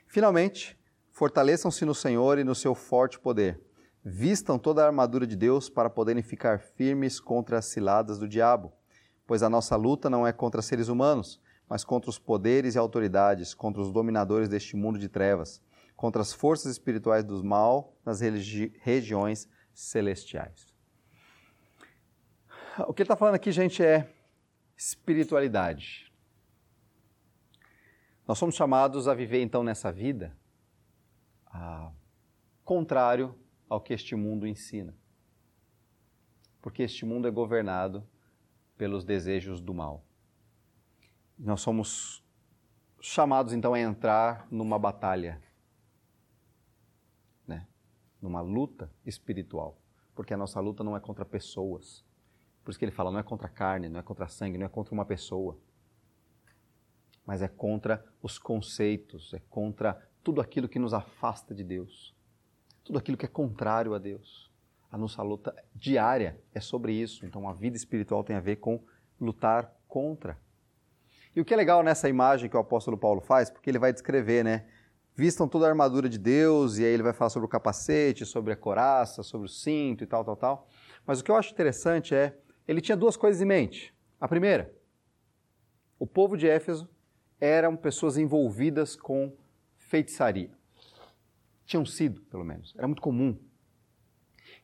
Finalmente, 0.08 0.80
fortaleçam-se 1.12 1.86
no 1.86 1.94
Senhor 1.94 2.40
e 2.40 2.44
no 2.44 2.56
seu 2.56 2.74
forte 2.74 3.20
poder. 3.20 3.62
Vistam 4.06 4.60
toda 4.60 4.84
a 4.84 4.88
armadura 4.88 5.26
de 5.26 5.36
Deus 5.36 5.68
para 5.68 5.90
poderem 5.90 6.22
ficar 6.22 6.60
firmes 6.60 7.20
contra 7.20 7.58
as 7.58 7.66
ciladas 7.66 8.20
do 8.20 8.28
diabo 8.28 8.72
pois 9.28 9.42
a 9.44 9.50
nossa 9.50 9.76
luta 9.76 10.10
não 10.10 10.26
é 10.26 10.32
contra 10.32 10.62
seres 10.62 10.88
humanos, 10.88 11.42
mas 11.68 11.84
contra 11.84 12.10
os 12.10 12.20
poderes 12.20 12.76
e 12.76 12.78
autoridades, 12.78 13.54
contra 13.54 13.82
os 13.82 13.92
dominadores 13.92 14.48
deste 14.48 14.76
mundo 14.76 15.00
de 15.00 15.10
trevas, 15.10 15.62
contra 15.96 16.22
as 16.22 16.32
forças 16.32 16.72
espirituais 16.72 17.24
do 17.24 17.44
mal 17.44 17.94
nas 18.06 18.22
regi 18.22 18.72
regiões 18.82 19.50
celestiais. 19.74 20.74
O 22.88 22.94
que 22.94 23.02
ele 23.02 23.06
está 23.06 23.16
falando 23.16 23.36
aqui, 23.36 23.52
gente, 23.52 23.84
é 23.84 24.14
espiritualidade. 24.78 26.12
Nós 28.28 28.38
somos 28.38 28.56
chamados 28.56 29.08
a 29.08 29.14
viver 29.14 29.42
então 29.42 29.64
nessa 29.64 29.92
vida 29.92 30.36
ah, 31.48 31.92
contrário 32.64 33.34
ao 33.70 33.82
que 33.82 33.94
este 33.94 34.16
mundo 34.16 34.48
ensina. 34.48 34.96
Porque 36.62 36.84
este 36.84 37.06
mundo 37.06 37.28
é 37.28 37.32
governado 37.32 38.08
pelos 38.78 39.04
desejos 39.04 39.62
do 39.62 39.74
mal. 39.74 40.04
Nós 41.38 41.62
somos 41.62 42.24
chamados 43.00 43.54
então 43.54 43.74
a 43.74 43.80
entrar 43.80 44.48
numa 44.50 44.80
batalha, 44.80 45.42
né? 47.48 47.68
numa 48.22 48.42
luta 48.42 48.92
espiritual, 49.06 49.78
porque 50.16 50.34
a 50.34 50.38
nossa 50.38 50.60
luta 50.60 50.84
não 50.84 50.96
é 50.96 51.00
contra 51.00 51.24
pessoas. 51.24 52.04
Por 52.64 52.72
isso 52.72 52.80
que 52.80 52.86
ele 52.86 52.92
fala, 52.92 53.12
não 53.12 53.20
é 53.20 53.24
contra 53.24 53.48
carne, 53.48 53.90
não 53.90 54.00
é 54.00 54.04
contra 54.04 54.28
sangue, 54.28 54.58
não 54.58 54.66
é 54.66 54.70
contra 54.70 54.94
uma 54.94 55.06
pessoa, 55.06 55.60
mas 57.26 57.42
é 57.42 57.48
contra 57.48 58.04
os 58.22 58.40
conceitos, 58.40 59.34
é 59.34 59.40
contra 59.50 59.94
tudo 60.24 60.42
aquilo 60.42 60.68
que 60.68 60.80
nos 60.80 60.94
afasta 60.94 61.54
de 61.54 61.64
Deus, 61.64 62.15
tudo 62.86 63.00
aquilo 63.00 63.18
que 63.18 63.26
é 63.26 63.30
contrário 63.30 63.96
a 63.96 63.98
Deus. 63.98 64.50
A 64.92 64.98
nossa 64.98 65.22
luta 65.24 65.54
diária 65.74 66.40
é 66.54 66.62
sobre 66.62 66.94
isso. 66.94 67.26
Então, 67.26 67.50
a 67.50 67.54
vida 67.54 67.76
espiritual 67.76 68.24
tem 68.24 68.36
a 68.36 68.40
ver 68.40 68.58
com 68.58 68.82
lutar 69.20 69.74
contra. 69.88 70.38
E 71.36 71.42
o 71.42 71.44
que 71.44 71.54
é 71.54 71.58
legal 71.58 71.84
nessa 71.84 72.08
imagem 72.08 72.50
que 72.50 72.56
o 72.56 72.60
apóstolo 72.60 72.98
Paulo 72.98 73.20
faz, 73.20 73.50
porque 73.50 73.70
ele 73.70 73.80
vai 73.80 73.92
descrever, 73.92 74.44
né? 74.44 74.68
Vistam 75.16 75.48
toda 75.48 75.66
a 75.66 75.70
armadura 75.70 76.08
de 76.08 76.20
Deus, 76.20 76.78
e 76.78 76.86
aí 76.86 76.94
ele 76.94 77.04
vai 77.04 77.12
falar 77.12 77.30
sobre 77.30 77.48
o 77.48 77.50
capacete, 77.50 78.26
sobre 78.26 78.54
a 78.54 78.56
coraça, 78.56 79.24
sobre 79.24 79.48
o 79.48 79.50
cinto 79.50 80.04
e 80.04 80.08
tal, 80.08 80.24
tal, 80.24 80.36
tal. 80.36 80.68
Mas 81.06 81.20
o 81.20 81.24
que 81.24 81.32
eu 81.32 81.36
acho 81.36 81.52
interessante 81.52 82.14
é, 82.14 82.38
ele 82.68 82.82
tinha 82.82 82.96
duas 82.96 83.18
coisas 83.18 83.42
em 83.42 83.46
mente. 83.46 83.94
A 84.22 84.28
primeira, 84.28 84.74
o 85.98 86.06
povo 86.06 86.38
de 86.38 86.48
Éfeso 86.48 86.88
eram 87.40 87.76
pessoas 87.76 88.18
envolvidas 88.18 88.96
com 88.96 89.34
feitiçaria. 89.78 90.52
Tinham 91.66 91.86
sido, 91.86 92.22
pelo 92.22 92.44
menos. 92.44 92.74
Era 92.78 92.88
muito 92.88 93.02
comum 93.02 93.38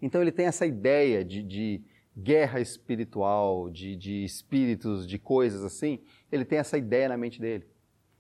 então 0.02 0.22
ele 0.22 0.32
tem 0.32 0.48
essa 0.48 0.66
ideia 0.66 1.24
de, 1.24 1.44
de 1.44 1.84
guerra 2.18 2.60
espiritual, 2.60 3.70
de, 3.70 3.96
de 3.96 4.24
espíritos, 4.24 5.08
de 5.08 5.20
coisas 5.20 5.64
assim. 5.64 6.00
Ele 6.32 6.44
tem 6.44 6.58
essa 6.58 6.78
ideia 6.78 7.10
na 7.10 7.18
mente 7.18 7.40
dele. 7.40 7.68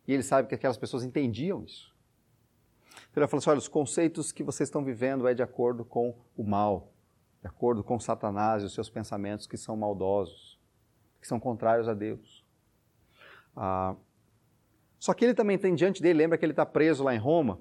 E 0.07 0.13
ele 0.13 0.23
sabe 0.23 0.47
que 0.47 0.55
aquelas 0.55 0.77
pessoas 0.77 1.03
entendiam 1.03 1.63
isso. 1.63 1.91
Então 3.09 3.23
ele 3.23 3.27
fala 3.27 3.39
assim: 3.39 3.49
olha, 3.49 3.59
os 3.59 3.67
conceitos 3.67 4.31
que 4.31 4.43
vocês 4.43 4.67
estão 4.67 4.83
vivendo 4.83 5.27
é 5.27 5.33
de 5.33 5.41
acordo 5.41 5.83
com 5.83 6.15
o 6.35 6.43
mal, 6.43 6.93
de 7.41 7.47
acordo 7.47 7.83
com 7.83 7.99
Satanás 7.99 8.61
e 8.63 8.65
os 8.65 8.73
seus 8.73 8.89
pensamentos 8.89 9.47
que 9.47 9.57
são 9.57 9.75
maldosos, 9.75 10.59
que 11.19 11.27
são 11.27 11.39
contrários 11.39 11.87
a 11.87 11.93
Deus. 11.93 12.45
Ah, 13.55 13.95
só 14.99 15.13
que 15.13 15.25
ele 15.25 15.33
também 15.33 15.57
tem 15.57 15.73
diante 15.73 16.01
dele, 16.01 16.19
lembra 16.19 16.37
que 16.37 16.45
ele 16.45 16.53
está 16.53 16.65
preso 16.65 17.03
lá 17.03 17.13
em 17.15 17.17
Roma, 17.17 17.59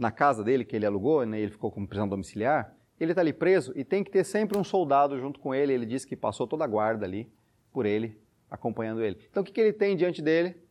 na 0.00 0.10
casa 0.10 0.42
dele 0.42 0.64
que 0.64 0.74
ele 0.74 0.86
alugou, 0.86 1.24
né, 1.24 1.38
ele 1.38 1.52
ficou 1.52 1.70
com 1.70 1.86
prisão 1.86 2.08
domiciliar 2.08 2.74
ele 3.00 3.12
está 3.12 3.22
ali 3.22 3.32
preso 3.32 3.72
e 3.74 3.82
tem 3.82 4.04
que 4.04 4.10
ter 4.10 4.24
sempre 4.24 4.58
um 4.58 4.62
soldado 4.62 5.18
junto 5.18 5.40
com 5.40 5.54
ele. 5.54 5.72
Ele 5.72 5.86
disse 5.86 6.06
que 6.06 6.14
passou 6.14 6.46
toda 6.46 6.64
a 6.64 6.66
guarda 6.66 7.06
ali 7.06 7.32
por 7.72 7.86
ele, 7.86 8.20
acompanhando 8.50 9.02
ele. 9.02 9.18
Então 9.30 9.42
o 9.42 9.46
que, 9.46 9.50
que 9.50 9.60
ele 9.60 9.72
tem 9.72 9.96
diante 9.96 10.20
dele? 10.20 10.62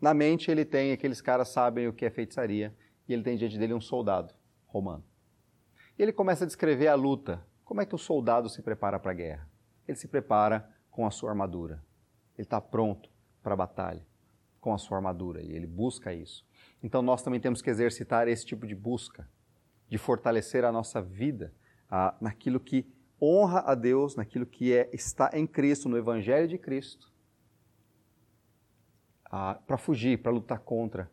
Na 0.00 0.14
mente 0.14 0.48
ele 0.48 0.64
tem, 0.64 0.92
aqueles 0.92 1.20
caras 1.20 1.48
sabem 1.48 1.88
o 1.88 1.92
que 1.92 2.04
é 2.04 2.10
feitiçaria, 2.10 2.74
e 3.08 3.12
ele 3.12 3.22
tem 3.22 3.36
diante 3.36 3.58
dele 3.58 3.74
um 3.74 3.80
soldado 3.80 4.32
romano. 4.66 5.02
E 5.98 6.02
ele 6.02 6.12
começa 6.12 6.44
a 6.44 6.46
descrever 6.46 6.86
a 6.86 6.94
luta. 6.94 7.44
Como 7.64 7.80
é 7.80 7.86
que 7.86 7.94
o 7.94 7.98
soldado 7.98 8.48
se 8.48 8.62
prepara 8.62 9.00
para 9.00 9.10
a 9.10 9.14
guerra? 9.14 9.48
Ele 9.88 9.96
se 9.96 10.06
prepara 10.06 10.70
com 10.90 11.04
a 11.04 11.10
sua 11.10 11.30
armadura. 11.30 11.82
Ele 12.36 12.44
está 12.46 12.60
pronto 12.60 13.10
para 13.42 13.54
a 13.54 13.56
batalha 13.56 14.06
com 14.60 14.72
a 14.72 14.78
sua 14.78 14.96
armadura 14.96 15.42
e 15.42 15.52
ele 15.52 15.66
busca 15.66 16.12
isso. 16.14 16.44
Então 16.84 17.00
nós 17.00 17.22
também 17.22 17.40
temos 17.40 17.62
que 17.62 17.70
exercitar 17.70 18.28
esse 18.28 18.44
tipo 18.44 18.66
de 18.66 18.74
busca 18.74 19.26
de 19.88 19.96
fortalecer 19.96 20.66
a 20.66 20.70
nossa 20.70 21.00
vida 21.00 21.54
naquilo 22.20 22.60
que 22.60 22.86
honra 23.20 23.60
a 23.60 23.74
Deus, 23.74 24.16
naquilo 24.16 24.44
que 24.44 24.74
é, 24.74 24.90
está 24.92 25.30
em 25.32 25.46
Cristo, 25.46 25.88
no 25.88 25.96
Evangelho 25.96 26.46
de 26.46 26.58
Cristo, 26.58 27.10
para 29.66 29.78
fugir, 29.78 30.20
para 30.20 30.30
lutar 30.30 30.58
contra 30.58 31.10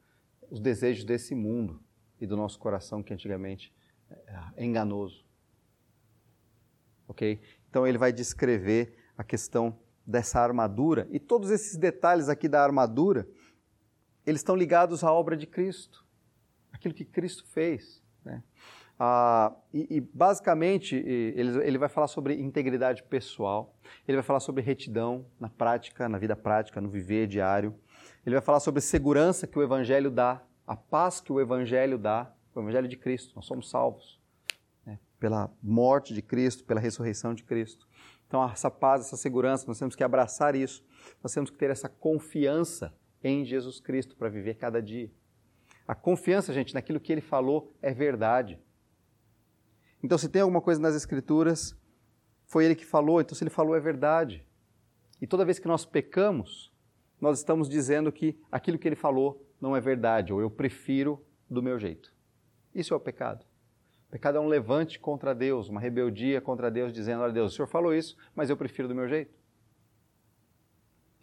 os 0.49 0.59
desejos 0.59 1.05
desse 1.05 1.33
mundo 1.33 1.81
e 2.19 2.27
do 2.27 2.35
nosso 2.35 2.59
coração 2.59 3.01
que 3.01 3.13
antigamente 3.13 3.73
é 4.57 4.65
enganoso. 4.65 5.25
Ok? 7.07 7.41
Então 7.69 7.87
ele 7.87 7.97
vai 7.97 8.11
descrever 8.11 8.93
a 9.17 9.23
questão 9.23 9.79
dessa 10.05 10.41
armadura 10.41 11.07
e 11.11 11.19
todos 11.19 11.49
esses 11.49 11.77
detalhes 11.77 12.27
aqui 12.27 12.49
da 12.49 12.61
armadura, 12.61 13.25
eles 14.25 14.41
estão 14.41 14.55
ligados 14.55 15.03
à 15.03 15.11
obra 15.11 15.35
de 15.35 15.47
Cristo, 15.47 16.05
aquilo 16.71 16.93
que 16.93 17.05
Cristo 17.05 17.45
fez. 17.47 18.01
Né? 18.23 18.43
Ah, 18.99 19.53
e, 19.73 19.97
e, 19.97 19.99
basicamente 19.99 20.95
ele, 20.95 21.57
ele 21.65 21.77
vai 21.77 21.89
falar 21.89 22.07
sobre 22.07 22.35
integridade 22.35 23.01
pessoal, 23.03 23.75
ele 24.07 24.17
vai 24.17 24.23
falar 24.23 24.39
sobre 24.39 24.61
retidão 24.61 25.25
na 25.39 25.49
prática, 25.49 26.07
na 26.07 26.19
vida 26.19 26.35
prática, 26.35 26.79
no 26.79 26.89
viver 26.89 27.27
diário. 27.27 27.73
Ele 28.25 28.35
vai 28.35 28.43
falar 28.43 28.59
sobre 28.59 28.79
segurança 28.79 29.47
que 29.47 29.57
o 29.57 29.63
Evangelho 29.63 30.11
dá, 30.11 30.43
a 30.67 30.75
paz 30.75 31.19
que 31.19 31.31
o 31.31 31.41
Evangelho 31.41 31.97
dá, 31.97 32.31
o 32.53 32.59
Evangelho 32.59 32.87
de 32.87 32.95
Cristo. 32.95 33.33
Nós 33.35 33.45
somos 33.45 33.69
salvos 33.69 34.19
né? 34.85 34.99
pela 35.19 35.49
morte 35.63 36.13
de 36.13 36.21
Cristo, 36.21 36.63
pela 36.63 36.79
ressurreição 36.79 37.33
de 37.33 37.43
Cristo. 37.43 37.87
Então, 38.27 38.47
essa 38.49 38.69
paz, 38.69 39.01
essa 39.01 39.17
segurança, 39.17 39.65
nós 39.67 39.79
temos 39.79 39.95
que 39.95 40.03
abraçar 40.03 40.55
isso. 40.55 40.85
Nós 41.23 41.33
temos 41.33 41.49
que 41.49 41.57
ter 41.57 41.69
essa 41.69 41.89
confiança 41.89 42.93
em 43.23 43.45
Jesus 43.45 43.79
Cristo 43.79 44.15
para 44.15 44.29
viver 44.29 44.55
cada 44.55 44.81
dia. 44.81 45.11
A 45.87 45.95
confiança, 45.95 46.53
gente, 46.53 46.73
naquilo 46.73 46.99
que 46.99 47.11
ele 47.11 47.21
falou 47.21 47.73
é 47.81 47.93
verdade. 47.93 48.59
Então, 50.03 50.17
se 50.17 50.29
tem 50.29 50.41
alguma 50.41 50.61
coisa 50.61 50.81
nas 50.81 50.95
Escrituras, 50.95 51.77
foi 52.45 52.65
ele 52.65 52.75
que 52.75 52.85
falou, 52.85 53.21
então 53.21 53.35
se 53.35 53.43
ele 53.43 53.49
falou 53.49 53.75
é 53.75 53.79
verdade. 53.79 54.45
E 55.21 55.27
toda 55.27 55.45
vez 55.45 55.59
que 55.59 55.67
nós 55.67 55.85
pecamos, 55.85 56.71
nós 57.19 57.37
estamos 57.37 57.69
dizendo 57.69 58.11
que 58.11 58.37
aquilo 58.51 58.79
que 58.79 58.87
ele 58.87 58.95
falou 58.95 59.45
não 59.61 59.75
é 59.75 59.79
verdade, 59.79 60.33
ou 60.33 60.41
eu 60.41 60.49
prefiro 60.49 61.23
do 61.49 61.61
meu 61.61 61.77
jeito. 61.77 62.11
Isso 62.73 62.93
é 62.93 62.97
o 62.97 62.99
pecado. 62.99 63.45
O 64.07 64.11
pecado 64.11 64.37
é 64.37 64.41
um 64.41 64.47
levante 64.47 64.99
contra 64.99 65.35
Deus, 65.35 65.69
uma 65.69 65.79
rebeldia 65.79 66.41
contra 66.41 66.71
Deus, 66.71 66.91
dizendo: 66.91 67.21
Olha, 67.21 67.31
Deus, 67.31 67.53
o 67.53 67.55
Senhor 67.55 67.67
falou 67.67 67.93
isso, 67.93 68.17
mas 68.35 68.49
eu 68.49 68.57
prefiro 68.57 68.87
do 68.87 68.95
meu 68.95 69.07
jeito. 69.07 69.33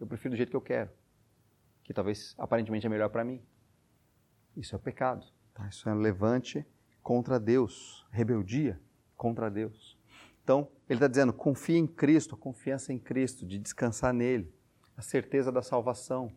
Eu 0.01 0.07
prefiro 0.07 0.35
do 0.35 0.37
jeito 0.37 0.51
que 0.51 0.57
eu 0.57 0.61
quero, 0.61 0.91
que 1.89 1.95
talvez 1.95 2.35
aparentemente 2.37 2.85
é 2.85 2.91
melhor 2.91 3.09
para 3.09 3.25
mim. 3.25 3.43
Isso 4.55 4.77
é 4.77 4.79
pecado. 4.79 5.27
Tá? 5.55 5.67
Isso 5.69 5.89
é 5.89 5.95
levante 5.95 6.63
contra 7.03 7.41
Deus, 7.41 8.07
rebeldia 8.11 8.79
contra 9.17 9.51
Deus. 9.51 9.97
Então, 10.45 10.69
ele 10.87 10.99
está 10.99 11.09
dizendo: 11.09 11.33
confie 11.33 11.79
em 11.79 11.87
Cristo, 11.87 12.35
a 12.35 12.39
confiança 12.39 12.93
em 12.93 12.99
Cristo, 12.99 13.47
de 13.47 13.59
descansar 13.59 14.13
nele, 14.13 14.53
a 14.99 15.01
certeza 15.01 15.51
da 15.51 15.63
salvação. 15.63 16.31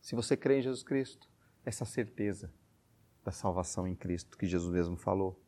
Se 0.00 0.16
você 0.16 0.36
crê 0.36 0.58
em 0.58 0.62
Jesus 0.62 0.82
Cristo, 0.82 1.30
essa 1.64 1.84
certeza 1.84 2.52
da 3.24 3.30
salvação 3.30 3.86
em 3.86 3.94
Cristo 3.94 4.36
que 4.36 4.46
Jesus 4.46 4.72
mesmo 4.72 4.96
falou. 4.96 5.40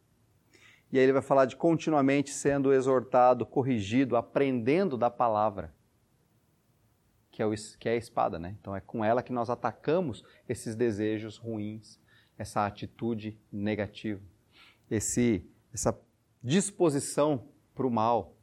E 0.92 0.98
aí 0.98 1.02
ele 1.02 1.12
vai 1.12 1.22
falar 1.22 1.44
de 1.44 1.56
continuamente 1.56 2.30
sendo 2.30 2.72
exortado, 2.72 3.44
corrigido, 3.44 4.16
aprendendo 4.16 4.96
da 4.96 5.10
palavra 5.10 5.76
que 7.38 7.42
é, 7.42 7.46
o, 7.46 7.54
que 7.78 7.88
é 7.88 7.92
a 7.92 7.96
espada, 7.96 8.36
né? 8.36 8.56
Então 8.60 8.74
é 8.74 8.80
com 8.80 9.04
ela 9.04 9.22
que 9.22 9.32
nós 9.32 9.48
atacamos 9.48 10.24
esses 10.48 10.74
desejos 10.74 11.36
ruins, 11.36 12.00
essa 12.36 12.66
atitude 12.66 13.38
negativa, 13.52 14.20
esse, 14.90 15.48
essa 15.72 15.96
disposição 16.42 17.48
para 17.76 17.86
o 17.86 17.90
mal. 17.92 18.34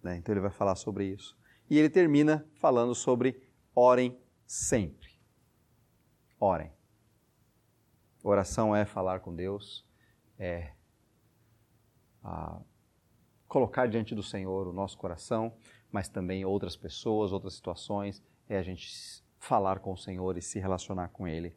Né? 0.00 0.16
Então 0.18 0.32
ele 0.32 0.40
vai 0.40 0.52
falar 0.52 0.76
sobre 0.76 1.06
isso. 1.06 1.36
E 1.68 1.76
ele 1.76 1.90
termina 1.90 2.48
falando 2.54 2.94
sobre 2.94 3.42
orem 3.74 4.16
sempre. 4.46 5.10
Orem. 6.38 6.72
Oração 8.22 8.76
é 8.76 8.84
falar 8.84 9.18
com 9.18 9.34
Deus, 9.34 9.84
é 10.38 10.72
a, 12.22 12.60
colocar 13.48 13.86
diante 13.86 14.14
do 14.14 14.22
Senhor 14.22 14.68
o 14.68 14.72
nosso 14.72 14.96
coração, 14.96 15.52
mas 15.96 16.10
também 16.10 16.44
outras 16.44 16.76
pessoas, 16.76 17.32
outras 17.32 17.54
situações, 17.54 18.22
é 18.46 18.58
a 18.58 18.62
gente 18.62 19.24
falar 19.38 19.78
com 19.78 19.94
o 19.94 19.96
Senhor 19.96 20.36
e 20.36 20.42
se 20.42 20.58
relacionar 20.58 21.08
com 21.08 21.26
Ele. 21.26 21.56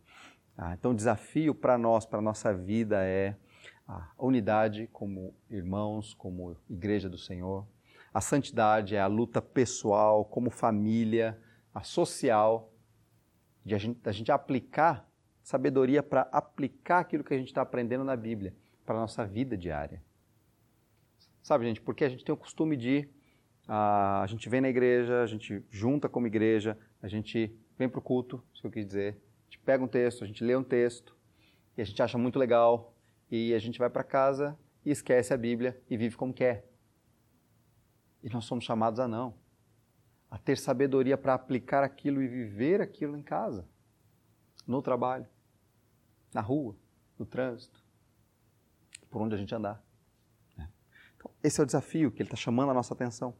Ah, 0.57 0.73
então, 0.75 0.91
o 0.91 0.95
desafio 0.95 1.53
para 1.53 1.77
nós, 1.77 2.05
para 2.05 2.19
a 2.19 2.21
nossa 2.21 2.53
vida, 2.53 3.03
é 3.03 3.35
a 3.85 4.09
unidade 4.17 4.87
como 4.93 5.35
irmãos, 5.49 6.13
como 6.13 6.55
igreja 6.69 7.09
do 7.09 7.17
Senhor. 7.17 7.67
A 8.13 8.21
santidade 8.21 8.95
é 8.95 9.01
a 9.01 9.07
luta 9.07 9.41
pessoal, 9.41 10.23
como 10.23 10.49
família, 10.49 11.37
a 11.73 11.83
social, 11.83 12.71
de 13.65 13.75
a 13.75 13.77
gente, 13.77 13.99
a 14.07 14.11
gente 14.13 14.31
aplicar 14.31 15.05
sabedoria 15.43 16.01
para 16.01 16.29
aplicar 16.31 16.99
aquilo 16.99 17.25
que 17.25 17.33
a 17.33 17.37
gente 17.37 17.49
está 17.49 17.61
aprendendo 17.61 18.05
na 18.05 18.15
Bíblia 18.15 18.55
para 18.85 18.95
a 18.95 19.01
nossa 19.01 19.25
vida 19.25 19.57
diária. 19.57 20.01
Sabe, 21.43 21.65
gente, 21.65 21.81
porque 21.81 22.05
a 22.05 22.09
gente 22.09 22.23
tem 22.23 22.31
o 22.31 22.37
costume 22.37 22.77
de. 22.77 23.09
A 23.71 24.25
gente 24.27 24.49
vem 24.49 24.61
na 24.61 24.67
igreja, 24.67 25.21
a 25.21 25.27
gente 25.27 25.63
junta 25.69 26.09
como 26.09 26.25
igreja, 26.25 26.75
a 27.03 27.07
gente 27.07 27.55
vem 27.77 27.87
para 27.87 27.99
o 27.99 28.01
culto, 28.01 28.43
isso 28.51 28.61
que 28.61 28.67
eu 28.67 28.71
quis 28.71 28.85
dizer. 28.87 29.21
A 29.41 29.45
gente 29.45 29.59
pega 29.59 29.83
um 29.83 29.87
texto, 29.87 30.23
a 30.23 30.27
gente 30.27 30.43
lê 30.43 30.55
um 30.55 30.63
texto, 30.63 31.15
e 31.77 31.81
a 31.81 31.85
gente 31.85 32.01
acha 32.01 32.17
muito 32.17 32.39
legal, 32.39 32.95
e 33.29 33.53
a 33.53 33.59
gente 33.59 33.77
vai 33.77 33.87
para 33.87 34.03
casa 34.03 34.57
e 34.83 34.89
esquece 34.89 35.35
a 35.35 35.37
Bíblia 35.37 35.79
e 35.87 35.95
vive 35.95 36.17
como 36.17 36.33
quer. 36.33 36.67
E 38.23 38.29
nós 38.29 38.45
somos 38.45 38.65
chamados 38.65 38.99
a 38.99 39.07
não. 39.07 39.35
A 40.31 40.37
ter 40.39 40.57
sabedoria 40.57 41.15
para 41.15 41.35
aplicar 41.35 41.83
aquilo 41.83 42.23
e 42.23 42.27
viver 42.27 42.81
aquilo 42.81 43.15
em 43.15 43.21
casa, 43.21 43.67
no 44.65 44.81
trabalho, 44.81 45.27
na 46.33 46.41
rua, 46.41 46.75
no 47.19 47.25
trânsito, 47.25 47.83
por 49.11 49.21
onde 49.21 49.35
a 49.35 49.37
gente 49.37 49.53
andar. 49.53 49.83
Então, 51.15 51.31
esse 51.43 51.59
é 51.59 51.63
o 51.63 51.65
desafio 51.65 52.11
que 52.11 52.21
ele 52.21 52.27
está 52.27 52.37
chamando 52.37 52.71
a 52.71 52.73
nossa 52.73 52.95
atenção. 52.95 53.35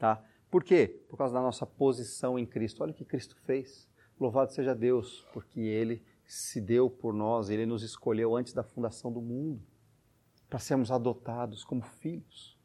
Tá? 0.00 0.24
Por 0.50 0.64
quê? 0.64 1.04
Por 1.10 1.18
causa 1.18 1.34
da 1.34 1.42
nossa 1.42 1.66
posição 1.66 2.38
em 2.38 2.46
Cristo. 2.46 2.82
Olha 2.82 2.90
o 2.90 2.94
que 2.94 3.04
Cristo 3.04 3.36
fez. 3.42 3.86
Louvado 4.18 4.50
seja 4.50 4.74
Deus, 4.74 5.26
porque 5.30 5.60
Ele 5.60 6.02
se 6.24 6.58
deu 6.58 6.88
por 6.88 7.12
nós, 7.12 7.50
Ele 7.50 7.66
nos 7.66 7.82
escolheu 7.82 8.34
antes 8.34 8.54
da 8.54 8.62
fundação 8.62 9.12
do 9.12 9.20
mundo 9.20 9.62
para 10.48 10.58
sermos 10.58 10.90
adotados 10.90 11.62
como 11.64 11.82
filhos. 11.82 12.58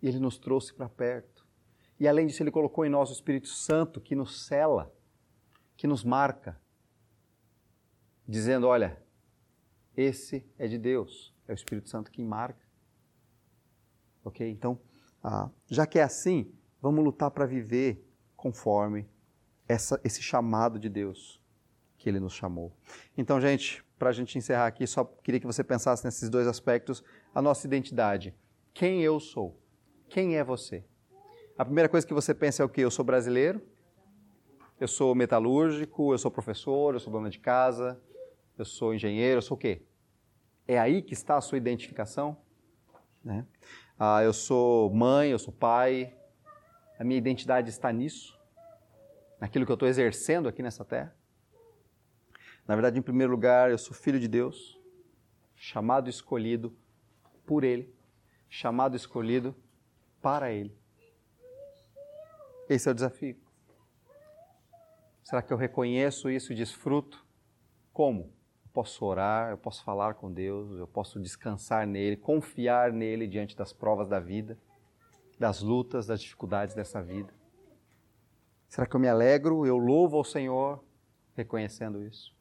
E 0.00 0.08
Ele 0.08 0.18
nos 0.18 0.38
trouxe 0.38 0.72
para 0.72 0.88
perto. 0.88 1.46
E 2.00 2.08
além 2.08 2.26
disso, 2.26 2.42
Ele 2.42 2.50
colocou 2.50 2.86
em 2.86 2.88
nós 2.88 3.10
o 3.10 3.12
Espírito 3.12 3.48
Santo 3.48 4.00
que 4.00 4.16
nos 4.16 4.46
cela, 4.46 4.90
que 5.76 5.86
nos 5.86 6.02
marca, 6.02 6.58
dizendo: 8.26 8.66
olha, 8.66 8.98
esse 9.94 10.50
é 10.56 10.66
de 10.66 10.78
Deus. 10.78 11.34
É 11.46 11.52
o 11.52 11.54
Espírito 11.54 11.90
Santo 11.90 12.10
que 12.10 12.22
marca. 12.22 12.66
Ok? 14.24 14.48
Então, 14.48 14.80
ah, 15.22 15.50
já 15.68 15.86
que 15.86 15.98
é 15.98 16.02
assim, 16.02 16.50
vamos 16.80 17.04
lutar 17.04 17.30
para 17.30 17.46
viver 17.46 18.04
conforme 18.36 19.08
essa, 19.68 20.00
esse 20.04 20.22
chamado 20.22 20.78
de 20.78 20.88
Deus 20.88 21.40
que 21.96 22.08
Ele 22.08 22.20
nos 22.20 22.32
chamou. 22.32 22.72
Então, 23.16 23.40
gente, 23.40 23.84
para 23.98 24.10
a 24.10 24.12
gente 24.12 24.38
encerrar 24.38 24.66
aqui, 24.66 24.86
só 24.86 25.04
queria 25.04 25.40
que 25.40 25.46
você 25.46 25.64
pensasse 25.64 26.04
nesses 26.04 26.30
dois 26.30 26.46
aspectos: 26.46 27.02
a 27.34 27.42
nossa 27.42 27.66
identidade. 27.66 28.34
Quem 28.72 29.02
eu 29.02 29.18
sou? 29.18 29.60
Quem 30.08 30.36
é 30.36 30.44
você? 30.44 30.84
A 31.58 31.64
primeira 31.64 31.88
coisa 31.88 32.06
que 32.06 32.14
você 32.14 32.32
pensa 32.32 32.62
é 32.62 32.66
o 32.66 32.68
quê? 32.68 32.82
Eu 32.82 32.90
sou 32.90 33.04
brasileiro? 33.04 33.60
Eu 34.80 34.86
sou 34.86 35.14
metalúrgico? 35.14 36.14
Eu 36.14 36.18
sou 36.18 36.30
professor? 36.30 36.94
Eu 36.94 37.00
sou 37.00 37.12
dona 37.12 37.28
de 37.28 37.40
casa? 37.40 38.00
Eu 38.56 38.64
sou 38.64 38.94
engenheiro? 38.94 39.38
Eu 39.38 39.42
sou 39.42 39.56
o 39.56 39.60
quê? 39.60 39.82
É 40.68 40.78
aí 40.78 41.02
que 41.02 41.14
está 41.14 41.36
a 41.36 41.40
sua 41.40 41.58
identificação? 41.58 42.36
Né? 43.24 43.44
Ah, 43.98 44.22
eu 44.22 44.32
sou 44.32 44.94
mãe, 44.94 45.30
eu 45.30 45.38
sou 45.38 45.52
pai, 45.52 46.14
a 46.98 47.04
minha 47.04 47.18
identidade 47.18 47.70
está 47.70 47.92
nisso, 47.92 48.38
naquilo 49.40 49.64
que 49.64 49.72
eu 49.72 49.74
estou 49.74 49.88
exercendo 49.88 50.48
aqui 50.48 50.62
nessa 50.62 50.84
terra. 50.84 51.14
Na 52.66 52.74
verdade, 52.74 52.98
em 52.98 53.02
primeiro 53.02 53.32
lugar, 53.32 53.70
eu 53.70 53.78
sou 53.78 53.94
filho 53.94 54.18
de 54.18 54.28
Deus, 54.28 54.78
chamado 55.54 56.08
e 56.08 56.10
escolhido 56.10 56.76
por 57.46 57.64
Ele, 57.64 57.94
chamado 58.48 58.94
e 58.94 58.96
escolhido 58.96 59.56
para 60.20 60.50
Ele. 60.50 60.76
Esse 62.68 62.88
é 62.88 62.92
o 62.92 62.94
desafio. 62.94 63.36
Será 65.22 65.40
que 65.40 65.52
eu 65.52 65.56
reconheço 65.56 66.28
isso 66.28 66.52
e 66.52 66.56
desfruto? 66.56 67.24
Como? 67.92 68.36
posso 68.78 69.04
orar, 69.04 69.50
eu 69.50 69.58
posso 69.58 69.82
falar 69.82 70.14
com 70.14 70.32
Deus, 70.32 70.78
eu 70.78 70.86
posso 70.86 71.18
descansar 71.18 71.84
nele, 71.84 72.16
confiar 72.16 72.92
nele 72.92 73.26
diante 73.26 73.56
das 73.56 73.72
provas 73.72 74.08
da 74.08 74.20
vida, 74.20 74.56
das 75.38 75.60
lutas, 75.62 76.06
das 76.06 76.20
dificuldades 76.20 76.74
dessa 76.74 77.02
vida. 77.02 77.32
Será 78.68 78.86
que 78.86 78.94
eu 78.94 79.00
me 79.00 79.08
alegro, 79.08 79.64
eu 79.64 79.76
louvo 79.76 80.16
ao 80.16 80.24
Senhor 80.24 80.84
reconhecendo 81.34 82.02
isso? 82.02 82.34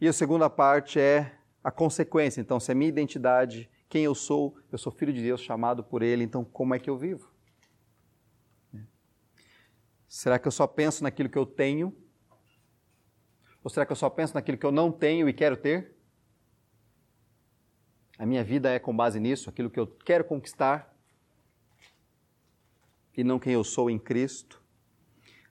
E 0.00 0.06
a 0.06 0.12
segunda 0.12 0.50
parte 0.50 1.00
é 1.00 1.38
a 1.62 1.70
consequência. 1.70 2.40
Então, 2.40 2.60
se 2.60 2.70
a 2.70 2.74
minha 2.74 2.88
identidade, 2.88 3.70
quem 3.88 4.04
eu 4.04 4.14
sou, 4.14 4.56
eu 4.70 4.78
sou 4.78 4.92
filho 4.92 5.12
de 5.12 5.22
Deus 5.22 5.40
chamado 5.40 5.82
por 5.82 6.02
Ele, 6.02 6.24
então 6.24 6.44
como 6.44 6.74
é 6.74 6.78
que 6.78 6.90
eu 6.90 6.96
vivo? 6.96 7.30
Será 10.06 10.38
que 10.38 10.48
eu 10.48 10.52
só 10.52 10.66
penso 10.66 11.02
naquilo 11.02 11.28
que 11.28 11.38
eu 11.38 11.44
tenho 11.44 11.94
ou 13.62 13.70
será 13.70 13.84
que 13.84 13.92
eu 13.92 13.96
só 13.96 14.08
penso 14.08 14.34
naquilo 14.34 14.56
que 14.56 14.64
eu 14.64 14.72
não 14.72 14.90
tenho 14.90 15.28
e 15.28 15.32
quero 15.32 15.56
ter? 15.56 15.94
A 18.18 18.24
minha 18.24 18.42
vida 18.42 18.70
é 18.70 18.78
com 18.78 18.96
base 18.96 19.20
nisso, 19.20 19.50
aquilo 19.50 19.68
que 19.70 19.78
eu 19.78 19.86
quero 19.86 20.24
conquistar 20.24 20.97
e 23.18 23.22
não 23.22 23.38
quem 23.38 23.52
eu 23.52 23.62
sou 23.62 23.90
em 23.90 23.98
Cristo. 23.98 24.62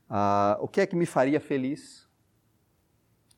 Ah, 0.10 0.58
o 0.60 0.68
que 0.68 0.82
é 0.82 0.88
que 0.88 0.96
me 0.96 1.06
faria 1.06 1.40
feliz? 1.40 2.10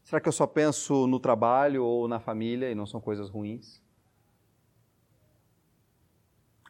Será 0.05 0.21
que 0.21 0.29
eu 0.29 0.31
só 0.31 0.47
penso 0.47 1.05
no 1.05 1.19
trabalho 1.19 1.83
ou 1.83 2.07
na 2.07 2.21
família 2.21 2.71
e 2.71 2.75
não 2.75 2.85
são 2.85 3.01
coisas 3.01 3.29
ruins? 3.29 3.83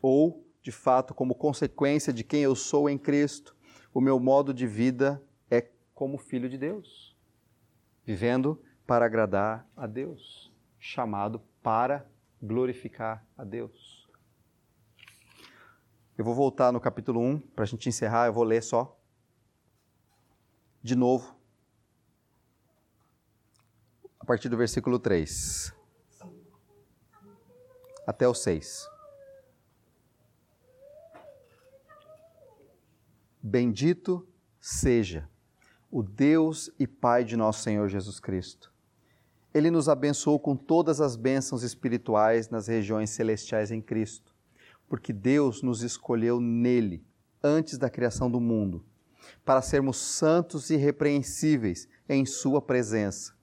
Ou, 0.02 0.44
de 0.64 0.72
fato, 0.72 1.14
como 1.14 1.36
consequência 1.36 2.12
de 2.12 2.24
quem 2.24 2.42
eu 2.42 2.56
sou 2.56 2.90
em 2.90 2.98
Cristo, 2.98 3.56
o 3.94 4.02
meu 4.02 4.20
modo 4.20 4.54
de 4.54 4.66
vida 4.66 5.22
é 5.52 5.70
como 5.94 6.18
filho 6.18 6.50
de 6.50 6.58
Deus? 6.58 7.10
vivendo 8.10 8.60
para 8.88 9.06
agradar 9.06 9.70
a 9.78 9.86
Deus, 9.86 10.52
chamado 10.80 11.40
para 11.62 12.10
glorificar 12.42 13.24
a 13.38 13.44
Deus. 13.44 13.89
Eu 16.20 16.26
vou 16.26 16.36
voltar 16.36 16.74
no 16.74 16.82
capítulo 16.82 17.22
1, 17.22 17.40
para 17.40 17.64
a 17.64 17.66
gente 17.66 17.88
encerrar, 17.88 18.26
eu 18.26 18.34
vou 18.34 18.44
ler 18.44 18.62
só. 18.62 19.00
De 20.84 20.94
novo. 20.94 21.34
A 24.20 24.26
partir 24.26 24.50
do 24.50 24.58
versículo 24.58 25.00
3. 25.00 25.74
Até 28.06 28.28
o 28.28 28.34
6. 28.34 28.86
Bendito 33.42 34.28
seja 34.60 35.30
o 35.90 36.04
Deus 36.04 36.70
e 36.78 36.86
Pai 36.86 37.24
de 37.24 37.38
nosso 37.38 37.64
Senhor 37.64 37.88
Jesus 37.88 38.20
Cristo. 38.20 38.74
Ele 39.54 39.72
nos 39.72 39.88
abençoou 39.88 40.38
com 40.38 40.58
todas 40.58 41.00
as 41.00 41.16
bênçãos 41.16 41.64
espirituais 41.64 42.50
nas 42.50 42.68
regiões 42.68 43.10
celestiais 43.10 43.72
em 43.72 43.82
Cristo, 43.82 44.29
porque 44.90 45.14
Deus 45.14 45.62
nos 45.62 45.84
escolheu 45.84 46.42
nele 46.42 47.06
antes 47.42 47.78
da 47.78 47.90
criação 47.90 48.30
do 48.30 48.42
mundo, 48.42 48.84
para 49.46 49.62
sermos 49.62 49.98
santos 49.98 50.70
e 50.70 50.74
irrepreensíveis 50.74 51.88
em 52.10 52.26
Sua 52.26 52.62
presença. 52.62 53.34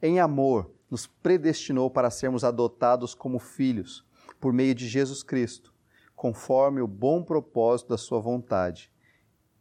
Em 0.00 0.20
amor, 0.20 0.70
nos 0.90 1.06
predestinou 1.06 1.90
para 1.90 2.10
sermos 2.10 2.44
adotados 2.44 3.14
como 3.14 3.38
filhos, 3.38 4.06
por 4.40 4.52
meio 4.52 4.74
de 4.74 4.86
Jesus 4.88 5.22
Cristo, 5.22 5.74
conforme 6.14 6.80
o 6.80 6.86
bom 6.86 7.22
propósito 7.22 7.88
da 7.88 7.98
Sua 7.98 8.20
vontade, 8.20 8.90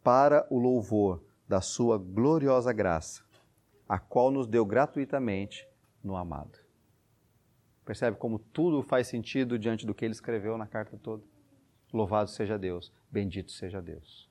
para 0.03 0.45
o 0.51 0.59
louvor 0.59 1.23
da 1.47 1.61
sua 1.61 1.97
gloriosa 1.97 2.73
graça, 2.73 3.23
a 3.88 3.99
qual 3.99 4.32
nos 4.32 4.47
deu 4.47 4.65
gratuitamente 4.65 5.67
no 6.03 6.15
amado. 6.15 6.64
Percebe 7.86 8.17
como 8.17 8.39
tudo 8.39 8.81
faz 8.81 9.07
sentido 9.07 9.59
diante 9.59 9.86
do 9.86 9.93
que 9.93 10.03
ele 10.03 10.13
escreveu 10.13 10.57
na 10.57 10.65
carta 10.65 10.97
toda? 10.97 11.23
Louvado 11.93 12.29
seja 12.29 12.57
Deus, 12.57 12.91
bendito 13.11 13.51
seja 13.51 13.81
Deus. 13.81 14.27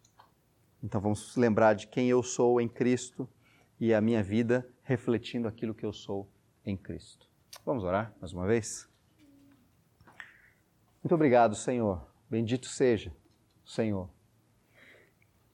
Então 0.83 1.01
vamos 1.01 1.37
lembrar 1.37 1.75
de 1.75 1.87
quem 1.87 2.09
eu 2.09 2.23
sou 2.23 2.61
em 2.61 2.69
Cristo 2.69 3.29
e 3.81 3.95
a 3.95 4.01
minha 4.01 4.23
vida 4.23 4.69
refletindo 4.83 5.49
aquilo 5.49 5.75
que 5.75 5.87
eu 5.87 5.93
sou 5.93 6.29
em 6.67 6.77
Cristo. 6.77 7.27
Vamos 7.65 7.85
orar 7.85 8.15
mais 8.21 8.33
uma 8.33 8.47
vez? 8.47 8.89
Muito 11.03 11.15
obrigado, 11.15 11.55
Senhor. 11.55 12.07
Bendito 12.29 12.67
seja 12.67 13.13
Senhor, 13.65 14.11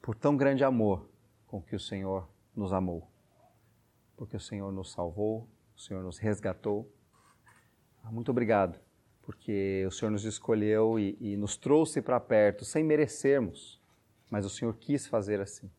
por 0.03 0.14
tão 0.14 0.36
grande 0.36 0.64
amor 0.64 1.09
com 1.46 1.62
que 1.62 1.76
o 1.76 1.80
Senhor 1.80 2.28
nos 2.55 2.72
amou. 2.72 3.09
Porque 4.16 4.36
o 4.36 4.40
Senhor 4.40 4.72
nos 4.72 4.92
salvou, 4.92 5.48
o 5.76 5.80
Senhor 5.80 6.03
nos 6.03 6.18
resgatou. 6.18 6.90
Muito 8.05 8.30
obrigado, 8.30 8.78
porque 9.22 9.84
o 9.86 9.90
Senhor 9.90 10.11
nos 10.11 10.24
escolheu 10.24 10.98
e, 10.98 11.16
e 11.20 11.36
nos 11.36 11.57
trouxe 11.57 12.01
para 12.01 12.18
perto 12.18 12.64
sem 12.64 12.82
merecermos, 12.82 13.80
mas 14.30 14.44
o 14.44 14.51
Senhor 14.51 14.74
quis 14.76 15.07
fazer 15.07 15.40
assim. 15.40 15.70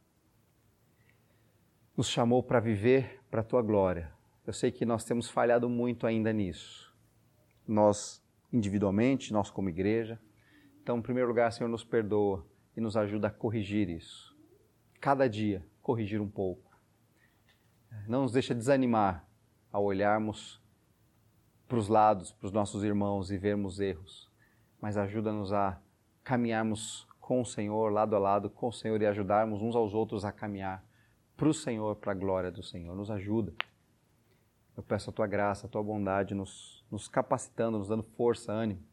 Nos 1.96 2.08
chamou 2.08 2.42
para 2.42 2.60
viver 2.60 3.22
para 3.30 3.42
a 3.42 3.44
tua 3.44 3.62
glória. 3.62 4.12
Eu 4.46 4.54
sei 4.54 4.72
que 4.72 4.86
nós 4.86 5.04
temos 5.04 5.30
falhado 5.30 5.70
muito 5.70 6.08
ainda 6.08 6.32
nisso. 6.34 6.94
Nós 7.68 8.22
individualmente, 8.52 9.32
nós 9.32 9.50
como 9.50 9.70
igreja. 9.70 10.20
Então, 10.82 10.98
em 10.98 11.02
primeiro 11.02 11.30
lugar, 11.30 11.52
Senhor, 11.52 11.70
nos 11.70 11.84
perdoa 11.84 12.46
e 12.76 12.82
nos 12.82 12.98
ajuda 12.98 13.28
a 13.28 13.32
corrigir 13.32 13.90
isso. 13.90 14.36
Cada 15.00 15.28
dia, 15.28 15.66
corrigir 15.82 16.22
um 16.22 16.30
pouco. 16.30 16.72
Não 18.08 18.24
nos 18.24 18.32
deixa 18.32 18.54
desanimar 18.54 19.28
ao 19.72 19.84
olharmos 19.84 20.61
para 21.72 21.80
os 21.80 21.88
lados, 21.88 22.34
para 22.34 22.48
os 22.48 22.52
nossos 22.52 22.84
irmãos 22.84 23.32
e 23.32 23.38
vermos 23.38 23.80
erros, 23.80 24.30
mas 24.82 24.98
ajuda-nos 24.98 25.54
a 25.54 25.82
caminharmos 26.22 27.08
com 27.18 27.40
o 27.40 27.46
Senhor, 27.46 27.94
lado 27.94 28.14
a 28.14 28.20
lado 28.20 28.50
com 28.50 28.68
o 28.68 28.74
Senhor 28.74 29.02
e 29.02 29.06
ajudarmos 29.06 29.62
uns 29.62 29.74
aos 29.74 29.94
outros 29.94 30.26
a 30.26 30.34
caminhar 30.34 30.84
para 31.38 31.48
o 31.48 31.54
Senhor, 31.54 31.96
para 31.96 32.12
a 32.12 32.16
glória 32.16 32.52
do 32.52 32.62
Senhor. 32.62 32.94
Nos 32.94 33.10
ajuda. 33.10 33.54
Eu 34.76 34.84
peço 34.84 35.12
a 35.12 35.14
tua 35.14 35.26
graça, 35.28 35.66
a 35.66 35.70
tua 35.70 35.82
bondade, 35.82 36.36
nos, 36.36 36.86
nos 36.92 37.08
capacitando, 37.08 37.78
nos 37.78 37.88
dando 37.88 38.04
força, 38.04 38.52
ânimo. 38.52 38.84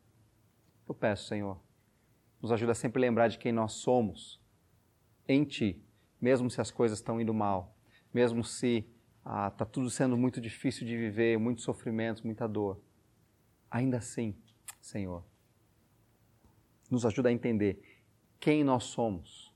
Eu 0.89 0.95
peço, 0.95 1.27
Senhor, 1.27 1.59
nos 2.41 2.53
ajuda 2.53 2.71
a 2.71 2.77
sempre 2.77 3.03
lembrar 3.03 3.27
de 3.27 3.39
quem 3.39 3.51
nós 3.51 3.73
somos 3.73 4.41
em 5.27 5.45
Ti, 5.45 5.85
mesmo 6.21 6.49
se 6.49 6.61
as 6.61 6.71
coisas 6.71 6.99
estão 7.01 7.21
indo 7.21 7.35
mal, 7.35 7.75
mesmo 8.15 8.45
se 8.45 8.89
ah, 9.31 9.51
tá 9.51 9.67
tudo 9.67 9.91
sendo 9.91 10.17
muito 10.17 10.41
difícil 10.41 10.87
de 10.87 10.97
viver, 10.97 11.39
muitos 11.39 11.63
sofrimentos, 11.63 12.23
muita 12.23 12.49
dor. 12.49 12.81
Ainda 13.71 13.99
assim, 13.99 14.35
Senhor, 14.81 15.23
nos 16.91 17.05
ajuda 17.05 17.29
a 17.29 17.33
entender 17.33 17.79
quem 18.41 18.65
nós 18.65 18.85
somos. 18.85 19.55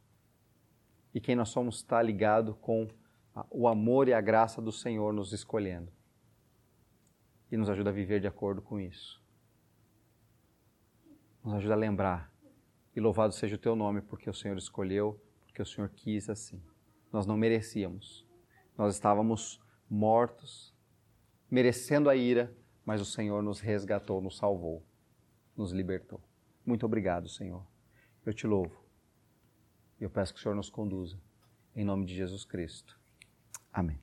E 1.15 1.21
quem 1.23 1.35
nós 1.35 1.49
somos 1.49 1.77
está 1.77 2.03
ligado 2.03 2.55
com 2.57 2.87
o 3.51 3.67
amor 3.67 4.09
e 4.09 4.13
a 4.13 4.21
graça 4.21 4.61
do 4.61 4.71
Senhor 4.71 5.11
nos 5.11 5.33
escolhendo 5.33 5.91
e 7.51 7.57
nos 7.57 7.71
ajuda 7.71 7.89
a 7.89 7.95
viver 7.95 8.21
de 8.21 8.27
acordo 8.27 8.61
com 8.61 8.79
isso. 8.79 9.23
Nos 11.43 11.55
ajuda 11.55 11.73
a 11.73 11.79
lembrar. 11.79 12.31
E 12.95 13.01
louvado 13.01 13.33
seja 13.33 13.55
o 13.55 13.59
teu 13.59 13.75
nome, 13.75 14.03
porque 14.03 14.29
o 14.29 14.35
Senhor 14.35 14.59
escolheu, 14.59 15.19
porque 15.47 15.63
o 15.63 15.67
Senhor 15.67 15.89
quis 15.89 16.29
assim. 16.29 16.63
Nós 17.11 17.25
não 17.25 17.39
merecíamos. 17.39 18.27
Nós 18.77 18.95
estávamos 18.95 19.62
mortos, 19.93 20.75
merecendo 21.51 22.09
a 22.09 22.17
ira, 22.17 22.51
mas 22.83 22.99
o 22.99 23.05
Senhor 23.05 23.43
nos 23.43 23.61
resgatou, 23.61 24.23
nos 24.23 24.39
salvou, 24.39 24.83
nos 25.55 25.71
libertou. 25.71 26.19
Muito 26.65 26.87
obrigado, 26.87 27.29
Senhor. 27.29 27.63
Eu 28.25 28.33
te 28.33 28.47
louvo. 28.47 28.83
Eu 30.01 30.09
peço 30.09 30.33
que 30.33 30.41
o 30.41 30.43
Senhor 30.43 30.55
nos 30.55 30.71
conduza. 30.71 31.21
Em 31.77 31.85
nome 31.85 32.07
de 32.07 32.15
Jesus 32.15 32.43
Cristo. 32.43 32.99
Amém. 33.71 34.02